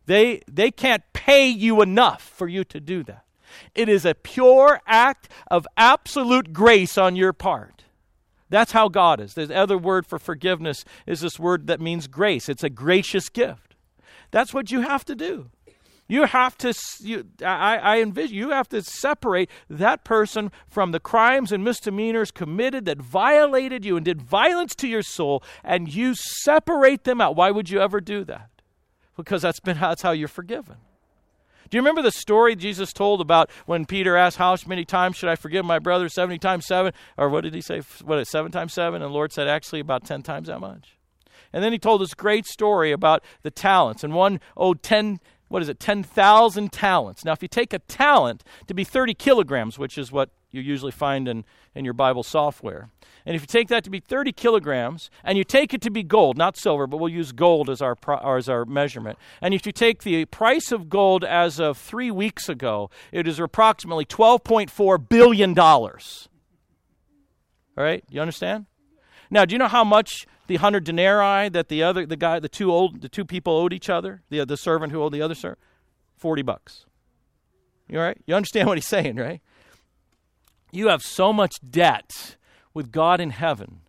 They, 0.06 0.42
they 0.50 0.72
can't 0.72 1.04
pay 1.12 1.50
you 1.50 1.82
enough 1.82 2.22
for 2.22 2.48
you 2.48 2.64
to 2.64 2.80
do 2.80 3.04
that. 3.04 3.26
It 3.76 3.90
is 3.90 4.06
a 4.06 4.16
pure 4.16 4.80
act 4.88 5.28
of 5.52 5.68
absolute 5.76 6.54
grace 6.54 6.98
on 6.98 7.18
your 7.18 7.34
part. 7.34 7.84
That's 8.50 8.72
how 8.72 8.88
God 8.88 9.20
is. 9.20 9.34
The 9.34 9.54
other 9.54 9.78
word 9.78 10.06
for 10.06 10.20
forgiveness 10.20 10.86
is 11.06 11.20
this 11.20 11.38
word 11.38 11.68
that 11.68 11.82
means 11.82 12.08
grace. 12.08 12.48
It's 12.48 12.64
a 12.64 12.70
gracious 12.70 13.28
gift. 13.28 13.76
That's 14.32 14.54
what 14.54 14.72
you 14.72 14.82
have 14.82 15.04
to 15.06 15.16
do. 15.16 15.50
You 16.14 16.26
have 16.26 16.56
to, 16.60 16.76
you, 17.00 17.26
I, 17.44 17.78
I 17.78 18.00
envision, 18.00 18.38
you 18.38 18.52
have 18.52 18.70
to 18.70 18.84
separate 18.84 19.50
that 19.68 20.04
person 20.04 20.52
from 20.68 20.92
the 20.92 21.00
crimes 21.00 21.52
and 21.52 21.64
misdemeanors 21.64 22.30
committed 22.30 22.86
that 22.86 23.00
violated 23.00 23.84
you 23.84 23.98
and 23.98 24.06
did 24.06 24.22
violence 24.22 24.76
to 24.76 24.88
your 24.88 25.02
soul, 25.02 25.42
and 25.64 25.92
you 25.92 26.14
separate 26.14 27.06
them 27.06 27.20
out. 27.20 27.36
Why 27.36 27.50
would 27.50 27.72
you 27.72 27.82
ever 27.82 28.00
do 28.00 28.24
that? 28.26 28.52
Because 29.18 29.42
that's 29.42 29.60
been 29.60 29.80
that's 29.80 30.04
how 30.04 30.12
you're 30.12 30.28
forgiven. 30.28 30.76
Do 31.72 31.78
you 31.78 31.82
remember 31.82 32.04
the 32.04 32.12
story 32.12 32.56
Jesus 32.56 32.94
told 32.94 33.20
about 33.20 33.50
when 33.66 33.88
Peter 33.88 34.16
asked, 34.16 34.38
How 34.38 34.56
many 34.68 34.86
times 34.86 35.16
should 35.16 35.30
I 35.30 35.36
forgive 35.36 35.66
my 35.66 35.80
brother? 35.80 36.10
70 36.10 36.38
times 36.38 36.68
7? 36.68 36.94
Or 37.18 37.28
what 37.28 37.42
did 37.42 37.56
he 37.56 37.62
say? 37.62 37.82
What 38.04 38.20
is 38.20 38.30
7 38.30 38.52
times 38.52 38.74
7? 38.74 39.02
And 39.02 39.10
the 39.10 39.16
Lord 39.16 39.32
said, 39.32 39.48
Actually, 39.48 39.80
about 39.80 40.06
10 40.06 40.22
times 40.22 40.46
that 40.46 40.60
much. 40.60 41.00
And 41.54 41.64
then 41.64 41.72
he 41.72 41.80
told 41.80 42.02
this 42.02 42.16
great 42.16 42.48
story 42.48 42.92
about 42.92 43.24
the 43.44 43.52
talents. 43.52 44.04
And 44.04 44.14
one 44.14 44.40
owed 44.58 44.82
10 44.82 45.20
what 45.54 45.62
is 45.62 45.70
it, 45.70 45.80
10,000 45.80 46.72
talents. 46.72 47.24
Now, 47.24 47.34
if 47.34 47.44
you 47.44 47.48
take 47.48 47.74
a 47.74 47.80
talent 47.80 48.44
to 48.66 48.74
be 48.74 48.84
30 48.84 49.14
kilograms, 49.14 49.78
which 49.78 50.00
is 50.00 50.12
what 50.12 50.32
you 50.50 50.60
usually 50.60 50.92
find 50.92 51.28
in, 51.28 51.46
in 51.76 51.86
your 51.86 51.94
Bible 51.94 52.24
software, 52.24 52.90
and 53.24 53.36
if 53.36 53.44
you 53.44 53.46
take 53.46 53.68
that 53.68 53.84
to 53.84 53.92
be 53.92 54.00
30 54.00 54.32
kilograms, 54.32 55.12
and 55.24 55.38
you 55.38 55.44
take 55.44 55.72
it 55.72 55.80
to 55.82 55.92
be 55.92 56.02
gold, 56.02 56.40
not 56.40 56.58
silver, 56.58 56.88
but 56.88 56.98
we'll 56.98 57.08
use 57.08 57.34
gold 57.34 57.70
as 57.70 57.84
our, 57.84 57.96
as 58.26 58.50
our 58.50 58.66
measurement, 58.66 59.20
and 59.42 59.54
if 59.54 59.68
you 59.68 59.72
take 59.72 60.02
the 60.02 60.26
price 60.26 60.72
of 60.72 60.90
gold 60.90 61.24
as 61.24 61.60
of 61.60 61.78
three 61.78 62.10
weeks 62.10 62.50
ago, 62.50 62.90
it 63.12 63.28
is 63.28 63.40
approximately 63.40 64.06
$12.4 64.06 65.08
billion. 65.08 65.60
All 65.60 66.10
right? 67.78 68.04
You 68.10 68.22
understand? 68.22 68.66
Now, 69.34 69.46
do 69.46 69.54
you 69.54 69.58
know 69.58 69.68
how 69.68 69.84
much 69.84 70.28
the 70.46 70.58
hundred 70.58 70.84
denarii 70.84 71.50
that 71.50 71.68
the 71.68 71.82
other 71.82 72.06
the 72.06 72.16
guy 72.16 72.40
the 72.40 72.48
two 72.48 72.72
old 72.72 73.02
the 73.02 73.10
two 73.10 73.26
people 73.26 73.58
owed 73.58 73.74
each 73.74 73.90
other 73.90 74.22
the 74.30 74.46
the 74.46 74.58
servant 74.58 74.92
who 74.92 75.02
owed 75.02 75.12
the 75.12 75.24
other 75.24 75.34
servant 75.34 75.58
forty 76.16 76.44
bucks. 76.44 76.86
You 77.90 77.98
all 77.98 78.06
right? 78.06 78.18
You 78.28 78.36
understand 78.36 78.68
what 78.68 78.78
he's 78.78 78.86
saying, 78.86 79.16
right? 79.16 79.42
You 80.72 80.90
have 80.90 81.02
so 81.02 81.34
much 81.34 81.56
debt 81.68 82.38
with 82.76 82.92
God 82.92 83.20
in 83.20 83.32
heaven. 83.32 83.82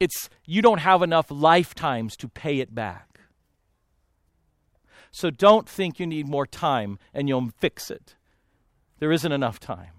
It's 0.00 0.30
you 0.46 0.62
don't 0.62 0.80
have 0.80 1.02
enough 1.02 1.30
lifetimes 1.30 2.16
to 2.16 2.28
pay 2.28 2.60
it 2.60 2.74
back. 2.74 3.20
So 5.10 5.28
don't 5.28 5.68
think 5.68 6.00
you 6.00 6.06
need 6.06 6.26
more 6.26 6.46
time 6.46 6.98
and 7.12 7.28
you'll 7.28 7.50
fix 7.58 7.90
it. 7.90 8.14
There 8.98 9.12
isn't 9.12 9.30
enough 9.30 9.60
time. 9.60 9.93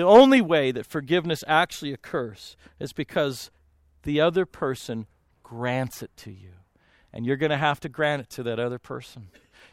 The 0.00 0.06
only 0.06 0.40
way 0.40 0.72
that 0.72 0.86
forgiveness 0.86 1.44
actually 1.46 1.92
occurs 1.92 2.56
is 2.78 2.94
because 2.94 3.50
the 4.04 4.18
other 4.18 4.46
person 4.46 5.06
grants 5.42 6.02
it 6.02 6.10
to 6.16 6.30
you. 6.30 6.52
And 7.12 7.26
you're 7.26 7.36
going 7.36 7.50
to 7.50 7.58
have 7.58 7.80
to 7.80 7.90
grant 7.90 8.22
it 8.22 8.30
to 8.30 8.42
that 8.44 8.58
other 8.58 8.78
person. 8.78 9.28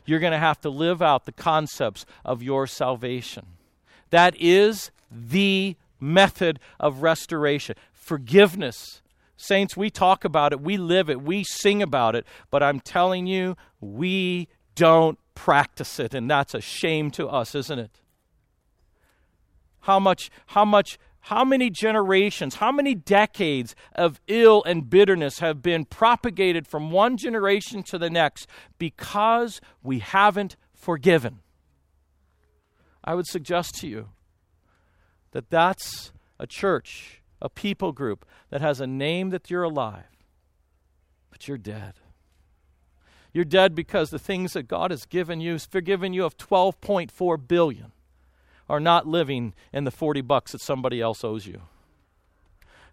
You're 0.05 0.19
going 0.19 0.33
to 0.33 0.37
have 0.37 0.59
to 0.63 0.69
live 0.69 1.01
out 1.01 1.23
the 1.23 1.31
concepts 1.31 2.05
of 2.25 2.43
your 2.43 2.67
salvation. 2.67 3.45
That 4.09 4.35
is 4.37 4.91
the 5.09 5.77
method 5.97 6.59
of 6.77 7.01
restoration. 7.03 7.77
Forgiveness. 7.93 9.01
Saints, 9.37 9.77
we 9.77 9.89
talk 9.89 10.25
about 10.25 10.51
it, 10.51 10.59
we 10.59 10.75
live 10.75 11.09
it, 11.09 11.21
we 11.21 11.45
sing 11.45 11.81
about 11.81 12.17
it, 12.17 12.25
but 12.51 12.61
I'm 12.61 12.81
telling 12.81 13.27
you, 13.27 13.55
we 13.79 14.49
don't 14.75 15.19
practice 15.35 16.01
it, 16.01 16.13
and 16.13 16.29
that's 16.29 16.53
a 16.53 16.59
shame 16.59 17.11
to 17.11 17.29
us, 17.29 17.55
isn't 17.55 17.79
it? 17.79 18.01
How 19.81 19.99
much, 19.99 20.29
how 20.47 20.65
much 20.65 20.97
how 21.27 21.43
many 21.43 21.69
generations, 21.69 22.55
how 22.55 22.71
many 22.71 22.95
decades 22.95 23.75
of 23.95 24.21
ill 24.27 24.63
and 24.63 24.89
bitterness 24.89 25.39
have 25.39 25.61
been 25.61 25.83
propagated 25.83 26.65
from 26.65 26.89
one 26.89 27.17
generation 27.17 27.83
to 27.83 27.97
the 27.97 28.09
next 28.09 28.47
because 28.77 29.59
we 29.83 29.99
haven't 29.99 30.55
forgiven? 30.73 31.39
I 33.03 33.13
would 33.13 33.27
suggest 33.27 33.75
to 33.81 33.89
you 33.89 34.09
that 35.31 35.49
that's 35.49 36.13
a 36.39 36.47
church, 36.47 37.21
a 37.41 37.49
people 37.49 37.91
group 37.91 38.25
that 38.49 38.61
has 38.61 38.79
a 38.79 38.87
name 38.87 39.29
that 39.31 39.49
you're 39.49 39.63
alive, 39.63 40.05
but 41.29 41.45
you're 41.45 41.57
dead. 41.57 41.95
You're 43.33 43.43
dead 43.43 43.75
because 43.75 44.11
the 44.11 44.17
things 44.17 44.53
that 44.53 44.69
God 44.69 44.91
has 44.91 45.05
given 45.05 45.41
you, 45.41 45.51
has 45.51 45.65
forgiven 45.65 46.13
you 46.13 46.23
of 46.23 46.37
12.4 46.37 47.47
billion 47.49 47.91
are 48.69 48.79
not 48.79 49.07
living 49.07 49.53
in 49.71 49.83
the 49.83 49.91
40 49.91 50.21
bucks 50.21 50.51
that 50.51 50.61
somebody 50.61 51.01
else 51.01 51.23
owes 51.23 51.45
you. 51.45 51.61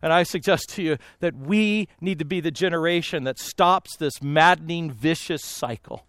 And 0.02 0.12
I 0.12 0.22
suggest 0.22 0.68
to 0.70 0.82
you 0.82 0.98
that 1.20 1.34
we 1.34 1.88
need 2.00 2.18
to 2.18 2.24
be 2.24 2.40
the 2.40 2.50
generation 2.50 3.24
that 3.24 3.38
stops 3.38 3.96
this 3.96 4.22
maddening, 4.22 4.90
vicious 4.90 5.42
cycle. 5.42 6.04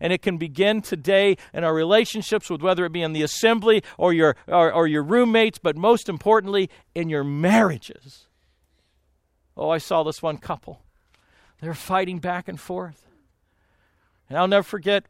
And 0.00 0.12
it 0.12 0.22
can 0.22 0.38
begin 0.38 0.80
today 0.80 1.36
in 1.52 1.64
our 1.64 1.74
relationships 1.74 2.48
with 2.48 2.62
whether 2.62 2.84
it 2.86 2.92
be 2.92 3.02
in 3.02 3.12
the 3.12 3.22
assembly 3.22 3.82
or 3.98 4.12
your, 4.12 4.36
or, 4.48 4.72
or 4.72 4.86
your 4.86 5.02
roommates, 5.02 5.58
but 5.58 5.76
most 5.76 6.08
importantly, 6.08 6.70
in 6.94 7.08
your 7.10 7.24
marriages. 7.24 8.26
Oh, 9.56 9.70
I 9.70 9.78
saw 9.78 10.02
this 10.02 10.22
one 10.22 10.38
couple. 10.38 10.80
They 11.60 11.68
were 11.68 11.74
fighting 11.74 12.18
back 12.18 12.48
and 12.48 12.58
forth. 12.58 13.06
And 14.28 14.38
I'll 14.38 14.48
never 14.48 14.64
forget 14.64 15.04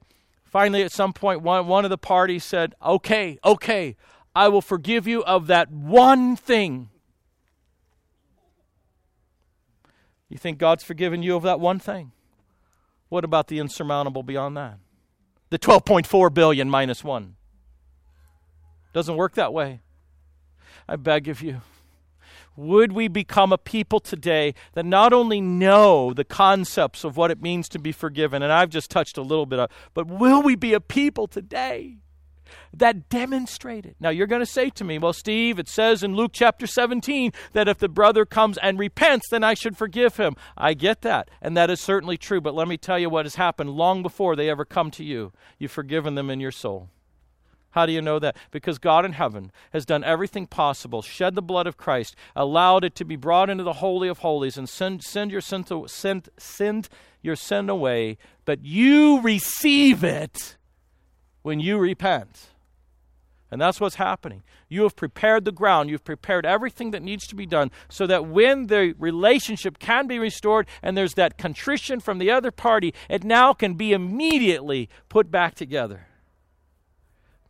Finally, 0.54 0.84
at 0.84 0.92
some 0.92 1.12
point, 1.12 1.42
one, 1.42 1.66
one 1.66 1.82
of 1.84 1.90
the 1.90 1.98
parties 1.98 2.44
said, 2.44 2.76
Okay, 2.80 3.40
okay, 3.44 3.96
I 4.36 4.46
will 4.46 4.62
forgive 4.62 5.04
you 5.04 5.24
of 5.24 5.48
that 5.48 5.68
one 5.72 6.36
thing. 6.36 6.90
You 10.28 10.38
think 10.38 10.58
God's 10.58 10.84
forgiven 10.84 11.24
you 11.24 11.34
of 11.34 11.42
that 11.42 11.58
one 11.58 11.80
thing? 11.80 12.12
What 13.08 13.24
about 13.24 13.48
the 13.48 13.58
insurmountable 13.58 14.22
beyond 14.22 14.56
that? 14.56 14.78
The 15.50 15.58
12.4 15.58 16.32
billion 16.32 16.70
minus 16.70 17.02
1. 17.02 17.34
Doesn't 18.92 19.16
work 19.16 19.34
that 19.34 19.52
way. 19.52 19.80
I 20.88 20.94
beg 20.94 21.26
of 21.26 21.42
you 21.42 21.62
would 22.56 22.92
we 22.92 23.08
become 23.08 23.52
a 23.52 23.58
people 23.58 24.00
today 24.00 24.54
that 24.74 24.86
not 24.86 25.12
only 25.12 25.40
know 25.40 26.12
the 26.12 26.24
concepts 26.24 27.04
of 27.04 27.16
what 27.16 27.30
it 27.30 27.42
means 27.42 27.68
to 27.70 27.78
be 27.78 27.92
forgiven, 27.92 28.42
and 28.42 28.52
I've 28.52 28.70
just 28.70 28.90
touched 28.90 29.18
a 29.18 29.22
little 29.22 29.46
bit 29.46 29.58
of, 29.58 29.70
but 29.92 30.06
will 30.06 30.42
we 30.42 30.54
be 30.54 30.74
a 30.74 30.80
people 30.80 31.26
today 31.26 31.98
that 32.72 33.08
demonstrate 33.08 33.86
it? 33.86 33.96
Now, 33.98 34.10
you're 34.10 34.26
going 34.26 34.42
to 34.42 34.46
say 34.46 34.70
to 34.70 34.84
me, 34.84 34.98
well, 34.98 35.12
Steve, 35.12 35.58
it 35.58 35.68
says 35.68 36.02
in 36.02 36.14
Luke 36.14 36.32
chapter 36.32 36.66
17 36.66 37.32
that 37.52 37.68
if 37.68 37.78
the 37.78 37.88
brother 37.88 38.24
comes 38.24 38.58
and 38.58 38.78
repents, 38.78 39.28
then 39.30 39.44
I 39.44 39.54
should 39.54 39.76
forgive 39.76 40.16
him. 40.16 40.36
I 40.56 40.74
get 40.74 41.02
that, 41.02 41.30
and 41.40 41.56
that 41.56 41.70
is 41.70 41.80
certainly 41.80 42.16
true, 42.16 42.40
but 42.40 42.54
let 42.54 42.68
me 42.68 42.76
tell 42.76 42.98
you 42.98 43.10
what 43.10 43.24
has 43.24 43.36
happened 43.36 43.70
long 43.70 44.02
before 44.02 44.36
they 44.36 44.50
ever 44.50 44.64
come 44.64 44.90
to 44.92 45.04
you. 45.04 45.32
You've 45.58 45.72
forgiven 45.72 46.14
them 46.14 46.30
in 46.30 46.40
your 46.40 46.52
soul. 46.52 46.90
How 47.74 47.86
do 47.86 47.92
you 47.92 48.00
know 48.00 48.20
that? 48.20 48.36
Because 48.52 48.78
God 48.78 49.04
in 49.04 49.14
heaven 49.14 49.50
has 49.72 49.84
done 49.84 50.04
everything 50.04 50.46
possible, 50.46 51.02
shed 51.02 51.34
the 51.34 51.42
blood 51.42 51.66
of 51.66 51.76
Christ, 51.76 52.14
allowed 52.36 52.84
it 52.84 52.94
to 52.94 53.04
be 53.04 53.16
brought 53.16 53.50
into 53.50 53.64
the 53.64 53.74
Holy 53.74 54.06
of 54.06 54.18
Holies, 54.18 54.56
and 54.56 54.68
send, 54.68 55.02
send, 55.02 55.32
your, 55.32 55.40
sin 55.40 55.64
to, 55.64 55.88
send, 55.88 56.28
send 56.38 56.88
your 57.20 57.34
sin 57.34 57.68
away, 57.68 58.16
but 58.44 58.64
you 58.64 59.20
receive 59.22 60.04
it 60.04 60.56
when 61.42 61.58
you 61.58 61.76
repent. 61.76 62.50
And 63.50 63.60
that's 63.60 63.80
what's 63.80 63.96
happening. 63.96 64.44
You 64.68 64.84
have 64.84 64.94
prepared 64.94 65.44
the 65.44 65.50
ground. 65.50 65.90
You've 65.90 66.04
prepared 66.04 66.46
everything 66.46 66.92
that 66.92 67.02
needs 67.02 67.26
to 67.26 67.34
be 67.34 67.44
done 67.44 67.72
so 67.88 68.06
that 68.06 68.26
when 68.26 68.68
the 68.68 68.94
relationship 69.00 69.80
can 69.80 70.06
be 70.06 70.20
restored 70.20 70.68
and 70.80 70.96
there's 70.96 71.14
that 71.14 71.38
contrition 71.38 71.98
from 71.98 72.18
the 72.18 72.30
other 72.30 72.52
party, 72.52 72.94
it 73.08 73.24
now 73.24 73.52
can 73.52 73.74
be 73.74 73.92
immediately 73.92 74.88
put 75.08 75.28
back 75.32 75.56
together. 75.56 76.06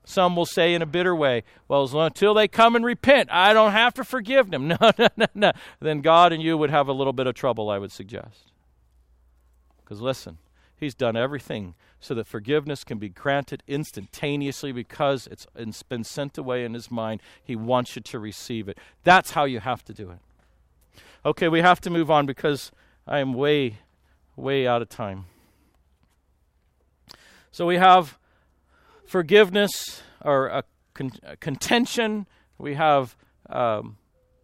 Some 0.05 0.37
will 0.37 0.47
say 0.47 0.75
in 0.75 0.83
a 0.83 0.87
bitter 0.87 1.17
way, 1.17 1.45
well, 1.67 1.85
until 1.99 2.35
they 2.35 2.47
come 2.47 2.77
and 2.77 2.85
repent, 2.85 3.31
I 3.33 3.55
don't 3.55 3.73
have 3.73 3.95
to 3.95 4.05
forgive 4.05 4.51
them. 4.51 4.69
No, 4.81 4.91
no, 4.99 5.09
no, 5.17 5.27
no. 5.35 5.53
Then 5.81 6.01
God 6.01 6.33
and 6.33 6.43
you 6.43 6.59
would 6.59 6.71
have 6.71 6.89
a 6.89 6.93
little 6.93 7.13
bit 7.13 7.27
of 7.27 7.35
trouble, 7.35 7.71
I 7.71 7.79
would 7.79 7.93
suggest. 7.93 8.53
Because 9.83 10.01
listen, 10.01 10.39
He's 10.77 10.95
done 10.95 11.17
everything 11.17 11.75
so 12.01 12.15
that 12.15 12.27
forgiveness 12.27 12.85
can 12.85 12.99
be 12.99 13.09
granted 13.09 13.63
instantaneously 13.67 14.73
because 14.73 15.27
it's, 15.29 15.47
it's 15.55 15.83
been 15.83 16.05
sent 16.05 16.37
away 16.37 16.65
in 16.65 16.75
His 16.75 16.91
mind. 16.91 17.23
He 17.43 17.57
wants 17.57 17.97
you 17.97 18.03
to 18.03 18.19
receive 18.19 18.69
it. 18.69 18.77
That's 19.05 19.31
how 19.31 19.45
you 19.45 19.61
have 19.61 19.85
to 19.85 19.95
do 19.95 20.11
it. 20.11 20.19
Okay, 21.25 21.49
we 21.49 21.61
have 21.61 21.81
to 21.83 21.91
move 21.91 22.11
on 22.11 22.27
because 22.27 22.71
I 23.07 23.21
am 23.21 23.33
way, 23.33 23.79
way 24.37 24.67
out 24.67 24.83
of 24.83 24.91
time. 24.91 25.27
So 27.51 27.65
we 27.65 27.77
have 27.77 28.19
forgiveness 29.07 30.03
or 30.23 30.47
a 30.47 30.65
con- 30.95 31.13
contention, 31.41 32.27
we 32.59 32.75
have. 32.75 33.17
Um, 33.49 33.97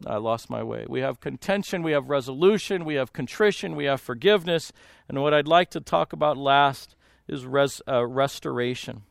I 0.06 0.16
lost 0.16 0.48
my 0.48 0.62
way. 0.62 0.86
We 0.88 1.00
have 1.00 1.20
contention, 1.20 1.82
we 1.82 1.92
have 1.92 2.08
resolution, 2.08 2.86
we 2.86 2.94
have 2.94 3.12
contrition, 3.12 3.76
we 3.76 3.84
have 3.84 4.00
forgiveness. 4.00 4.72
And 5.08 5.20
what 5.20 5.34
I'd 5.34 5.46
like 5.46 5.70
to 5.72 5.80
talk 5.80 6.14
about 6.14 6.38
last 6.38 6.96
is 7.28 7.44
res- 7.44 7.82
uh, 7.86 8.06
restoration. 8.06 9.02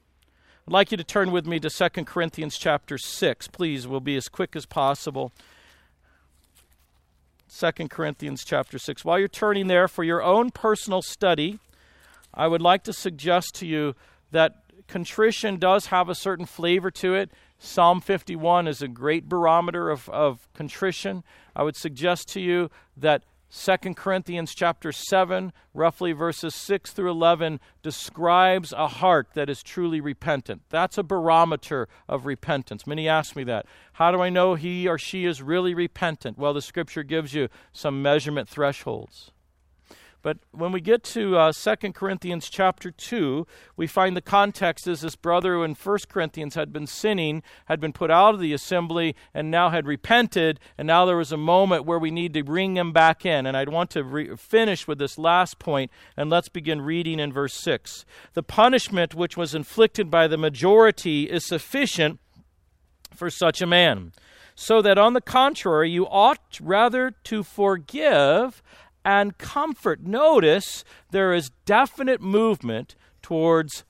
I'd 0.67 0.73
like 0.73 0.91
you 0.91 0.97
to 0.97 1.03
turn 1.03 1.31
with 1.31 1.45
me 1.45 1.59
to 1.59 1.69
2 1.69 2.05
Corinthians 2.05 2.57
chapter 2.57 2.97
6. 2.97 3.47
Please, 3.49 3.87
we'll 3.87 3.99
be 3.99 4.15
as 4.15 4.29
quick 4.29 4.55
as 4.55 4.65
possible. 4.65 5.31
2 7.55 7.87
Corinthians 7.87 8.43
chapter 8.43 8.77
6. 8.77 9.05
While 9.05 9.19
you're 9.19 9.27
turning 9.27 9.67
there 9.67 9.87
for 9.87 10.03
your 10.03 10.23
own 10.23 10.51
personal 10.51 11.01
study, 11.01 11.59
I 12.33 12.47
would 12.47 12.61
like 12.61 12.83
to 12.83 12.93
suggest 12.93 13.55
to 13.55 13.65
you 13.65 13.95
that 14.31 14.63
contrition 14.89 15.57
does 15.57 15.87
have 15.87 16.09
a 16.09 16.15
certain 16.15 16.45
flavor 16.45 16.91
to 16.91 17.13
it. 17.13 17.31
Psalm 17.57 18.01
51 18.01 18.67
is 18.67 18.81
a 18.81 18.87
great 18.87 19.29
barometer 19.29 19.89
of, 19.89 20.09
of 20.09 20.49
contrition. 20.53 21.23
I 21.55 21.63
would 21.63 21.77
suggest 21.77 22.27
to 22.29 22.41
you 22.41 22.69
that 22.97 23.23
2 23.51 23.77
Corinthians 23.95 24.53
chapter 24.53 24.91
7, 24.91 25.51
roughly 25.73 26.11
verses 26.11 26.53
6 26.53 26.91
through 26.91 27.09
11, 27.09 27.59
describes 27.81 28.73
a 28.73 28.87
heart 28.87 29.29
that 29.33 29.49
is 29.49 29.63
truly 29.63 29.99
repentant. 29.99 30.61
That's 30.69 30.99
a 30.99 31.03
barometer 31.03 31.87
of 32.07 32.25
repentance. 32.27 32.85
Many 32.85 33.07
ask 33.07 33.35
me 33.35 33.43
that. 33.45 33.65
How 33.93 34.11
do 34.11 34.21
I 34.21 34.29
know 34.29 34.53
he 34.53 34.87
or 34.87 34.99
she 34.99 35.25
is 35.25 35.41
really 35.41 35.73
repentant? 35.73 36.37
Well, 36.37 36.53
the 36.53 36.61
scripture 36.61 37.03
gives 37.03 37.33
you 37.33 37.49
some 37.71 38.03
measurement 38.03 38.47
thresholds. 38.47 39.31
But 40.21 40.37
when 40.51 40.71
we 40.71 40.81
get 40.81 41.03
to 41.05 41.37
uh, 41.37 41.53
2 41.53 41.93
Corinthians 41.93 42.49
chapter 42.49 42.91
2, 42.91 43.47
we 43.77 43.87
find 43.87 44.17
the 44.17 44.21
context 44.21 44.87
is 44.87 45.01
this 45.01 45.15
brother 45.15 45.53
who 45.53 45.63
in 45.63 45.75
1 45.75 45.97
Corinthians 46.09 46.55
had 46.55 46.73
been 46.73 46.87
sinning, 46.87 47.41
had 47.65 47.79
been 47.79 47.93
put 47.93 48.11
out 48.11 48.33
of 48.33 48.41
the 48.41 48.51
assembly, 48.51 49.15
and 49.33 49.49
now 49.49 49.69
had 49.69 49.87
repented. 49.87 50.59
And 50.77 50.87
now 50.87 51.05
there 51.05 51.15
was 51.15 51.31
a 51.31 51.37
moment 51.37 51.85
where 51.85 51.99
we 51.99 52.11
need 52.11 52.33
to 52.33 52.43
bring 52.43 52.75
him 52.75 52.91
back 52.91 53.25
in. 53.25 53.45
And 53.45 53.55
I'd 53.55 53.69
want 53.69 53.91
to 53.91 54.03
re- 54.03 54.35
finish 54.35 54.87
with 54.87 54.97
this 54.97 55.17
last 55.17 55.57
point, 55.57 55.89
and 56.17 56.29
let's 56.29 56.49
begin 56.49 56.81
reading 56.81 57.19
in 57.19 57.31
verse 57.31 57.53
6. 57.53 58.05
The 58.33 58.43
punishment 58.43 59.15
which 59.15 59.37
was 59.37 59.55
inflicted 59.55 60.11
by 60.11 60.27
the 60.27 60.37
majority 60.37 61.23
is 61.29 61.45
sufficient 61.45 62.19
for 63.15 63.29
such 63.29 63.61
a 63.61 63.67
man. 63.67 64.11
So 64.55 64.81
that 64.81 64.97
on 64.97 65.13
the 65.13 65.21
contrary, 65.21 65.89
you 65.89 66.05
ought 66.05 66.59
rather 66.61 67.11
to 67.23 67.43
forgive 67.43 68.61
and 69.03 69.37
comfort. 69.37 70.01
Notice 70.01 70.83
there 71.11 71.33
is 71.33 71.51
definite 71.65 72.21
movement 72.21 72.95
towards 73.21 73.83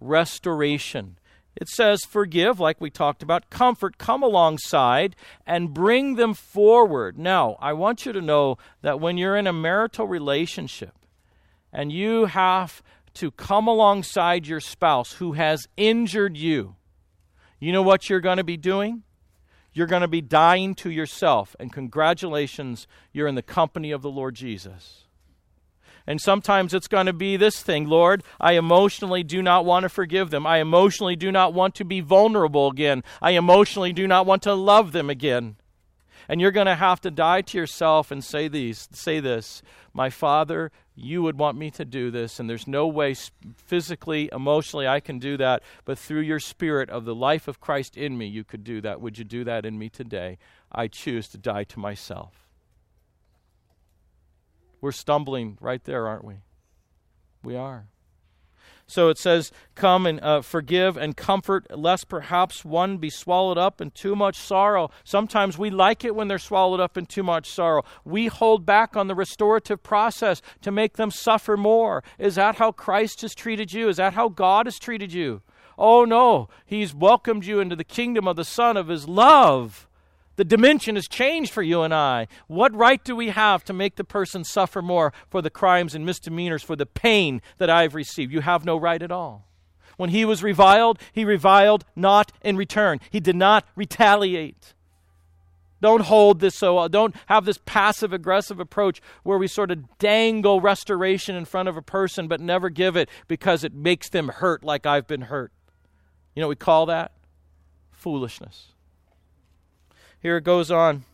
restoration. 0.00 1.18
It 1.56 1.68
says, 1.68 2.04
forgive, 2.04 2.60
like 2.60 2.80
we 2.80 2.88
talked 2.88 3.22
about, 3.22 3.50
comfort, 3.50 3.98
come 3.98 4.22
alongside 4.22 5.16
and 5.44 5.74
bring 5.74 6.14
them 6.14 6.32
forward. 6.34 7.18
Now, 7.18 7.56
I 7.60 7.72
want 7.72 8.06
you 8.06 8.12
to 8.12 8.20
know 8.20 8.58
that 8.82 9.00
when 9.00 9.18
you're 9.18 9.36
in 9.36 9.48
a 9.48 9.52
marital 9.52 10.06
relationship 10.06 10.94
and 11.72 11.90
you 11.90 12.26
have 12.26 12.80
to 13.14 13.32
come 13.32 13.66
alongside 13.66 14.46
your 14.46 14.60
spouse 14.60 15.14
who 15.14 15.32
has 15.32 15.66
injured 15.76 16.36
you, 16.36 16.76
you 17.58 17.72
know 17.72 17.82
what 17.82 18.08
you're 18.08 18.20
going 18.20 18.36
to 18.36 18.44
be 18.44 18.56
doing? 18.56 19.02
You're 19.78 19.86
going 19.86 20.02
to 20.02 20.08
be 20.08 20.20
dying 20.20 20.74
to 20.74 20.90
yourself. 20.90 21.54
And 21.60 21.72
congratulations, 21.72 22.88
you're 23.12 23.28
in 23.28 23.36
the 23.36 23.42
company 23.42 23.92
of 23.92 24.02
the 24.02 24.10
Lord 24.10 24.34
Jesus. 24.34 25.04
And 26.04 26.20
sometimes 26.20 26.74
it's 26.74 26.88
going 26.88 27.06
to 27.06 27.12
be 27.12 27.36
this 27.36 27.62
thing 27.62 27.86
Lord, 27.86 28.24
I 28.40 28.52
emotionally 28.54 29.22
do 29.22 29.40
not 29.40 29.64
want 29.64 29.84
to 29.84 29.88
forgive 29.88 30.30
them. 30.30 30.46
I 30.46 30.58
emotionally 30.58 31.14
do 31.14 31.30
not 31.30 31.54
want 31.54 31.76
to 31.76 31.84
be 31.84 32.00
vulnerable 32.00 32.68
again. 32.68 33.04
I 33.22 33.32
emotionally 33.32 33.92
do 33.92 34.08
not 34.08 34.26
want 34.26 34.42
to 34.42 34.54
love 34.54 34.90
them 34.90 35.08
again. 35.08 35.56
And 36.28 36.40
you're 36.40 36.50
going 36.50 36.66
to 36.66 36.74
have 36.74 37.00
to 37.00 37.10
die 37.10 37.40
to 37.40 37.56
yourself 37.58 38.10
and 38.10 38.22
say 38.22 38.48
these, 38.48 38.88
say 38.92 39.18
this, 39.18 39.62
my 39.94 40.10
Father, 40.10 40.70
you 40.94 41.22
would 41.22 41.38
want 41.38 41.56
me 41.56 41.70
to 41.70 41.84
do 41.84 42.10
this, 42.10 42.38
and 42.38 42.50
there's 42.50 42.66
no 42.66 42.86
way 42.86 43.14
physically, 43.56 44.28
emotionally 44.32 44.86
I 44.86 45.00
can 45.00 45.18
do 45.18 45.36
that, 45.38 45.62
but 45.84 45.98
through 45.98 46.20
your 46.20 46.40
spirit 46.40 46.90
of 46.90 47.04
the 47.04 47.14
life 47.14 47.48
of 47.48 47.60
Christ 47.60 47.96
in 47.96 48.18
me, 48.18 48.26
you 48.26 48.44
could 48.44 48.62
do 48.62 48.80
that. 48.82 49.00
Would 49.00 49.16
you 49.16 49.24
do 49.24 49.44
that 49.44 49.64
in 49.64 49.78
me 49.78 49.88
today? 49.88 50.38
I 50.70 50.88
choose 50.88 51.28
to 51.28 51.38
die 51.38 51.64
to 51.64 51.78
myself. 51.78 52.46
We're 54.80 54.92
stumbling 54.92 55.56
right 55.60 55.82
there, 55.82 56.06
aren't 56.06 56.24
we? 56.24 56.34
We 57.42 57.56
are. 57.56 57.86
So 58.88 59.10
it 59.10 59.18
says, 59.18 59.52
Come 59.74 60.06
and 60.06 60.18
uh, 60.20 60.40
forgive 60.40 60.96
and 60.96 61.16
comfort, 61.16 61.66
lest 61.78 62.08
perhaps 62.08 62.64
one 62.64 62.96
be 62.96 63.10
swallowed 63.10 63.58
up 63.58 63.80
in 63.80 63.90
too 63.90 64.16
much 64.16 64.38
sorrow. 64.38 64.90
Sometimes 65.04 65.58
we 65.58 65.68
like 65.68 66.04
it 66.04 66.14
when 66.14 66.28
they're 66.28 66.38
swallowed 66.38 66.80
up 66.80 66.96
in 66.96 67.04
too 67.04 67.22
much 67.22 67.50
sorrow. 67.50 67.84
We 68.04 68.26
hold 68.26 68.64
back 68.64 68.96
on 68.96 69.06
the 69.06 69.14
restorative 69.14 69.82
process 69.82 70.40
to 70.62 70.72
make 70.72 70.96
them 70.96 71.10
suffer 71.10 71.56
more. 71.56 72.02
Is 72.18 72.36
that 72.36 72.56
how 72.56 72.72
Christ 72.72 73.20
has 73.20 73.34
treated 73.34 73.72
you? 73.72 73.88
Is 73.88 73.98
that 73.98 74.14
how 74.14 74.30
God 74.30 74.66
has 74.66 74.78
treated 74.78 75.12
you? 75.12 75.42
Oh 75.76 76.04
no, 76.04 76.48
He's 76.64 76.94
welcomed 76.94 77.44
you 77.44 77.60
into 77.60 77.76
the 77.76 77.84
kingdom 77.84 78.26
of 78.26 78.36
the 78.36 78.44
Son 78.44 78.76
of 78.76 78.88
His 78.88 79.06
love. 79.06 79.87
The 80.38 80.44
dimension 80.44 80.94
has 80.94 81.08
changed 81.08 81.52
for 81.52 81.62
you 81.62 81.82
and 81.82 81.92
I. 81.92 82.28
What 82.46 82.72
right 82.72 83.02
do 83.02 83.16
we 83.16 83.30
have 83.30 83.64
to 83.64 83.72
make 83.72 83.96
the 83.96 84.04
person 84.04 84.44
suffer 84.44 84.80
more 84.80 85.12
for 85.28 85.42
the 85.42 85.50
crimes 85.50 85.96
and 85.96 86.06
misdemeanors, 86.06 86.62
for 86.62 86.76
the 86.76 86.86
pain 86.86 87.42
that 87.56 87.68
I've 87.68 87.96
received? 87.96 88.32
You 88.32 88.42
have 88.42 88.64
no 88.64 88.76
right 88.76 89.02
at 89.02 89.10
all. 89.10 89.48
When 89.96 90.10
he 90.10 90.24
was 90.24 90.44
reviled, 90.44 91.00
he 91.12 91.24
reviled 91.24 91.84
not 91.96 92.30
in 92.40 92.56
return. 92.56 93.00
He 93.10 93.18
did 93.18 93.34
not 93.34 93.64
retaliate. 93.74 94.74
Don't 95.80 96.02
hold 96.02 96.38
this 96.38 96.54
so, 96.54 96.78
uh, 96.78 96.86
don't 96.86 97.16
have 97.26 97.44
this 97.44 97.58
passive 97.66 98.12
aggressive 98.12 98.60
approach 98.60 99.02
where 99.24 99.38
we 99.38 99.48
sort 99.48 99.72
of 99.72 99.98
dangle 99.98 100.60
restoration 100.60 101.34
in 101.34 101.46
front 101.46 101.68
of 101.68 101.76
a 101.76 101.82
person 101.82 102.28
but 102.28 102.40
never 102.40 102.70
give 102.70 102.96
it 102.96 103.08
because 103.26 103.64
it 103.64 103.74
makes 103.74 104.08
them 104.08 104.28
hurt 104.28 104.62
like 104.62 104.86
I've 104.86 105.08
been 105.08 105.22
hurt. 105.22 105.50
You 106.36 106.42
know 106.42 106.48
we 106.48 106.54
call 106.54 106.86
that? 106.86 107.10
Foolishness. 107.90 108.68
Here 110.20 110.36
it 110.38 110.44
goes 110.44 110.70
on. 110.70 111.04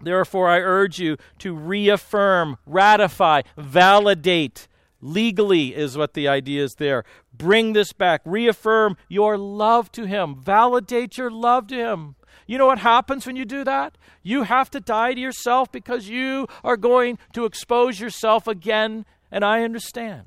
Therefore, 0.00 0.48
I 0.48 0.60
urge 0.60 0.98
you 0.98 1.16
to 1.40 1.54
reaffirm, 1.54 2.56
ratify, 2.66 3.42
validate. 3.56 4.66
Legally 5.02 5.74
is 5.74 5.96
what 5.96 6.14
the 6.14 6.28
idea 6.28 6.62
is 6.62 6.74
there. 6.74 7.04
Bring 7.32 7.72
this 7.72 7.92
back. 7.92 8.20
Reaffirm 8.24 8.96
your 9.08 9.38
love 9.38 9.90
to 9.92 10.06
Him. 10.06 10.36
Validate 10.36 11.18
your 11.18 11.30
love 11.30 11.66
to 11.68 11.74
Him. 11.74 12.16
You 12.46 12.58
know 12.58 12.66
what 12.66 12.80
happens 12.80 13.26
when 13.26 13.36
you 13.36 13.44
do 13.44 13.64
that? 13.64 13.96
You 14.22 14.42
have 14.42 14.70
to 14.70 14.80
die 14.80 15.14
to 15.14 15.20
yourself 15.20 15.70
because 15.70 16.08
you 16.08 16.48
are 16.64 16.76
going 16.76 17.18
to 17.32 17.44
expose 17.44 18.00
yourself 18.00 18.46
again, 18.46 19.06
and 19.30 19.44
I 19.44 19.62
understand. 19.62 20.24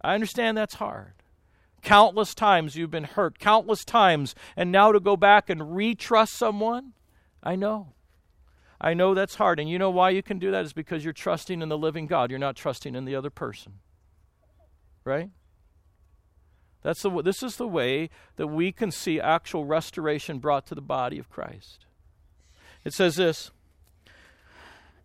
I 0.00 0.14
understand 0.14 0.56
that's 0.56 0.74
hard. 0.74 1.14
Countless 1.82 2.34
times 2.34 2.76
you've 2.76 2.90
been 2.90 3.04
hurt, 3.04 3.38
countless 3.38 3.84
times, 3.84 4.34
and 4.56 4.70
now 4.70 4.92
to 4.92 5.00
go 5.00 5.16
back 5.16 5.50
and 5.50 5.60
retrust 5.60 6.28
someone, 6.28 6.92
I 7.42 7.56
know. 7.56 7.94
I 8.80 8.94
know 8.94 9.14
that's 9.14 9.36
hard. 9.36 9.60
And 9.60 9.68
you 9.68 9.78
know 9.78 9.90
why 9.90 10.10
you 10.10 10.22
can 10.22 10.38
do 10.38 10.50
that 10.50 10.64
is 10.64 10.72
because 10.72 11.04
you're 11.04 11.12
trusting 11.12 11.60
in 11.60 11.68
the 11.68 11.78
living 11.78 12.06
God. 12.06 12.30
You're 12.30 12.38
not 12.38 12.56
trusting 12.56 12.94
in 12.94 13.04
the 13.04 13.14
other 13.14 13.30
person. 13.30 13.74
Right? 15.04 15.30
That's 16.82 17.02
the, 17.02 17.22
this 17.22 17.42
is 17.42 17.56
the 17.56 17.68
way 17.68 18.10
that 18.36 18.48
we 18.48 18.72
can 18.72 18.90
see 18.90 19.20
actual 19.20 19.64
restoration 19.64 20.38
brought 20.38 20.66
to 20.66 20.74
the 20.74 20.80
body 20.80 21.18
of 21.18 21.30
Christ. 21.30 21.86
It 22.84 22.92
says 22.92 23.16
this 23.16 23.52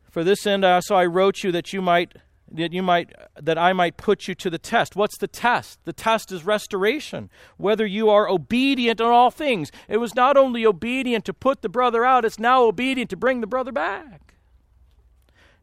For 0.09 0.23
this 0.23 0.47
end 0.47 0.65
also 0.65 0.95
I 0.95 1.05
wrote 1.05 1.43
you 1.43 1.51
that 1.51 1.73
you 1.73 1.81
might 1.81 2.15
that 2.51 2.73
you 2.73 2.81
might 2.81 3.11
that 3.35 3.57
I 3.57 3.73
might 3.73 3.97
put 3.97 4.27
you 4.27 4.35
to 4.35 4.49
the 4.49 4.57
test. 4.57 4.95
What's 4.95 5.17
the 5.17 5.27
test? 5.27 5.79
The 5.85 5.93
test 5.93 6.31
is 6.31 6.45
restoration. 6.45 7.29
Whether 7.57 7.85
you 7.85 8.09
are 8.09 8.29
obedient 8.29 8.99
in 8.99 9.07
all 9.07 9.31
things. 9.31 9.71
It 9.87 9.97
was 9.97 10.15
not 10.15 10.37
only 10.37 10.65
obedient 10.65 11.25
to 11.25 11.33
put 11.33 11.61
the 11.61 11.69
brother 11.69 12.05
out, 12.05 12.25
it's 12.25 12.39
now 12.39 12.63
obedient 12.63 13.09
to 13.11 13.17
bring 13.17 13.41
the 13.41 13.47
brother 13.47 13.71
back. 13.71 14.26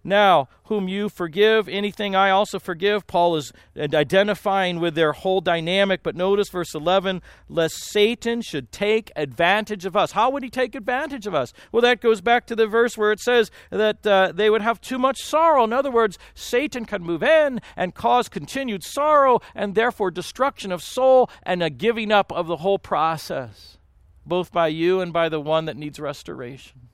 Now, 0.06 0.48
whom 0.64 0.86
you 0.86 1.08
forgive, 1.08 1.66
anything 1.66 2.14
I 2.14 2.28
also 2.28 2.58
forgive. 2.58 3.06
Paul 3.06 3.36
is 3.36 3.52
identifying 3.74 4.78
with 4.78 4.94
their 4.94 5.12
whole 5.12 5.40
dynamic. 5.40 6.02
But 6.02 6.14
notice 6.14 6.50
verse 6.50 6.74
11 6.74 7.22
lest 7.48 7.76
Satan 7.76 8.42
should 8.42 8.70
take 8.70 9.10
advantage 9.16 9.86
of 9.86 9.96
us. 9.96 10.12
How 10.12 10.28
would 10.28 10.42
he 10.42 10.50
take 10.50 10.74
advantage 10.74 11.26
of 11.26 11.34
us? 11.34 11.54
Well, 11.72 11.80
that 11.80 12.02
goes 12.02 12.20
back 12.20 12.46
to 12.46 12.56
the 12.56 12.66
verse 12.66 12.98
where 12.98 13.12
it 13.12 13.20
says 13.20 13.50
that 13.70 14.06
uh, 14.06 14.32
they 14.34 14.50
would 14.50 14.60
have 14.60 14.78
too 14.82 14.98
much 14.98 15.22
sorrow. 15.22 15.64
In 15.64 15.72
other 15.72 15.90
words, 15.90 16.18
Satan 16.34 16.84
can 16.84 17.02
move 17.02 17.22
in 17.22 17.62
and 17.74 17.94
cause 17.94 18.28
continued 18.28 18.84
sorrow 18.84 19.40
and 19.54 19.74
therefore 19.74 20.10
destruction 20.10 20.70
of 20.70 20.82
soul 20.82 21.30
and 21.44 21.62
a 21.62 21.70
giving 21.70 22.12
up 22.12 22.30
of 22.30 22.46
the 22.46 22.58
whole 22.58 22.78
process, 22.78 23.78
both 24.26 24.52
by 24.52 24.68
you 24.68 25.00
and 25.00 25.14
by 25.14 25.30
the 25.30 25.40
one 25.40 25.64
that 25.64 25.78
needs 25.78 25.98
restoration. 25.98 26.88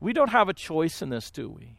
We 0.00 0.12
don't 0.12 0.30
have 0.30 0.48
a 0.48 0.54
choice 0.54 1.02
in 1.02 1.08
this, 1.08 1.32
do 1.32 1.48
we? 1.48 1.77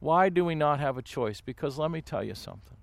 Why 0.00 0.30
do 0.30 0.44
we 0.44 0.54
not 0.54 0.80
have 0.80 0.98
a 0.98 1.02
choice? 1.02 1.40
Because 1.40 1.78
let 1.78 1.90
me 1.90 2.00
tell 2.00 2.24
you 2.24 2.34
something. 2.34 2.78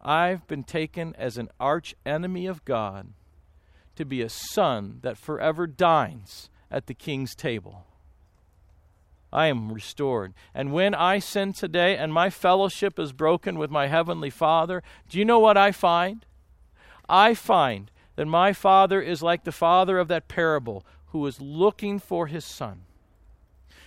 I've 0.00 0.46
been 0.46 0.64
taken 0.64 1.14
as 1.16 1.38
an 1.38 1.48
arch 1.60 1.94
enemy 2.04 2.46
of 2.46 2.64
God 2.64 3.12
to 3.96 4.04
be 4.04 4.20
a 4.20 4.28
son 4.28 4.98
that 5.02 5.16
forever 5.16 5.66
dines 5.66 6.50
at 6.70 6.86
the 6.86 6.94
king's 6.94 7.34
table. 7.34 7.86
I 9.32 9.46
am 9.46 9.72
restored. 9.72 10.32
And 10.54 10.72
when 10.72 10.94
I 10.94 11.18
sin 11.18 11.52
today 11.52 11.96
and 11.96 12.12
my 12.12 12.30
fellowship 12.30 12.98
is 12.98 13.12
broken 13.12 13.58
with 13.58 13.70
my 13.70 13.88
heavenly 13.88 14.30
Father, 14.30 14.82
do 15.08 15.18
you 15.18 15.24
know 15.24 15.40
what 15.40 15.56
I 15.56 15.72
find? 15.72 16.24
I 17.08 17.34
find 17.34 17.90
that 18.16 18.26
my 18.26 18.52
Father 18.52 19.02
is 19.02 19.22
like 19.22 19.44
the 19.44 19.52
father 19.52 19.98
of 19.98 20.08
that 20.08 20.28
parable 20.28 20.86
who 21.06 21.26
is 21.26 21.40
looking 21.40 21.98
for 21.98 22.28
his 22.28 22.44
son. 22.44 22.83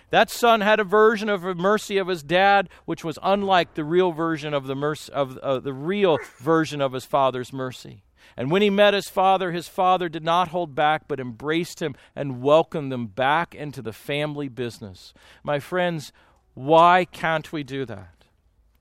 That 0.10 0.30
son 0.30 0.62
had 0.62 0.80
a 0.80 0.86
version 0.86 1.28
of 1.28 1.41
the 1.41 1.55
mercy 1.55 1.97
of 1.97 2.08
his 2.08 2.24
dad, 2.24 2.70
which 2.86 3.03
was 3.03 3.20
unlike 3.22 3.74
the 3.74 3.84
real 3.84 4.12
version 4.12 4.53
of 4.53 4.66
the 4.66 4.76
mercy 4.76 5.12
of 5.12 5.38
uh, 5.39 5.60
the 5.60 5.74
real 5.74 6.18
version 6.39 6.82
of 6.82 6.93
his 6.93 7.05
father's 7.05 7.51
mercy. 7.51 8.03
And 8.38 8.51
when 8.51 8.62
he 8.62 8.70
met 8.70 8.93
his 8.93 9.10
father, 9.10 9.51
his 9.51 9.68
father 9.68 10.10
did 10.10 10.24
not 10.24 10.49
hold 10.49 10.76
back, 10.76 11.08
but 11.08 11.20
embraced 11.20 11.82
him 11.82 11.95
and 12.16 12.41
welcomed 12.41 12.91
them 12.91 13.08
back 13.08 13.55
into 13.55 13.82
the 13.82 13.93
family 13.93 14.47
business. 14.47 15.14
My 15.43 15.60
friends, 15.60 16.14
why 16.53 17.05
can't 17.05 17.51
we 17.51 17.64
do 17.64 17.86
that? 17.86 18.26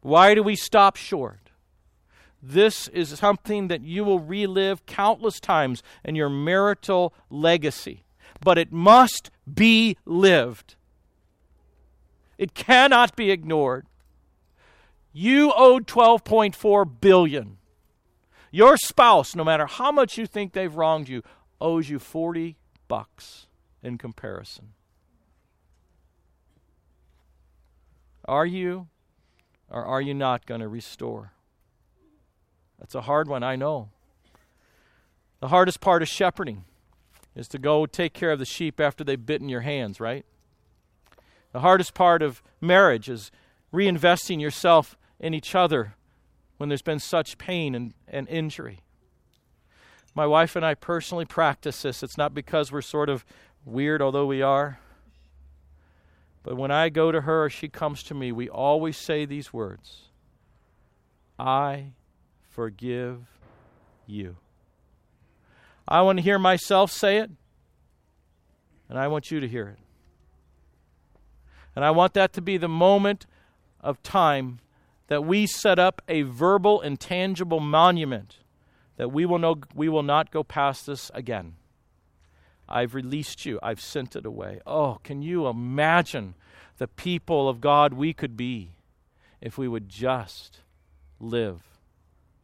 Why 0.03 0.35
do 0.35 0.43
we 0.43 0.57
stop 0.57 0.97
short? 0.97 1.51
This 2.43 2.87
is 2.89 3.19
something 3.19 3.69
that 3.69 3.83
you 3.83 4.05
will 4.05 4.21
relive 4.21 4.87
countless 4.87 5.41
times 5.41 5.83
in 6.05 6.15
your 6.15 6.29
marital 6.29 7.13
legacy, 7.31 8.05
but 8.41 8.59
it 8.59 8.71
must 8.71 9.31
be 9.53 9.97
lived. 10.05 10.76
It 12.39 12.55
cannot 12.55 13.17
be 13.17 13.31
ignored. 13.31 13.87
You 15.13 15.53
owed 15.57 15.87
12.4 15.87 17.01
billion. 17.01 17.59
Your 18.51 18.77
spouse, 18.77 19.35
no 19.35 19.45
matter 19.45 19.67
how 19.67 19.91
much 19.91 20.19
you 20.19 20.27
think 20.27 20.53
they've 20.53 20.75
wronged 20.75 21.09
you, 21.09 21.23
owes 21.61 21.89
you 21.89 21.99
40 21.99 22.57
bucks 22.89 23.47
in 23.83 23.99
comparison. 23.99 24.73
Are 28.27 28.47
you 28.47 28.89
or 29.71 29.85
are 29.85 30.01
you 30.01 30.15
not 30.15 30.47
going 30.47 30.61
to 30.61 30.69
restore? 30.69 31.33
That's 32.79 32.95
a 32.95 33.03
hard 33.03 33.29
one, 33.29 33.43
I 33.43 33.57
know. 33.57 33.89
The 35.41 35.49
hardest 35.49 35.81
part 35.81 36.03
of 36.03 36.09
shepherding 36.09 36.65
is 37.35 37.49
to 37.49 37.59
go 37.59 37.87
take 37.87 38.13
care 38.13 38.33
of 38.33 38.39
the 38.39 38.45
sheep 38.45 38.81
after 38.81 39.05
they've 39.05 39.25
bitten 39.25 39.49
your 39.49 39.61
hands, 39.61 40.01
right? 40.01 40.25
The 41.57 41.61
hardest 41.61 41.95
part 41.95 42.21
of 42.21 42.43
marriage 42.61 43.09
is 43.09 43.31
reinvesting 43.73 44.43
yourself 44.43 44.95
in 45.19 45.33
each 45.33 45.55
other 45.55 45.95
when 46.59 46.69
there's 46.69 46.83
been 46.83 46.99
such 46.99 47.39
pain 47.39 47.75
and, 47.75 47.95
and 48.07 48.29
injury. 48.29 48.81
My 50.15 50.27
wife 50.27 50.55
and 50.55 50.67
I 50.67 50.75
personally 50.75 51.25
practice 51.25 51.81
this. 51.81 52.03
It's 52.03 52.19
not 52.19 52.35
because 52.35 52.71
we're 52.71 52.83
sort 52.83 53.09
of 53.09 53.25
weird, 53.65 54.03
although 54.03 54.27
we 54.27 54.43
are. 54.43 54.81
But 56.43 56.59
when 56.59 56.71
I 56.71 56.91
go 56.91 57.11
to 57.11 57.23
her 57.23 57.45
or 57.47 57.49
she 57.49 57.69
comes 57.71 58.03
to 58.03 58.15
me, 58.15 58.33
we 58.33 58.51
always 58.51 58.99
say 58.99 59.25
these 59.25 59.51
words 59.51 60.11
I 61.39 61.93
forgive 62.51 63.23
you. 64.07 64.37
I 65.89 66.03
want 66.03 66.19
to 66.19 66.23
hear 66.23 66.39
myself 66.39 66.93
say 66.93 67.17
it, 67.17 67.31
and 68.91 68.99
I 68.99 69.09
want 69.09 69.31
you 69.31 69.41
to 69.41 69.49
hear 69.49 69.69
it. 69.69 69.86
And 71.77 71.85
I 71.85 71.91
want 71.91 72.15
that 72.15 72.33
to 72.33 72.41
be 72.41 72.57
the 72.57 72.69
moment 72.69 73.27
of 73.81 74.03
time 74.03 74.59
that 75.09 75.25
we 75.25 75.47
set 75.47 75.79
up 75.79 76.03
a 76.09 76.23
verbal 76.23 76.81
and 76.81 76.99
tangible 76.99 77.61
monument 77.61 78.39
that 78.97 79.13
we 79.13 79.27
will, 79.27 79.39
know, 79.39 79.57
we 79.75 79.89
will 79.89 80.03
not 80.03 80.31
go 80.31 80.43
past 80.43 80.87
this 80.87 81.11
again. 81.15 81.55
I've 82.69 82.95
released 82.95 83.45
you, 83.45 83.61
I've 83.63 83.81
sent 83.81 84.17
it 84.17 84.27
away. 84.27 84.61
Oh, 84.67 84.99
can 85.05 85.23
you 85.23 85.47
imagine 85.47 86.35
the 86.79 86.89
people 86.89 87.49
of 87.49 87.61
God 87.61 87.93
we 87.93 88.13
could 88.13 88.37
be 88.37 88.71
if 89.41 89.59
we 89.59 89.69
would 89.69 89.89
just 89.89 90.61
live 91.21 91.63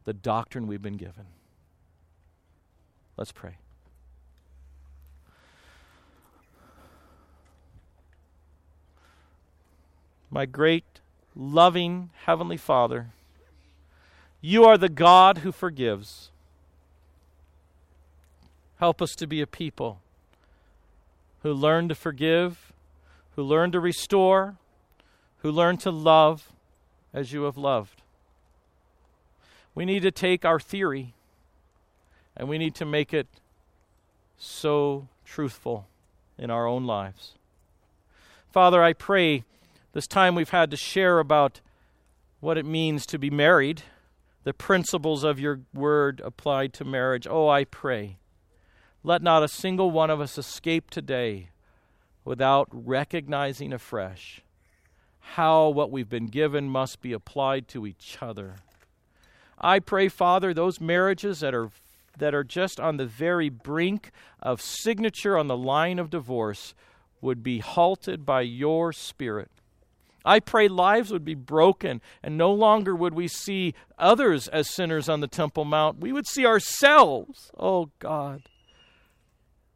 the 0.05 0.13
doctrine 0.13 0.67
we've 0.67 0.81
been 0.81 0.95
given? 0.95 1.25
Let's 3.17 3.31
pray. 3.31 3.57
My 10.33 10.47
great 10.47 10.99
loving 11.35 12.09
Heavenly 12.25 12.57
Father, 12.57 13.09
you 14.41 14.65
are 14.65 14.79
the 14.79 14.89
God 14.89 15.37
who 15.37 15.51
forgives. 15.51 16.31
Help 18.79 18.99
us 18.99 19.11
to 19.11 19.27
be 19.27 19.41
a 19.41 19.45
people 19.45 20.01
who 21.43 21.53
learn 21.53 21.87
to 21.87 21.93
forgive, 21.93 22.73
who 23.35 23.43
learn 23.43 23.71
to 23.73 23.79
restore, 23.79 24.55
who 25.43 25.51
learn 25.51 25.77
to 25.77 25.91
love 25.91 26.51
as 27.13 27.31
you 27.31 27.43
have 27.43 27.55
loved. 27.55 28.01
We 29.75 29.85
need 29.85 30.01
to 30.01 30.09
take 30.09 30.43
our 30.43 30.59
theory 30.59 31.13
and 32.35 32.49
we 32.49 32.57
need 32.57 32.73
to 32.73 32.85
make 32.85 33.13
it 33.13 33.27
so 34.39 35.07
truthful 35.25 35.85
in 36.39 36.49
our 36.49 36.65
own 36.65 36.87
lives. 36.87 37.35
Father, 38.51 38.81
I 38.81 38.93
pray 38.93 39.43
this 39.93 40.07
time 40.07 40.35
we've 40.35 40.49
had 40.49 40.71
to 40.71 40.77
share 40.77 41.19
about 41.19 41.61
what 42.39 42.57
it 42.57 42.65
means 42.65 43.05
to 43.05 43.17
be 43.17 43.29
married, 43.29 43.83
the 44.43 44.53
principles 44.53 45.23
of 45.23 45.39
your 45.39 45.61
word 45.73 46.21
applied 46.25 46.73
to 46.73 46.83
marriage. 46.83 47.27
Oh, 47.29 47.47
I 47.47 47.63
pray, 47.63 48.17
let 49.03 49.21
not 49.21 49.43
a 49.43 49.47
single 49.47 49.91
one 49.91 50.09
of 50.09 50.19
us 50.19 50.37
escape 50.37 50.89
today 50.89 51.49
without 52.25 52.67
recognizing 52.71 53.71
afresh 53.71 54.41
how 55.19 55.69
what 55.69 55.91
we've 55.91 56.09
been 56.09 56.27
given 56.27 56.67
must 56.67 57.01
be 57.01 57.13
applied 57.13 57.67
to 57.69 57.87
each 57.87 58.17
other. 58.21 58.55
I 59.57 59.79
pray, 59.79 60.09
Father, 60.09 60.53
those 60.53 60.81
marriages 60.81 61.39
that 61.39 61.55
are 61.55 61.69
that 62.17 62.35
are 62.35 62.43
just 62.43 62.79
on 62.79 62.97
the 62.97 63.05
very 63.07 63.49
brink 63.49 64.11
of 64.39 64.61
signature 64.61 65.35
on 65.35 65.47
the 65.47 65.57
line 65.57 65.97
of 65.97 66.11
divorce 66.11 66.75
would 67.21 67.41
be 67.41 67.59
halted 67.59 68.23
by 68.25 68.41
your 68.41 68.93
spirit. 68.93 69.49
I 70.25 70.39
pray 70.39 70.67
lives 70.67 71.11
would 71.11 71.25
be 71.25 71.35
broken 71.35 72.01
and 72.21 72.37
no 72.37 72.51
longer 72.51 72.95
would 72.95 73.13
we 73.13 73.27
see 73.27 73.73
others 73.97 74.47
as 74.47 74.69
sinners 74.69 75.09
on 75.09 75.19
the 75.19 75.27
Temple 75.27 75.65
Mount. 75.65 75.99
We 75.99 76.11
would 76.11 76.27
see 76.27 76.45
ourselves. 76.45 77.51
Oh 77.57 77.91
God. 77.99 78.43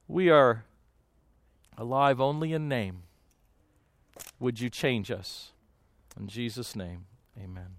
We 0.07 0.29
are 0.29 0.63
alive 1.77 2.21
only 2.21 2.53
in 2.53 2.69
name. 2.69 3.03
Would 4.39 4.59
you 4.59 4.69
change 4.69 5.11
us? 5.11 5.51
In 6.19 6.27
Jesus' 6.27 6.75
name, 6.75 7.05
amen. 7.37 7.75